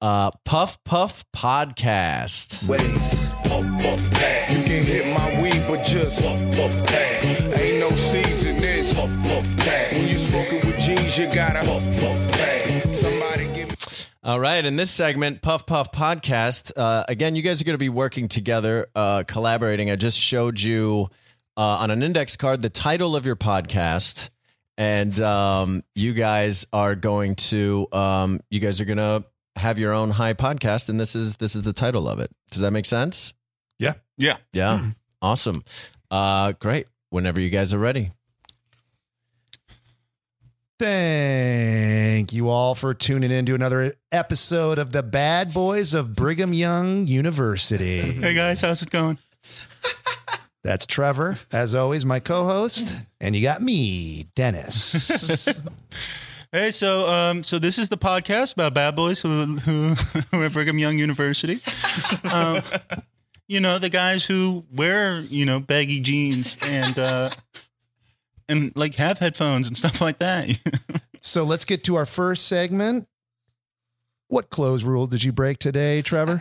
uh, 0.00 0.30
Puff 0.44 0.82
Puff 0.84 1.24
Podcast. 1.32 2.66
Ways. 2.68 3.24
Puff, 3.44 3.82
puff, 3.82 4.10
pass. 4.12 4.50
You 4.50 4.62
can 4.64 4.84
hit 4.84 5.14
my 5.18 5.42
weed, 5.42 5.62
but 5.68 5.84
just 5.84 6.22
puff, 6.22 6.38
puff, 6.56 6.86
pass. 6.88 7.58
Ain't 7.58 7.80
no 7.80 7.90
seeds 7.90 8.44
in 8.44 8.56
this. 8.56 8.94
Puff, 8.94 9.10
puff, 9.22 9.56
pass. 9.58 9.92
When 9.94 10.08
you 10.08 10.16
smoking 10.16 10.60
with 10.60 10.78
G's, 10.78 11.18
you 11.18 11.26
gotta 11.34 11.60
puff, 11.60 11.82
puff, 12.00 12.32
pass. 12.32 13.00
Somebody 13.00 13.46
give 13.54 14.10
All 14.22 14.40
right, 14.40 14.64
in 14.64 14.76
this 14.76 14.90
segment, 14.90 15.42
Puff 15.42 15.66
Puff 15.66 15.92
Podcast, 15.92 16.72
uh, 16.76 17.04
again, 17.08 17.34
you 17.34 17.42
guys 17.42 17.60
are 17.60 17.64
going 17.64 17.74
to 17.74 17.78
be 17.78 17.88
working 17.88 18.28
together, 18.28 18.88
uh, 18.94 19.24
collaborating. 19.26 19.90
I 19.90 19.96
just 19.96 20.18
showed 20.18 20.60
you 20.60 21.08
uh, 21.56 21.60
on 21.60 21.90
an 21.90 22.02
index 22.02 22.36
card 22.36 22.62
the 22.62 22.70
title 22.70 23.14
of 23.16 23.26
your 23.26 23.36
podcast, 23.36 24.30
and 24.76 25.18
um, 25.20 25.82
you 25.94 26.12
guys 26.12 26.66
are 26.72 26.94
going 26.94 27.34
to 27.36 27.86
um, 27.92 28.40
you 28.50 28.60
guys 28.60 28.80
are 28.80 28.84
going 28.84 28.98
to 28.98 29.24
have 29.56 29.78
your 29.78 29.92
own 29.92 30.10
high 30.10 30.34
podcast, 30.34 30.88
and 30.88 30.98
this 30.98 31.14
is 31.14 31.36
this 31.36 31.54
is 31.54 31.62
the 31.62 31.72
title 31.72 32.08
of 32.08 32.18
it. 32.20 32.30
Does 32.50 32.60
that 32.62 32.70
make 32.72 32.86
sense? 32.86 33.34
Yeah. 33.78 33.94
Yeah. 34.16 34.36
Yeah, 34.52 34.90
awesome, 35.22 35.64
uh, 36.10 36.52
great. 36.52 36.86
Whenever 37.10 37.40
you 37.40 37.50
guys 37.50 37.72
are 37.74 37.78
ready. 37.78 38.12
Thank 40.80 42.32
you 42.32 42.48
all 42.48 42.74
for 42.74 42.92
tuning 42.94 43.30
in 43.30 43.46
to 43.46 43.54
another 43.54 43.94
episode 44.10 44.78
of 44.80 44.90
the 44.90 45.04
Bad 45.04 45.54
Boys 45.54 45.94
of 45.94 46.16
Brigham 46.16 46.52
Young 46.52 47.06
University. 47.06 48.00
Hey 48.00 48.34
guys, 48.34 48.60
how's 48.60 48.82
it 48.82 48.90
going? 48.90 49.18
That's 50.64 50.86
Trevor, 50.86 51.38
as 51.52 51.74
always, 51.74 52.06
my 52.06 52.20
co-host, 52.20 53.02
and 53.20 53.36
you 53.36 53.42
got 53.42 53.62
me, 53.62 54.28
Dennis. 54.34 55.60
Hey, 56.54 56.70
so 56.70 57.08
um, 57.08 57.42
so 57.42 57.58
this 57.58 57.80
is 57.80 57.88
the 57.88 57.98
podcast 57.98 58.52
about 58.52 58.74
bad 58.74 58.94
boys 58.94 59.20
who 59.20 59.56
who, 59.56 59.88
who 60.30 60.40
are 60.40 60.44
at 60.44 60.52
Brigham 60.52 60.78
Young 60.78 61.00
University. 61.00 61.58
Um, 62.22 62.62
you 63.48 63.58
know 63.58 63.80
the 63.80 63.88
guys 63.88 64.24
who 64.24 64.64
wear 64.72 65.18
you 65.18 65.44
know 65.44 65.58
baggy 65.58 65.98
jeans 65.98 66.56
and 66.62 66.96
uh, 66.96 67.30
and 68.48 68.70
like 68.76 68.94
have 68.94 69.18
headphones 69.18 69.66
and 69.66 69.76
stuff 69.76 70.00
like 70.00 70.20
that. 70.20 70.48
so 71.22 71.42
let's 71.42 71.64
get 71.64 71.82
to 71.84 71.96
our 71.96 72.06
first 72.06 72.46
segment. 72.46 73.08
What 74.28 74.48
clothes 74.48 74.84
rule 74.84 75.08
did 75.08 75.24
you 75.24 75.32
break 75.32 75.58
today, 75.58 76.02
Trevor? 76.02 76.38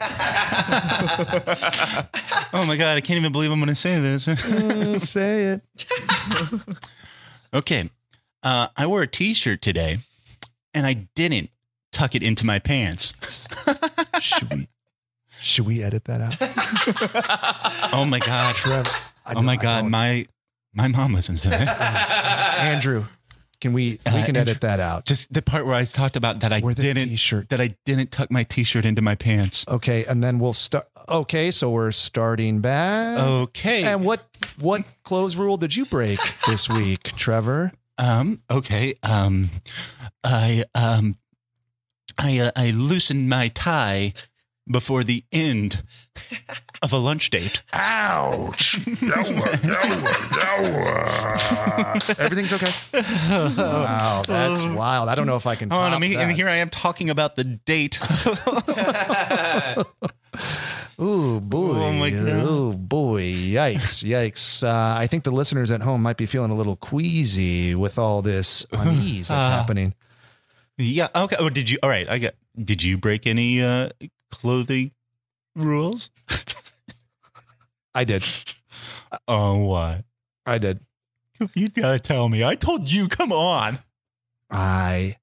Oh 2.54 2.66
my 2.66 2.78
god, 2.78 2.98
I 2.98 3.02
can't 3.02 3.20
even 3.20 3.32
believe 3.32 3.52
I'm 3.52 3.60
going 3.60 3.70
to 3.70 3.76
say 3.76 4.00
this. 4.00 4.28
Mm, 4.28 5.00
say 5.00 5.60
it. 5.60 5.62
okay, 7.54 7.90
uh, 8.44 8.68
I 8.78 8.88
wore 8.88 9.02
a 9.02 9.08
T-shirt 9.08 9.62
today, 9.62 10.00
and 10.74 10.86
I 10.86 11.08
didn't 11.16 11.50
tuck 11.92 12.16
it 12.16 12.24
into 12.24 12.46
my 12.46 12.60
pants. 12.60 13.14
should 14.20 14.54
we 14.54 14.68
should 15.40 15.66
we 15.66 15.84
edit 15.84 16.06
that 16.06 16.22
out? 16.22 16.36
Oh 17.94 18.06
my 18.06 18.20
god, 18.20 18.56
Trevor. 18.56 18.90
Oh 19.36 19.42
my 19.42 19.56
god, 19.56 19.86
my 19.86 20.26
my 20.74 20.88
mom 20.88 21.14
listens 21.14 21.42
to 21.44 21.50
that. 21.50 22.58
Andrew, 22.60 23.06
Can 23.64 23.72
we? 23.72 23.92
We 24.06 24.12
Uh, 24.20 24.26
can 24.26 24.36
edit 24.36 24.60
that 24.60 24.82
out. 24.82 25.06
Just 25.06 25.34
the 25.34 25.42
part 25.42 25.66
where 25.66 25.74
I 25.74 25.86
talked 25.86 26.18
about 26.18 26.42
that 26.42 26.52
I 26.52 26.60
Wear 26.60 26.74
the 26.74 26.82
didn't 26.84 27.08
t-shirt. 27.08 27.48
that 27.48 27.62
I 27.62 27.78
didn't 27.86 28.12
tuck 28.12 28.30
my 28.30 28.44
t-shirt 28.44 28.84
into 28.84 29.02
my 29.02 29.16
pants. 29.16 29.64
Okay, 29.70 30.04
and 30.04 30.22
then 30.22 30.38
we'll 30.38 30.52
start. 30.52 30.86
Okay, 31.08 31.50
so 31.50 31.70
we're 31.72 31.94
starting 31.94 32.60
back. 32.60 33.20
Okay. 33.20 33.84
And 33.86 34.04
what 34.04 34.28
what 34.60 34.84
clothes 35.04 35.38
rule 35.38 35.56
did 35.56 35.76
you 35.78 35.86
break 35.86 36.20
this 36.46 36.68
week, 36.70 37.04
Trevor? 37.16 37.72
Um. 37.98 38.42
Okay. 38.52 38.96
Um. 39.02 39.50
I 40.26 40.66
um. 40.76 41.16
I 42.18 42.40
uh, 42.40 42.52
I 42.58 42.72
loosened 42.72 43.30
my 43.30 43.48
tie 43.48 44.12
before 44.70 45.04
the 45.06 45.24
end 45.32 45.84
of 46.84 46.94
a 46.94 46.98
lunch 46.98 47.30
date. 47.32 47.64
Ouch! 47.74 48.76
Everything's 52.20 52.52
okay. 52.54 52.72
Wow, 52.94 54.24
that's 54.28 54.66
wild. 54.66 55.08
I 55.10 55.16
don't 55.16 55.26
know 55.26 55.38
if 55.38 55.48
I 55.48 55.56
can. 55.56 55.70
Oh, 55.72 55.82
and, 55.82 55.94
top 55.94 56.04
I'm, 56.04 56.06
and 56.18 56.32
here 56.34 56.50
I 56.50 56.58
am 56.58 56.70
talking 56.70 57.10
about 57.10 57.36
the 57.38 57.46
date. 57.46 57.98
Ooh 61.02 61.42
boy! 61.42 61.76
Oh, 61.76 61.94
my 61.94 62.10
God. 62.12 62.44
Oh 62.46 62.74
boy! 62.74 63.24
Yikes! 63.24 64.04
Yikes! 64.04 64.64
Uh, 64.64 64.96
I 65.00 65.08
think 65.08 65.24
the 65.24 65.32
listeners 65.32 65.72
at 65.72 65.82
home 65.82 66.04
might 66.04 66.18
be 66.18 66.26
feeling 66.28 66.52
a 66.52 66.56
little 66.56 66.76
queasy 66.76 67.74
with 67.76 67.98
all 67.98 68.22
this 68.22 68.66
unease 68.72 69.30
that's 69.30 69.48
Uh, 69.48 69.50
happening. 69.50 69.96
yeah. 70.78 71.08
Okay. 71.16 71.36
Oh, 71.40 71.50
did 71.50 71.70
you? 71.70 71.78
All 71.82 71.90
right. 71.90 72.08
I 72.10 72.20
got. 72.20 72.34
Did 72.62 72.84
you 72.84 72.98
break 72.98 73.26
any 73.26 73.64
uh 73.64 73.90
clothing 74.32 74.92
rules? 75.56 76.10
I 77.96 78.04
did. 78.04 78.24
Oh, 79.28 79.58
what? 79.66 80.04
I 80.46 80.58
did. 80.58 80.80
You 81.56 81.70
gotta 81.70 82.00
tell 82.00 82.30
me. 82.30 82.44
I 82.44 82.56
told 82.56 82.92
you. 82.92 83.08
Come 83.08 83.32
on. 83.32 83.80
I 84.50 85.18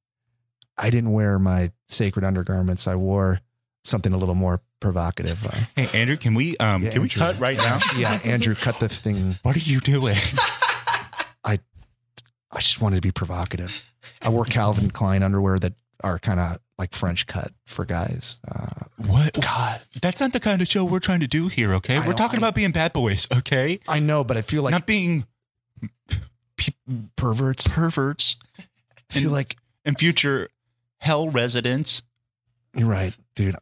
I 0.77 0.91
didn't 0.91 1.13
wear 1.13 1.39
my 1.39 1.73
sacred 1.89 2.25
undergarments. 2.25 2.87
I 2.87 2.95
wore 2.95 3.41
something 3.85 4.13
a 4.13 4.17
little 4.19 4.35
more 4.35 4.61
provocative. 4.81 5.47
Uh, 5.47 5.51
Hey, 5.77 6.01
Andrew, 6.01 6.17
can 6.17 6.35
we 6.35 6.57
um 6.59 6.83
Yeah, 6.83 6.91
can 6.91 7.03
we 7.03 7.07
Andrew. 7.07 7.19
cut 7.21 7.39
right 7.41 7.57
now? 7.57 7.79
yeah, 7.97 8.21
Andrew, 8.25 8.55
cut 8.55 8.79
the 8.81 8.89
thing. 8.89 9.37
What 9.43 9.57
are 9.57 9.61
you 9.61 9.81
doing? 9.81 10.17
I 11.45 11.59
I 12.53 12.59
just 12.59 12.81
wanted 12.83 12.97
to 12.97 13.03
be 13.03 13.13
provocative. 13.13 13.91
I 14.23 14.29
wore 14.29 14.45
Calvin 14.45 14.91
Klein 14.91 15.23
underwear 15.23 15.59
that 15.59 15.75
are 16.03 16.19
kind 16.19 16.41
of 16.41 16.59
like 16.79 16.95
French 16.95 17.27
cut 17.27 17.53
for 17.65 17.85
guys. 17.85 18.39
Uh, 18.51 18.85
What? 18.97 19.39
God, 19.41 19.81
that's 20.01 20.21
not 20.21 20.33
the 20.33 20.41
kind 20.41 20.63
of 20.63 20.69
show 20.69 20.85
we're 20.85 20.99
trying 21.01 21.21
to 21.21 21.27
do 21.29 21.49
here. 21.49 21.75
Okay, 21.75 21.97
I 21.97 22.07
we're 22.07 22.15
talking 22.15 22.37
I- 22.39 22.43
about 22.43 22.55
being 22.55 22.73
bad 22.73 22.93
boys. 22.93 23.27
Okay, 23.35 23.81
I 23.89 23.99
know, 24.01 24.25
but 24.25 24.37
I 24.37 24.43
feel 24.43 24.63
like 24.63 24.73
not 24.73 24.87
being 24.87 25.27
perverts. 27.17 27.67
perverts 27.69 28.37
I 28.59 29.13
feel 29.21 29.31
like 29.31 29.57
and 29.85 29.99
future 29.99 30.49
hell 30.99 31.29
residents. 31.31 32.03
you're 32.75 32.89
right, 32.89 33.15
dude. 33.35 33.57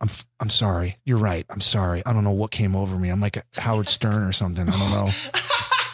I'm 0.00 0.08
I'm 0.40 0.50
sorry. 0.50 0.96
You're 1.04 1.18
right. 1.18 1.44
I'm 1.50 1.60
sorry. 1.60 2.02
I 2.06 2.12
don't 2.12 2.24
know 2.24 2.30
what 2.32 2.50
came 2.50 2.74
over 2.74 2.96
me. 2.98 3.08
I'm 3.10 3.20
like 3.20 3.36
a 3.36 3.42
Howard 3.60 3.88
Stern 3.88 4.22
or 4.22 4.32
something. 4.32 4.68
I 4.68 4.72
don't 4.72 4.90
know. 4.90 5.08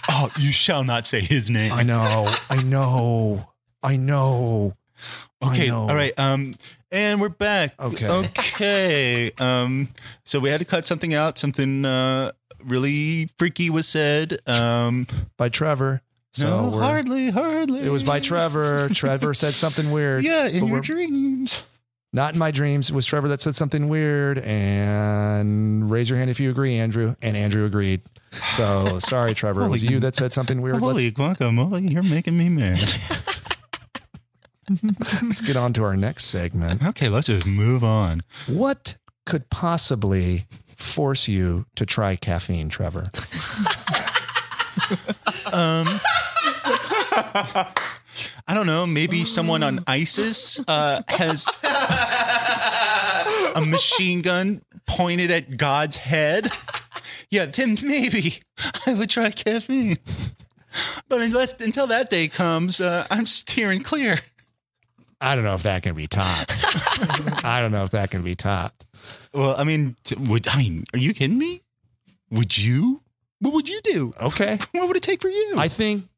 Oh, 0.08 0.30
you 0.38 0.52
shall 0.52 0.84
not 0.84 1.04
say 1.04 1.20
his 1.20 1.50
name. 1.50 1.72
I 1.72 1.82
know. 1.82 2.32
I 2.48 2.62
know. 2.62 3.50
I 3.82 3.96
know. 3.96 4.72
Okay, 5.44 5.68
all 5.70 5.86
right. 5.94 6.18
Um, 6.18 6.54
and 6.90 7.20
we're 7.20 7.28
back. 7.28 7.74
Okay. 7.78 8.08
Okay. 8.08 9.30
Um, 9.38 9.88
so 10.24 10.40
we 10.40 10.48
had 10.48 10.58
to 10.60 10.64
cut 10.64 10.86
something 10.86 11.12
out. 11.14 11.38
Something 11.38 11.84
uh 11.84 12.32
really 12.64 13.28
freaky 13.38 13.68
was 13.70 13.86
said. 13.86 14.38
Um, 14.46 15.06
By 15.36 15.48
Trevor. 15.50 16.02
So 16.32 16.48
no, 16.48 16.68
we're- 16.68 16.84
hardly, 16.84 17.30
hardly. 17.30 17.80
It 17.80 17.88
was 17.90 18.02
by 18.04 18.20
Trevor. 18.20 18.88
Trevor 18.92 19.32
said 19.34 19.54
something 19.54 19.90
weird. 19.90 20.24
Yeah, 20.24 20.46
in 20.46 20.60
but 20.60 20.66
your 20.66 20.74
we're- 20.76 20.82
dreams. 20.82 21.64
Not 22.12 22.32
in 22.32 22.38
my 22.38 22.50
dreams. 22.50 22.88
It 22.90 22.94
was 22.94 23.04
Trevor 23.04 23.28
that 23.28 23.40
said 23.42 23.54
something 23.54 23.88
weird. 23.88 24.38
And 24.38 25.90
raise 25.90 26.08
your 26.08 26.18
hand 26.18 26.30
if 26.30 26.40
you 26.40 26.48
agree, 26.50 26.76
Andrew. 26.78 27.14
And 27.20 27.36
Andrew 27.36 27.64
agreed. 27.66 28.00
So 28.48 28.98
sorry, 29.00 29.34
Trevor. 29.34 29.64
It 29.64 29.68
was 29.68 29.82
Holy- 29.82 29.94
you 29.94 30.00
that 30.00 30.14
said 30.14 30.32
something 30.32 30.60
weird. 30.62 30.78
Holy 30.78 31.10
Let's, 31.10 31.38
guacamole! 31.40 31.90
You're 31.90 32.02
making 32.02 32.36
me 32.38 32.48
mad. 32.48 32.78
let's 35.22 35.40
get 35.40 35.56
on 35.56 35.72
to 35.74 35.84
our 35.84 35.96
next 35.96 36.24
segment. 36.24 36.84
okay, 36.84 37.08
let's 37.08 37.26
just 37.28 37.46
move 37.46 37.84
on. 37.84 38.22
What 38.46 38.96
could 39.24 39.48
possibly 39.50 40.46
force 40.76 41.28
you 41.28 41.66
to 41.76 41.86
try 41.86 42.16
caffeine, 42.16 42.68
Trevor? 42.68 43.06
Um, 45.52 45.86
I 48.46 48.54
don't 48.54 48.66
know. 48.66 48.86
Maybe 48.86 49.24
someone 49.24 49.62
on 49.62 49.80
ISIS 49.86 50.60
uh, 50.68 51.02
has 51.08 51.48
a 53.54 53.62
machine 53.66 54.22
gun 54.22 54.62
pointed 54.86 55.30
at 55.30 55.56
God's 55.56 55.96
head. 55.96 56.52
Yeah, 57.30 57.46
then 57.46 57.76
maybe 57.82 58.40
I 58.86 58.94
would 58.94 59.10
try 59.10 59.30
caffeine. 59.30 59.96
But 61.08 61.22
unless 61.22 61.54
until 61.60 61.86
that 61.88 62.10
day 62.10 62.28
comes, 62.28 62.80
uh, 62.80 63.06
I'm 63.10 63.26
steering 63.26 63.82
clear. 63.82 64.18
I 65.20 65.34
don't 65.34 65.44
know 65.44 65.54
if 65.54 65.62
that 65.62 65.82
can 65.82 65.94
be 65.94 66.06
topped. 66.06 66.52
I 67.44 67.60
don't 67.60 67.72
know 67.72 67.84
if 67.84 67.90
that 67.92 68.10
can 68.10 68.22
be 68.22 68.34
topped. 68.34 68.86
Well, 69.32 69.54
I 69.56 69.64
mean, 69.64 69.96
t- 70.04 70.16
would 70.16 70.46
I 70.48 70.58
mean? 70.58 70.84
Are 70.92 70.98
you 70.98 71.14
kidding 71.14 71.38
me? 71.38 71.62
Would 72.30 72.56
you? 72.58 73.02
What 73.40 73.54
would 73.54 73.68
you 73.68 73.80
do? 73.82 74.14
Okay. 74.20 74.58
What 74.72 74.88
would 74.88 74.96
it 74.96 75.02
take 75.02 75.22
for 75.22 75.28
you? 75.28 75.54
I 75.56 75.68
think 75.68 76.08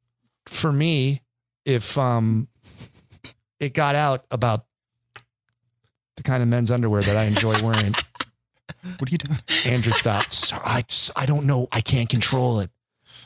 for 0.47 0.73
me, 0.73 1.21
if 1.65 1.97
um 1.99 2.49
it 3.61 3.75
got 3.75 3.95
out 3.95 4.25
about 4.31 4.65
the 6.17 6.23
kind 6.23 6.43
of 6.43 6.49
men's 6.49 6.71
underwear 6.71 7.03
that 7.03 7.17
I 7.17 7.25
enjoy 7.25 7.61
wearing, 7.63 7.95
what 8.99 9.09
are 9.09 9.13
you 9.13 9.19
doing? 9.19 9.39
Andrew, 9.67 9.93
stop. 9.93 10.33
So 10.33 10.57
I, 10.63 10.85
I 11.17 11.27
don't 11.27 11.47
know. 11.47 11.69
I 11.73 11.81
can't 11.81 12.09
control 12.09 12.61
it. 12.61 12.71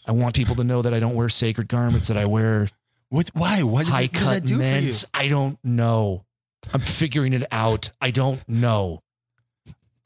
I 0.07 0.12
want 0.12 0.35
people 0.35 0.55
to 0.57 0.64
know 0.64 0.83
that 0.83 0.93
I 0.93 1.01
don't 1.01 1.14
wear 1.14 1.29
sacred 1.29 1.68
garments, 1.68 2.09
that 2.09 2.16
I 2.16 2.25
wear 2.25 2.68
What? 3.12 3.30
Why? 3.34 3.62
What 3.62 3.84
does, 3.84 3.94
high 3.94 4.02
it, 4.02 4.12
what 4.12 4.12
does 4.14 4.28
that 4.28 4.34
cut 4.40 4.44
do 4.46 4.56
men's. 4.56 5.04
I 5.12 5.28
don't 5.28 5.58
know. 5.62 6.24
I'm 6.72 6.80
figuring 6.80 7.34
it 7.34 7.42
out. 7.52 7.90
I 8.00 8.10
don't 8.10 8.40
know. 8.48 9.02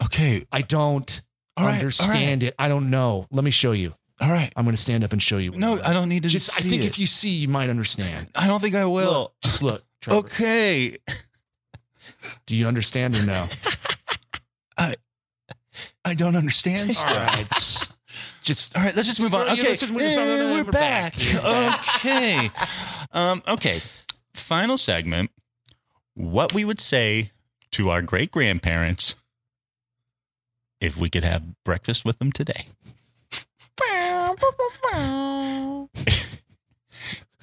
Okay. 0.05 0.45
I 0.51 0.63
don't 0.63 1.23
All 1.57 1.65
right, 1.65 1.75
all 1.75 1.79
understand 1.79 2.43
it. 2.43 2.57
I 2.59 2.67
don't 2.67 2.91
know. 2.91 3.29
Let 3.31 3.45
me 3.45 3.53
show 3.53 3.71
you. 3.71 3.95
All 4.21 4.29
right. 4.33 4.53
I'm 4.57 4.65
going 4.65 4.75
to 4.75 4.83
stand 4.83 5.05
up 5.05 5.13
and 5.13 5.23
show 5.23 5.39
you. 5.39 5.53
No, 5.53 5.79
I 5.85 5.93
don't 5.93 6.09
need 6.09 6.25
to 6.25 6.29
Just, 6.29 6.59
I 6.59 6.69
think 6.69 6.83
it. 6.83 6.87
if 6.87 6.99
you 6.99 7.07
see, 7.07 7.29
you 7.29 7.47
might 7.47 7.71
understand. 7.71 8.27
I 8.35 8.49
don't 8.49 8.59
think 8.59 8.75
I 8.75 8.87
will. 8.87 9.13
Look, 9.13 9.35
just 9.41 9.63
look. 9.63 9.85
Trevor. 10.01 10.19
Okay. 10.19 10.97
Do 12.47 12.57
you 12.57 12.67
understand 12.67 13.17
or 13.17 13.25
no? 13.25 13.45
I 14.79 14.95
I 16.05 16.15
don't 16.15 16.35
understand. 16.35 16.93
All 17.07 17.15
right. 17.15 17.86
Just 18.47 18.77
All 18.77 18.85
right, 18.85 18.95
let's 18.95 19.09
just 19.09 19.21
move 19.21 19.35
on. 19.35 19.49
Okay, 19.49 19.75
just 19.75 19.91
move 19.91 20.03
on. 20.03 20.17
we're, 20.17 20.55
We're 20.63 20.65
back. 20.71 21.17
back. 21.43 21.97
okay, 21.97 22.51
um, 23.13 23.43
okay. 23.49 23.81
Final 24.35 24.79
segment. 24.79 25.33
What 26.15 26.55
we 26.55 26.65
would 26.65 26.79
say 26.79 27.33
to 27.73 27.91
our 27.91 28.03
great 28.03 28.31
grandparents 28.31 29.17
if 30.81 30.97
we 30.97 31.11
could 31.11 31.25
have 31.25 31.43
breakfast 31.65 32.05
with 32.05 32.21
them 32.21 32.31
today. 32.31 32.67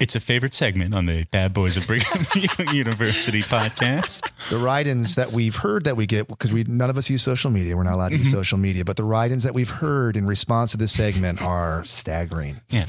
It's 0.04 0.18
a 0.18 0.20
favorite 0.20 0.54
segment 0.54 0.94
on 0.94 1.06
the 1.06 1.24
Bad 1.32 1.54
Boys 1.54 1.78
of 1.78 1.88
Brigham 1.88 2.26
Young 2.36 2.76
University 2.76 3.42
podcast. 3.42 4.30
the 4.50 4.58
write-ins 4.58 5.16
that 5.16 5.32
we've 5.32 5.56
heard 5.56 5.86
that 5.86 5.96
we 5.96 6.06
get 6.06 6.28
because 6.28 6.52
we 6.52 6.66
none 6.66 6.90
of 6.90 6.98
us 6.98 7.10
use 7.10 7.24
social 7.24 7.50
media. 7.50 7.78
We're 7.78 7.84
not 7.84 7.94
allowed 7.94 8.10
to 8.10 8.18
use 8.18 8.30
social 8.30 8.58
media, 8.58 8.84
but 8.84 8.98
the 8.98 9.06
write-ins 9.06 9.44
that 9.44 9.54
we've 9.54 9.70
heard 9.70 10.18
in 10.18 10.26
response 10.26 10.72
to 10.72 10.78
this 10.78 10.92
segment 10.92 11.42
are 11.42 11.86
staggering. 11.86 12.60
Yeah. 12.68 12.86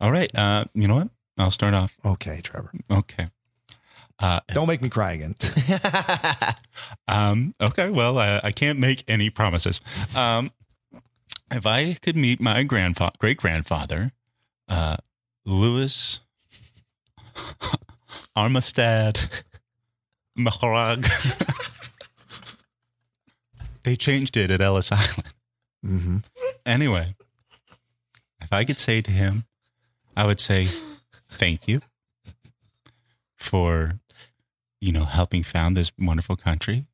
All 0.00 0.10
right. 0.10 0.34
Uh, 0.34 0.64
you 0.72 0.88
know 0.88 0.94
what? 0.94 1.10
I'll 1.36 1.50
start 1.50 1.74
off. 1.74 1.94
Okay, 2.06 2.40
Trevor. 2.42 2.70
Okay. 2.90 3.26
Uh, 4.18 4.40
Don't 4.48 4.66
make 4.66 4.80
me 4.80 4.88
cry 4.88 5.12
again. 5.12 5.34
Um, 7.06 7.54
okay, 7.60 7.90
well, 7.90 8.18
I, 8.18 8.40
I 8.42 8.50
can't 8.50 8.78
make 8.78 9.04
any 9.08 9.28
promises. 9.28 9.82
Um, 10.16 10.50
if 11.52 11.66
I 11.66 11.92
could 12.00 12.16
meet 12.16 12.40
my 12.40 12.62
grandfather, 12.62 13.14
great 13.18 13.36
grandfather, 13.36 14.12
uh, 14.70 14.96
Louis 15.44 16.20
Armistad 18.36 19.18
Maharag, 20.36 21.08
they 23.84 23.96
changed 23.96 24.36
it 24.36 24.50
at 24.50 24.60
Ellis 24.60 24.92
Island. 24.92 25.32
hmm 25.82 26.16
Anyway, 26.64 27.14
if 28.40 28.52
I 28.52 28.64
could 28.64 28.78
say 28.78 29.00
to 29.00 29.10
him, 29.10 29.44
I 30.16 30.26
would 30.26 30.40
say, 30.40 30.68
thank 31.30 31.68
you 31.68 31.80
for, 33.36 34.00
you 34.80 34.92
know, 34.92 35.04
helping 35.04 35.42
found 35.42 35.76
this 35.76 35.92
wonderful 35.98 36.36
country. 36.36 36.86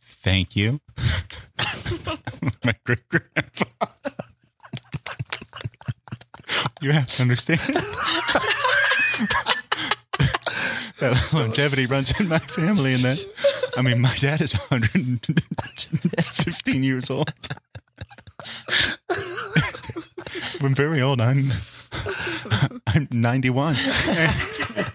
Thank 0.00 0.54
you. 0.54 0.80
My 2.64 2.74
great 2.84 3.08
grandfather. 3.08 4.16
you 6.80 6.92
have 6.92 7.08
to 7.16 7.22
understand. 7.22 7.60
That 11.00 11.32
longevity 11.36 11.86
runs 11.86 12.18
in 12.20 12.28
my 12.28 12.38
family, 12.38 12.94
and 12.94 13.02
that 13.02 13.18
I 13.76 13.82
mean, 13.82 14.00
my 14.00 14.14
dad 14.16 14.40
is 14.40 14.54
115 14.54 16.82
years 16.82 17.10
old. 17.10 17.32
I'm 20.60 20.74
very 20.74 21.00
old. 21.00 21.20
I'm 21.20 21.52
I'm 22.86 23.08
91. 23.10 23.74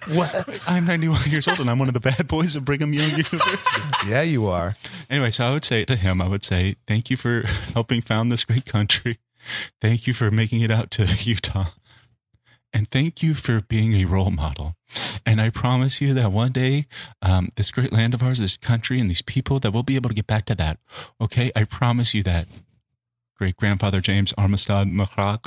what? 0.10 0.60
I'm 0.68 0.86
91 0.86 1.30
years 1.30 1.48
old, 1.48 1.60
and 1.60 1.70
I'm 1.70 1.80
one 1.80 1.88
of 1.88 1.94
the 1.94 2.00
bad 2.00 2.28
boys 2.28 2.56
of 2.56 2.66
Brigham 2.66 2.94
Young 2.94 3.10
University. 3.10 3.82
Yeah, 4.08 4.22
you 4.22 4.48
are. 4.48 4.76
Anyway, 5.10 5.32
so 5.32 5.46
I 5.46 5.52
would 5.52 5.66
say 5.66 5.86
to 5.86 5.96
him, 5.96 6.22
I 6.22 6.28
would 6.28 6.44
say, 6.44 6.76
thank 6.88 7.10
you 7.10 7.18
for 7.18 7.44
helping 7.74 8.02
found 8.02 8.32
this 8.32 8.44
great 8.44 8.66
country. 8.66 9.20
Thank 9.82 10.08
you 10.08 10.14
for 10.14 10.32
making 10.32 10.62
it 10.62 10.72
out 10.72 10.92
to 10.92 11.06
Utah. 11.20 11.66
And 12.74 12.90
thank 12.90 13.22
you 13.22 13.36
for 13.36 13.62
being 13.62 13.94
a 13.94 14.06
role 14.06 14.32
model. 14.32 14.76
And 15.26 15.40
I 15.40 15.50
promise 15.50 16.02
you 16.02 16.14
that 16.16 16.32
one 16.32 16.52
day, 16.52 16.88
um, 17.22 17.50
this 17.56 17.72
great 17.72 17.94
land 17.94 18.14
of 18.14 18.24
ours, 18.24 18.40
this 18.40 18.58
country, 18.58 19.00
and 19.00 19.10
these 19.10 19.22
people, 19.22 19.60
that 19.60 19.72
we'll 19.72 19.84
be 19.84 19.96
able 19.96 20.10
to 20.10 20.16
get 20.16 20.28
back 20.28 20.46
to 20.46 20.56
that. 20.56 20.80
Okay? 21.22 21.52
I 21.56 21.66
promise 21.66 22.14
you 22.14 22.24
that. 22.24 22.48
Great 23.38 23.58
grandfather 23.58 24.02
James 24.02 24.34
Armistad. 24.38 24.88
I 24.90 25.38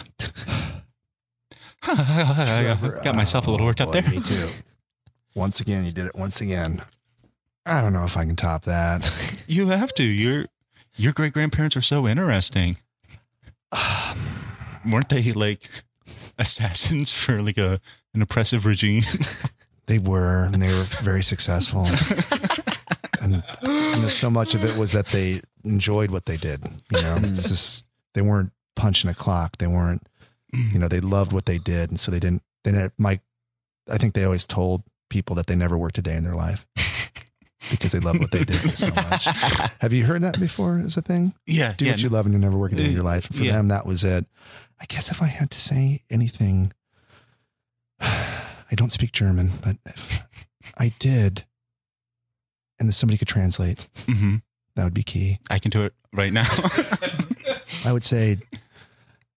got 3.02 3.14
myself 3.14 3.46
a 3.46 3.50
little 3.50 3.66
worked 3.66 3.80
up 3.80 3.88
Boy, 3.88 4.00
there. 4.00 4.10
Me 4.10 4.20
too. 4.20 4.48
Once 5.34 5.60
again, 5.60 5.84
you 5.84 5.92
did 5.92 6.06
it 6.06 6.14
once 6.14 6.40
again. 6.40 6.82
I 7.64 7.80
don't 7.80 7.92
know 7.92 8.04
if 8.04 8.16
I 8.16 8.24
can 8.24 8.36
top 8.36 8.62
that. 8.64 9.10
You 9.48 9.68
have 9.68 9.94
to. 9.94 10.02
Your 10.02 10.46
your 10.96 11.12
great 11.12 11.32
grandparents 11.32 11.76
are 11.76 11.80
so 11.80 12.08
interesting. 12.08 12.78
Weren't 14.84 15.08
they 15.08 15.32
like 15.32 15.70
assassins 16.38 17.12
for 17.12 17.42
like 17.42 17.58
a 17.58 17.80
an 18.14 18.22
oppressive 18.22 18.66
regime? 18.66 19.02
They 19.86 19.98
were, 19.98 20.48
and 20.52 20.60
they 20.60 20.72
were 20.72 20.82
very 21.02 21.22
successful. 21.22 21.86
and, 23.22 23.42
and 23.62 24.10
so 24.10 24.28
much 24.28 24.54
of 24.54 24.64
it 24.64 24.76
was 24.76 24.92
that 24.92 25.06
they 25.06 25.42
enjoyed 25.64 26.10
what 26.10 26.26
they 26.26 26.36
did. 26.36 26.64
You 26.90 27.02
know, 27.02 27.16
mm. 27.18 27.30
it's 27.30 27.48
just 27.48 27.84
they 28.14 28.22
weren't 28.22 28.50
punching 28.74 29.08
a 29.08 29.14
clock. 29.14 29.58
They 29.58 29.68
weren't, 29.68 30.08
mm. 30.52 30.72
you 30.72 30.78
know, 30.80 30.88
they 30.88 31.00
loved 31.00 31.32
what 31.32 31.46
they 31.46 31.58
did, 31.58 31.90
and 31.90 32.00
so 32.00 32.10
they 32.10 32.18
didn't. 32.18 32.42
They 32.64 32.72
didn't. 32.72 32.94
Mike, 32.98 33.20
I 33.88 33.96
think 33.96 34.14
they 34.14 34.24
always 34.24 34.44
told 34.44 34.82
people 35.08 35.36
that 35.36 35.46
they 35.46 35.54
never 35.54 35.78
worked 35.78 35.98
a 35.98 36.02
day 36.02 36.16
in 36.16 36.24
their 36.24 36.34
life 36.34 36.66
because 37.70 37.92
they 37.92 38.00
loved 38.00 38.18
what 38.18 38.32
they 38.32 38.42
did 38.42 38.56
so 38.76 38.88
much. 38.92 39.24
Have 39.78 39.92
you 39.92 40.04
heard 40.04 40.22
that 40.22 40.40
before? 40.40 40.82
As 40.84 40.96
a 40.96 41.02
thing? 41.02 41.32
Yeah, 41.46 41.74
Do 41.76 41.84
yeah. 41.84 41.92
what 41.92 42.02
you 42.02 42.08
love, 42.08 42.26
and 42.26 42.34
you 42.34 42.40
never 42.40 42.58
work 42.58 42.72
a 42.72 42.74
day 42.74 42.86
in 42.86 42.92
your 42.92 43.04
life. 43.04 43.28
And 43.30 43.38
for 43.38 43.44
Yeah. 43.44 43.52
them, 43.52 43.68
that 43.68 43.86
was 43.86 44.02
it. 44.02 44.26
I 44.80 44.84
guess 44.88 45.10
if 45.10 45.22
I 45.22 45.26
had 45.26 45.50
to 45.50 45.58
say 45.58 46.02
anything, 46.10 46.72
I 48.00 48.74
don't 48.74 48.90
speak 48.92 49.12
German, 49.12 49.50
but 49.64 49.76
if 49.86 50.22
I 50.76 50.92
did, 50.98 51.44
and 52.78 52.88
if 52.88 52.94
somebody 52.94 53.18
could 53.18 53.28
translate, 53.28 53.88
Mhm. 54.06 54.42
that 54.74 54.84
would 54.84 54.94
be 54.94 55.02
key. 55.02 55.38
I 55.50 55.58
can 55.58 55.70
do 55.70 55.84
it 55.84 55.94
right 56.12 56.32
now. 56.32 56.46
I 57.84 57.92
would 57.92 58.04
say, 58.04 58.38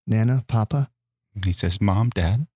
Nana, 0.08 0.44
Papa. 0.48 0.90
he 1.46 1.54
says, 1.54 1.80
"Mom, 1.80 2.10
Dad." 2.10 2.48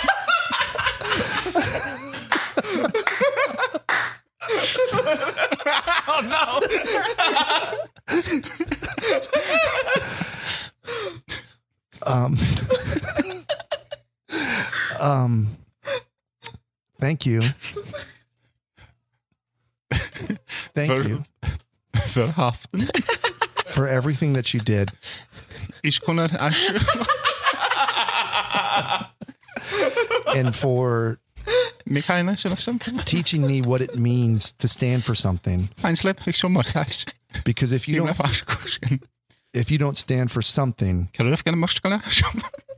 oh 6.08 6.60
Um, 12.06 12.36
um, 15.00 15.48
thank 16.98 17.26
you. 17.26 17.40
Thank 20.74 20.92
Ver- 20.92 21.02
you 21.08 21.24
Verhaften. 21.94 22.88
for 23.66 23.86
everything 23.88 24.32
that 24.34 24.54
you 24.54 24.60
did. 24.60 24.90
Ich 25.82 26.00
kann 26.00 26.16
nicht 26.16 26.34
anschauen. 26.40 26.80
and 30.36 30.54
for 30.54 31.18
Michaela, 31.90 32.36
something? 32.36 32.98
teaching 33.04 33.46
me 33.46 33.62
what 33.62 33.80
it 33.80 33.96
means 33.98 34.52
to 34.52 34.68
stand 34.68 35.04
for 35.04 35.14
something. 35.14 35.68
Feinslip, 35.76 36.26
ich 36.26 36.36
schon 36.36 36.52
mal 36.52 36.62
das. 36.62 37.04
Because 37.44 37.72
if 37.72 37.88
you 37.88 37.96
don't, 37.96 38.10
a 38.10 38.14
fast 38.14 38.46
question. 38.46 39.00
if 39.54 39.70
you 39.70 39.78
don't 39.78 39.96
stand 39.96 40.30
for 40.30 40.42
something, 40.42 41.08
Kan 41.12 41.26
du 41.26 41.32
even 41.32 41.58
muskelen? 41.58 42.02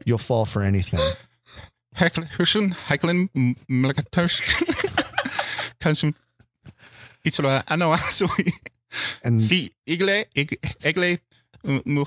you'll 0.04 0.18
fall 0.18 0.46
for 0.46 0.62
anything. 0.62 1.00
Hekelen, 1.96 2.28
hussen, 2.38 2.74
hekelen, 2.88 3.28
melijke 3.68 4.04
thuis. 4.10 4.40
Kan 5.80 5.96
ze 5.96 6.12
iets 7.22 7.38
lo 7.38 7.60
ano 7.66 7.96
sorry. 8.10 8.52
And 9.24 9.50
I 9.50 9.70
igle 9.86 10.24
igle 10.84 11.18
mu 11.84 12.04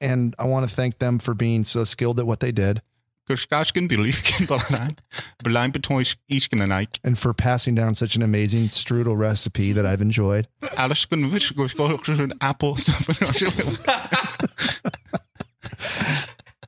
and 0.00 0.34
I 0.38 0.44
want 0.44 0.68
to 0.68 0.74
thank 0.74 0.98
them 0.98 1.18
for 1.18 1.34
being 1.34 1.64
so 1.64 1.84
skilled 1.84 2.18
at 2.18 2.26
what 2.26 2.40
they 2.40 2.52
did 2.52 2.80
Kuskasken 3.24 3.86
beliefken 3.86 4.46
balan. 4.50 4.96
Belein 5.42 5.70
betois 5.70 6.16
isken 6.26 6.60
en 6.60 6.70
ik. 6.70 6.98
and 7.02 7.18
for 7.18 7.34
passing 7.34 7.76
down 7.76 7.94
such 7.94 8.14
an 8.16 8.22
amazing 8.22 8.70
strudel 8.72 9.16
recipe 9.16 9.72
that 9.72 9.86
I've 9.86 10.02
enjoyed. 10.02 10.48
Alles 10.76 11.06
kun 11.06 11.30
wis 11.30 11.52
go 11.52 11.66
go 11.66 12.14
zo'n 12.14 12.32
appel 12.38 12.76
stuff. 12.76 13.08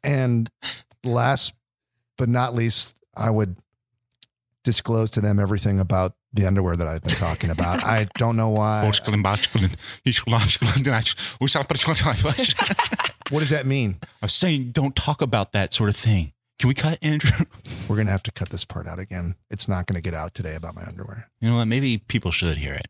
And 0.07 0.49
last 1.03 1.53
but 2.17 2.29
not 2.29 2.55
least, 2.55 2.95
I 3.17 3.29
would 3.29 3.57
disclose 4.63 5.11
to 5.13 5.21
them 5.21 5.41
everything 5.41 5.81
about 5.81 6.15
the 6.33 6.47
underwear 6.47 6.77
that 6.77 6.87
I've 6.87 7.03
been 7.03 7.17
talking 7.17 7.51
about. 7.51 7.83
I 7.83 8.07
don't 8.15 8.37
know 8.37 8.51
why. 8.51 8.85
Boskelen 8.85 9.23
baskelen. 9.23 9.73
Hoe 11.39 11.49
zal 11.49 11.65
het 11.67 12.55
What 13.31 13.41
does 13.41 13.51
that 13.51 13.67
mean? 13.67 13.99
I 14.03 14.27
was 14.27 14.33
saying, 14.35 14.71
don't 14.73 14.95
talk 14.95 15.23
about 15.23 15.53
that 15.53 15.75
sort 15.75 15.89
of 15.89 15.97
thing. 15.97 16.33
Can 16.59 16.69
we 16.69 16.75
cut 16.75 16.99
Andrew? 17.03 17.45
We're 17.89 17.97
going 17.97 18.07
to 18.07 18.13
have 18.13 18.23
to 18.25 18.31
cut 18.33 18.49
this 18.49 18.65
part 18.65 18.87
out 18.87 18.99
again. 18.99 19.35
It's 19.51 19.69
not 19.69 19.87
going 19.87 19.97
to 19.97 20.01
get 20.01 20.15
out 20.15 20.35
today 20.35 20.55
about 20.55 20.75
my 20.75 20.85
underwear. 20.85 21.29
You 21.41 21.51
know 21.51 21.57
what? 21.57 21.67
Maybe 21.67 21.99
people 21.99 22.31
should 22.31 22.57
hear 22.59 22.73
it. 22.73 22.87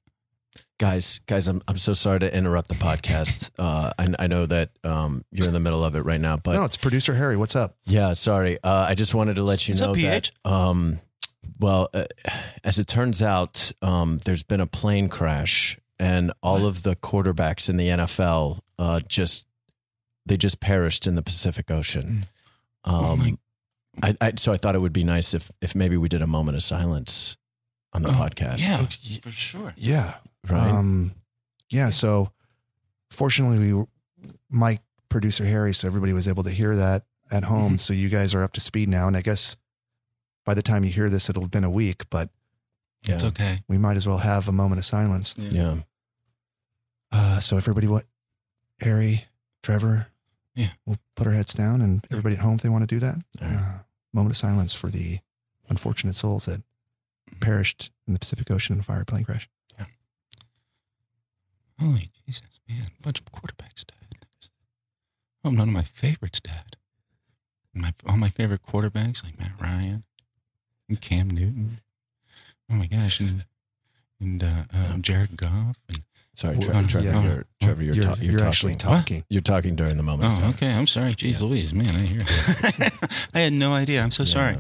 guys, 0.79 1.21
guys, 1.27 1.49
I'm 1.49 1.61
I'm 1.67 1.77
so 1.77 1.93
sorry 1.93 2.21
to 2.21 2.35
interrupt 2.35 2.69
the 2.69 2.75
podcast. 2.77 3.51
Uh, 3.59 3.91
I, 3.99 4.15
I 4.19 4.27
know 4.27 4.45
that 4.47 4.71
um, 4.85 5.25
you're 5.33 5.47
in 5.49 5.55
the 5.55 5.61
middle 5.61 5.83
of 5.83 5.97
it 5.97 6.01
right 6.03 6.21
now, 6.21 6.37
but 6.37 6.53
no, 6.53 6.65
it's 6.65 6.77
producer 6.77 7.15
Harry. 7.15 7.37
What's 7.37 7.57
up? 7.57 7.75
yeah, 7.85 8.13
sorry. 8.13 8.59
Uh, 8.63 8.87
I 8.89 8.95
just 8.95 9.15
wanted 9.15 9.37
to 9.37 9.43
let 9.43 9.67
you 9.67 9.73
What's 9.73 9.81
know 9.81 9.91
up, 9.93 9.97
that. 9.97 10.31
Um, 10.45 11.01
well, 11.59 11.89
uh, 11.95 12.05
as 12.63 12.79
it 12.79 12.87
turns 12.87 13.23
out, 13.23 13.73
um, 13.81 14.19
there's 14.27 14.43
been 14.43 14.61
a 14.61 14.67
plane 14.67 15.09
crash, 15.09 15.79
and 15.99 16.33
all 16.43 16.67
of 16.67 16.83
the 16.83 16.97
quarterbacks 16.97 17.71
in 17.71 17.79
the 17.79 17.89
NFL 17.89 18.61
uh, 18.79 19.01
just 19.09 19.47
they 20.27 20.37
just 20.37 20.61
perished 20.61 21.07
in 21.07 21.15
the 21.15 21.23
Pacific 21.23 21.71
Ocean. 21.71 22.27
Um, 22.85 23.39
I, 24.03 24.17
I 24.21 24.33
so 24.37 24.53
I 24.53 24.57
thought 24.57 24.75
it 24.75 24.81
would 24.81 24.93
be 24.93 25.05
nice 25.05 25.35
if 25.35 25.51
if 25.61 25.75
maybe 25.75 25.97
we 25.97 26.09
did 26.09 26.23
a 26.23 26.27
moment 26.27 26.57
of 26.57 26.63
silence 26.63 27.37
on 27.93 28.03
the 28.03 28.09
podcast. 28.11 28.59
Yeah, 28.61 29.21
for 29.21 29.31
sure. 29.31 29.75
Yeah. 29.77 30.15
Right. 30.49 30.71
Um, 30.71 31.13
yeah. 31.71 31.89
So 31.91 32.31
fortunately, 33.11 33.59
we 33.59 33.73
were, 33.73 33.87
Mike, 34.51 34.83
producer 35.09 35.45
Harry, 35.45 35.73
so 35.75 35.87
everybody 35.89 36.13
was 36.13 36.29
able 36.29 36.43
to 36.45 36.51
hear 36.51 36.77
that 36.77 37.05
at 37.33 37.45
home. 37.45 37.79
So 37.79 37.93
you 37.95 38.09
guys 38.09 38.35
are 38.35 38.43
up 38.43 38.53
to 38.53 38.61
speed 38.61 38.89
now. 38.89 39.09
And 39.09 39.17
I 39.17 39.23
guess 39.23 39.57
by 40.45 40.55
the 40.55 40.63
time 40.63 40.85
you 40.85 40.91
hear 40.91 41.09
this, 41.09 41.29
it'll 41.31 41.43
have 41.43 41.51
been 41.51 41.65
a 41.65 41.71
week, 41.71 42.09
but 42.11 42.29
yeah, 43.09 43.15
It's 43.15 43.25
okay. 43.25 43.63
we 43.69 43.79
might 43.79 43.97
as 43.97 44.07
well 44.07 44.19
have 44.19 44.47
a 44.47 44.53
moment 44.53 44.79
of 44.79 44.85
silence. 44.85 45.35
Yeah. 45.39 45.77
Uh, 47.11 47.41
so 47.41 47.57
everybody, 47.57 47.87
what, 47.87 48.05
Harry, 48.81 49.25
Trevor, 49.63 50.09
Yeah. 50.55 50.71
we'll 50.85 50.99
put 51.15 51.27
our 51.27 51.33
heads 51.33 51.55
down 51.55 51.81
and 51.81 52.05
everybody 52.11 52.37
at 52.37 52.43
home, 52.43 52.55
if 52.57 52.63
they 52.63 52.69
want 52.69 52.83
to 52.89 52.95
do 52.95 53.01
that, 53.01 53.17
All 53.43 53.49
right. 53.49 53.57
uh, 53.57 53.79
moment 54.17 54.33
of 54.33 54.37
silence 54.39 54.75
for 54.75 54.89
the 54.89 55.19
unfortunate 55.69 56.15
souls 56.15 56.47
that 56.47 56.63
perished 57.41 57.91
in 58.07 58.15
the 58.15 58.19
Pacific 58.19 58.51
Ocean 58.51 58.75
in 58.75 58.81
a 58.81 58.83
fire 58.83 59.05
plane 59.05 59.25
crash. 59.25 59.49
Holy 61.79 62.11
Jesus, 62.25 62.61
man. 62.67 62.87
A 62.99 63.03
bunch 63.03 63.21
of 63.21 63.27
quarterbacks 63.27 63.85
died. 63.87 64.27
Oh, 65.45 65.51
none 65.51 65.69
of 65.69 65.75
my 65.75 65.83
favorites 65.83 66.41
died. 66.41 66.77
My, 67.75 67.93
all 68.09 68.17
my 68.17 68.31
favorite 68.31 68.63
quarterbacks, 68.67 69.23
like 69.23 69.39
Matt 69.39 69.53
Ryan 69.61 70.05
and 70.89 71.01
Cam 71.01 71.29
Newton. 71.29 71.83
Oh 72.71 72.75
my 72.75 72.87
gosh. 72.87 73.21
And, 73.21 73.45
and 74.19 74.43
uh, 74.43 74.65
uh, 74.75 74.97
Jared 74.97 75.37
Goff. 75.37 75.77
And, 75.89 76.03
Sorry, 76.37 76.57
Well, 76.59 76.67
Trevor. 76.69 76.89
Trevor, 76.89 77.07
yeah. 77.07 77.23
you're, 77.23 77.45
Trevor, 77.63 77.83
you're, 77.83 77.95
You're- 77.95 78.07
ta- 78.09 78.15
you're, 78.21 78.25
you're 78.33 78.39
talking. 78.39 78.47
actually 78.49 78.73
What? 78.75 78.81
talking. 78.81 79.25
You're 79.31 79.41
talking 79.41 79.75
during 79.75 79.97
the 79.97 80.03
moment. 80.03 80.35
oh, 80.43 80.51
okay. 80.51 80.71
I'm 80.71 80.87
sorry. 80.87 81.15
Jeez 81.15 81.41
Louise, 81.41 81.73
man. 81.73 81.97
I 81.97 82.01
hear 82.01 82.21
it. 82.27 82.93
I 83.35 83.41
had 83.41 83.55
no 83.55 83.73
idea. 83.73 84.03
I'm 84.03 84.11
so 84.11 84.25
sorry. 84.25 84.59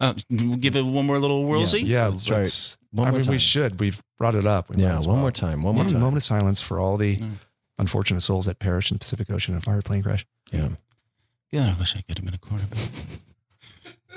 Uh, 0.00 0.14
we'll 0.28 0.56
give 0.56 0.74
it 0.74 0.82
one 0.84 1.06
more 1.06 1.20
little 1.20 1.44
whirlsy. 1.44 1.82
Yeah, 1.86 2.10
That's 2.10 2.28
right. 2.28 2.38
let's. 2.38 2.76
One 2.90 3.06
I 3.06 3.10
more 3.12 3.20
mean, 3.20 3.30
we 3.30 3.38
should. 3.38 3.78
We've 3.78 4.02
brought 4.18 4.34
it 4.34 4.44
up. 4.46 4.68
We 4.68 4.82
Yeah, 4.82 4.96
one 4.98 5.06
well. 5.06 5.16
more 5.16 5.30
time. 5.30 5.62
One 5.62 5.76
more 5.76 5.84
time. 5.84 6.00
moment 6.00 6.16
of 6.16 6.22
silence 6.24 6.60
for 6.60 6.80
all 6.80 6.96
the 6.96 7.16
Mm. 7.18 7.36
unfortunate 7.78 8.20
souls 8.22 8.46
that 8.46 8.58
perished 8.58 8.90
in 8.90 8.96
the 8.96 8.98
Pacific 8.98 9.30
Ocean 9.30 9.54
in 9.54 9.58
a 9.58 9.60
fire 9.60 9.80
plane 9.80 10.02
crash. 10.02 10.26
Yeah. 10.52 10.70
Yeah, 11.52 11.72
I 11.74 11.78
wish 11.78 11.94
I 11.96 12.00
could 12.02 12.18
have 12.18 12.24
been 12.24 12.34
a 12.34 12.38
quarterback. 12.38 12.78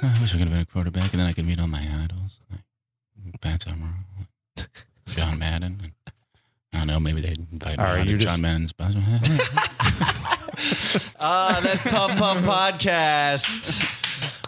I 0.01 0.19
wish 0.21 0.31
I 0.33 0.37
could 0.39 0.47
have 0.47 0.49
been 0.49 0.59
a 0.61 0.65
quarterback, 0.65 1.11
and 1.13 1.19
then 1.19 1.27
I 1.27 1.33
could 1.33 1.45
meet 1.45 1.59
all 1.59 1.67
my 1.67 1.79
idols, 2.03 2.39
like 2.51 2.61
Pat 3.41 3.61
Summerall, 3.63 3.93
John 5.07 5.37
Madden. 5.39 5.77
And, 5.83 5.91
I 6.75 6.79
don't 6.79 6.87
know, 6.87 6.99
maybe 6.99 7.21
they'd 7.21 7.37
invite 7.51 7.77
me 7.77 7.83
All 7.83 7.91
right, 7.91 7.99
on 8.01 8.05
to 8.05 8.11
you're 8.11 8.19
John 8.19 8.29
just- 8.29 8.41
Madden's 8.41 8.73
Ah, 11.19 11.59
that's 11.63 11.83
Puff 11.83 12.11
Puff 12.17 12.37
Podcast. 12.43 13.83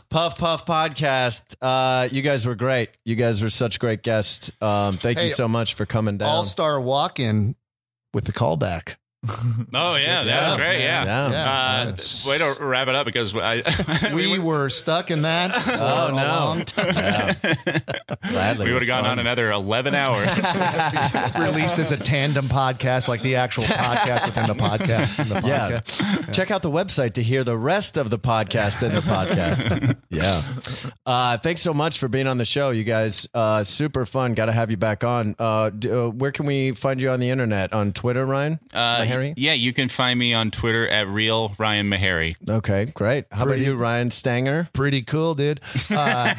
Puff 0.09 0.37
Puff 0.37 0.65
Podcast. 0.65 1.55
Uh, 1.61 2.07
you 2.11 2.21
guys 2.21 2.45
were 2.45 2.55
great. 2.55 2.89
You 3.05 3.15
guys 3.15 3.41
were 3.43 3.49
such 3.49 3.79
great 3.79 4.03
guests. 4.03 4.51
Um, 4.61 4.97
thank 4.97 5.17
Hey, 5.19 5.25
you 5.25 5.29
so 5.31 5.47
much 5.47 5.73
for 5.73 5.85
coming 5.85 6.17
down. 6.17 6.29
All 6.29 6.43
star 6.43 6.79
walk 6.79 7.19
in 7.19 7.55
with 8.13 8.25
the 8.25 8.31
callback. 8.31 8.95
Oh 9.73 9.95
yeah, 9.95 10.01
Good 10.01 10.03
that 10.03 10.17
was 10.19 10.27
stuff, 10.27 10.57
great. 10.57 10.81
Yeah, 10.81 11.05
man. 11.05 11.31
Yeah. 11.31 11.51
Uh, 11.85 11.89
It's- 11.89 12.27
way 12.27 12.37
to 12.37 12.63
wrap 12.63 12.87
it 12.87 12.95
up 12.95 13.05
because 13.05 13.35
I 13.35 13.61
We 14.13 14.39
were 14.39 14.69
stuck 14.69 15.11
in 15.11 15.23
that 15.23 15.61
for 15.61 15.71
Oh, 15.73 16.07
a 16.07 16.11
no. 16.11 16.15
long 16.15 16.61
time. 16.65 17.35
Gladly. 18.29 18.65
we 18.65 18.71
It 18.71 18.73
would 18.73 18.79
was 18.81 18.81
have 18.81 18.87
gone 18.87 19.03
fun. 19.03 19.11
on 19.11 19.19
another 19.19 19.51
eleven 19.51 19.93
hours. 19.95 20.27
Released 21.37 21.79
as 21.79 21.91
a 21.91 21.97
tandem 21.97 22.45
podcast, 22.45 23.07
like 23.07 23.21
the 23.21 23.35
actual 23.35 23.63
podcast 23.65 24.25
within 24.25 24.47
the 24.47 24.55
podcast. 24.55 25.19
in 25.19 25.29
the 25.29 25.47
Yeah. 25.47 25.69
podcast. 25.81 26.33
Check 26.33 26.51
out 26.51 26.61
the 26.61 26.71
website 26.71 27.13
to 27.13 27.23
hear 27.23 27.43
the 27.43 27.57
rest 27.57 27.97
of 27.97 28.09
the 28.09 28.19
podcast 28.19 28.83
in 28.83 28.93
the 28.93 29.01
podcast. 29.01 29.95
yeah. 30.09 30.41
Uh, 31.05 31.37
thanks 31.37 31.61
so 31.61 31.73
much 31.73 31.99
for 31.99 32.07
being 32.07 32.27
on 32.27 32.37
the 32.37 32.45
show, 32.45 32.71
you 32.71 32.83
guys. 32.83 33.27
Uh, 33.33 33.63
super 33.63 34.05
fun. 34.05 34.33
Got 34.33 34.45
to 34.45 34.51
have 34.51 34.71
you 34.71 34.77
back 34.77 35.03
on. 35.03 35.35
Uh, 35.39 35.69
d- 35.69 35.91
uh, 35.91 36.07
where 36.09 36.31
can 36.31 36.45
we 36.45 36.71
find 36.71 37.01
you 37.01 37.09
on 37.09 37.19
the 37.19 37.29
internet? 37.29 37.73
On 37.73 37.93
Twitter, 37.93 38.25
Ryan? 38.25 38.59
Uh, 38.73 39.03
Meharry? 39.21 39.33
yeah, 39.37 39.53
you 39.53 39.73
can 39.73 39.89
find 39.89 40.17
me 40.19 40.33
on 40.33 40.51
Twitter 40.51 40.87
at 40.87 41.07
real 41.07 41.53
Ryan 41.57 41.89
Meharry. 41.89 42.35
Okay, 42.49 42.85
great. 42.85 43.25
How 43.31 43.45
Pretty- 43.45 43.63
about 43.63 43.71
you, 43.71 43.75
Ryan 43.77 44.11
Stanger? 44.11 44.69
Pretty 44.73 45.01
cool, 45.01 45.33
dude. 45.35 45.59
Uh, 45.89 46.33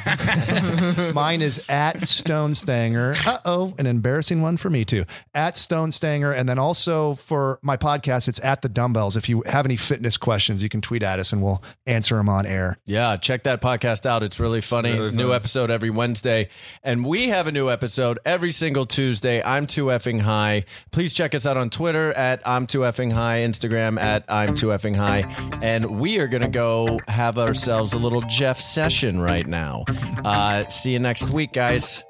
mine 1.15 1.43
is 1.43 1.63
at 1.69 2.07
Stone 2.07 2.55
Stanger. 2.55 3.15
Uh 3.27 3.39
oh, 3.45 3.75
an 3.79 3.87
embarrassing 3.87 4.43
one 4.43 4.57
for 4.57 4.71
me 4.71 4.85
too. 4.85 5.05
At 5.35 5.57
Stone 5.57 5.91
Stanger, 5.93 6.33
and 6.33 6.49
then 6.49 6.59
also 6.59 7.15
for 7.15 7.59
my 7.63 7.77
podcast, 7.77 8.29
it's 8.29 8.43
at 8.45 8.63
the 8.63 8.69
Dumbbells. 8.69 9.17
If 9.17 9.29
you 9.29 9.43
have 9.47 9.67
any 9.67 9.77
fitness 9.77 10.17
questions, 10.17 10.63
you 10.63 10.69
can 10.69 10.81
tweet 10.81 11.03
at 11.03 11.19
us 11.19 11.33
and 11.33 11.43
we'll 11.43 11.63
answer 11.87 12.17
them 12.17 12.29
on 12.29 12.47
air. 12.47 12.79
Yeah, 12.87 13.17
check 13.17 13.43
that 13.45 13.61
podcast 13.61 14.07
out. 14.07 14.23
It's 14.23 14.39
really 14.41 14.61
funny. 14.61 14.93
Really 14.93 15.17
New 15.17 15.29
fun. 15.29 15.37
episode 15.37 15.71
every 15.71 15.91
Wednesday. 15.91 16.49
And 16.83 17.05
we 17.05 17.29
have 17.29 17.47
a 17.47 17.53
new 17.53 17.69
episode 17.71 18.19
every 18.25 18.53
single 18.53 18.87
Tuesday. 18.87 19.43
I'm 19.43 19.67
too 19.67 19.87
effing 19.87 20.21
high. 20.23 20.65
Please 20.91 21.15
check 21.15 21.35
us 21.35 21.47
out 21.47 21.57
on 21.57 21.71
Twitter 21.71 22.13
at 22.13 22.41
I'm 22.47 22.67
too 22.69 22.81
effing 22.81 23.13
high, 23.13 23.41
Instagram 23.41 23.99
at 24.01 24.25
I'm 24.29 24.55
too 24.55 24.69
effing 24.69 24.97
high. 24.97 25.25
And 25.63 25.99
we 25.99 26.19
are 26.19 26.29
to 26.43 26.49
go 26.49 27.01
have 27.09 27.39
ourselves 27.39 27.93
a 27.93 27.99
little 27.99 28.21
Jeff 28.23 28.61
session 28.61 29.21
right 29.21 29.47
now. 29.47 29.85
Uh, 30.25 30.65
see 30.65 30.93
you 30.93 30.99
next 30.99 31.33
week, 31.33 31.53
guys. 31.53 32.05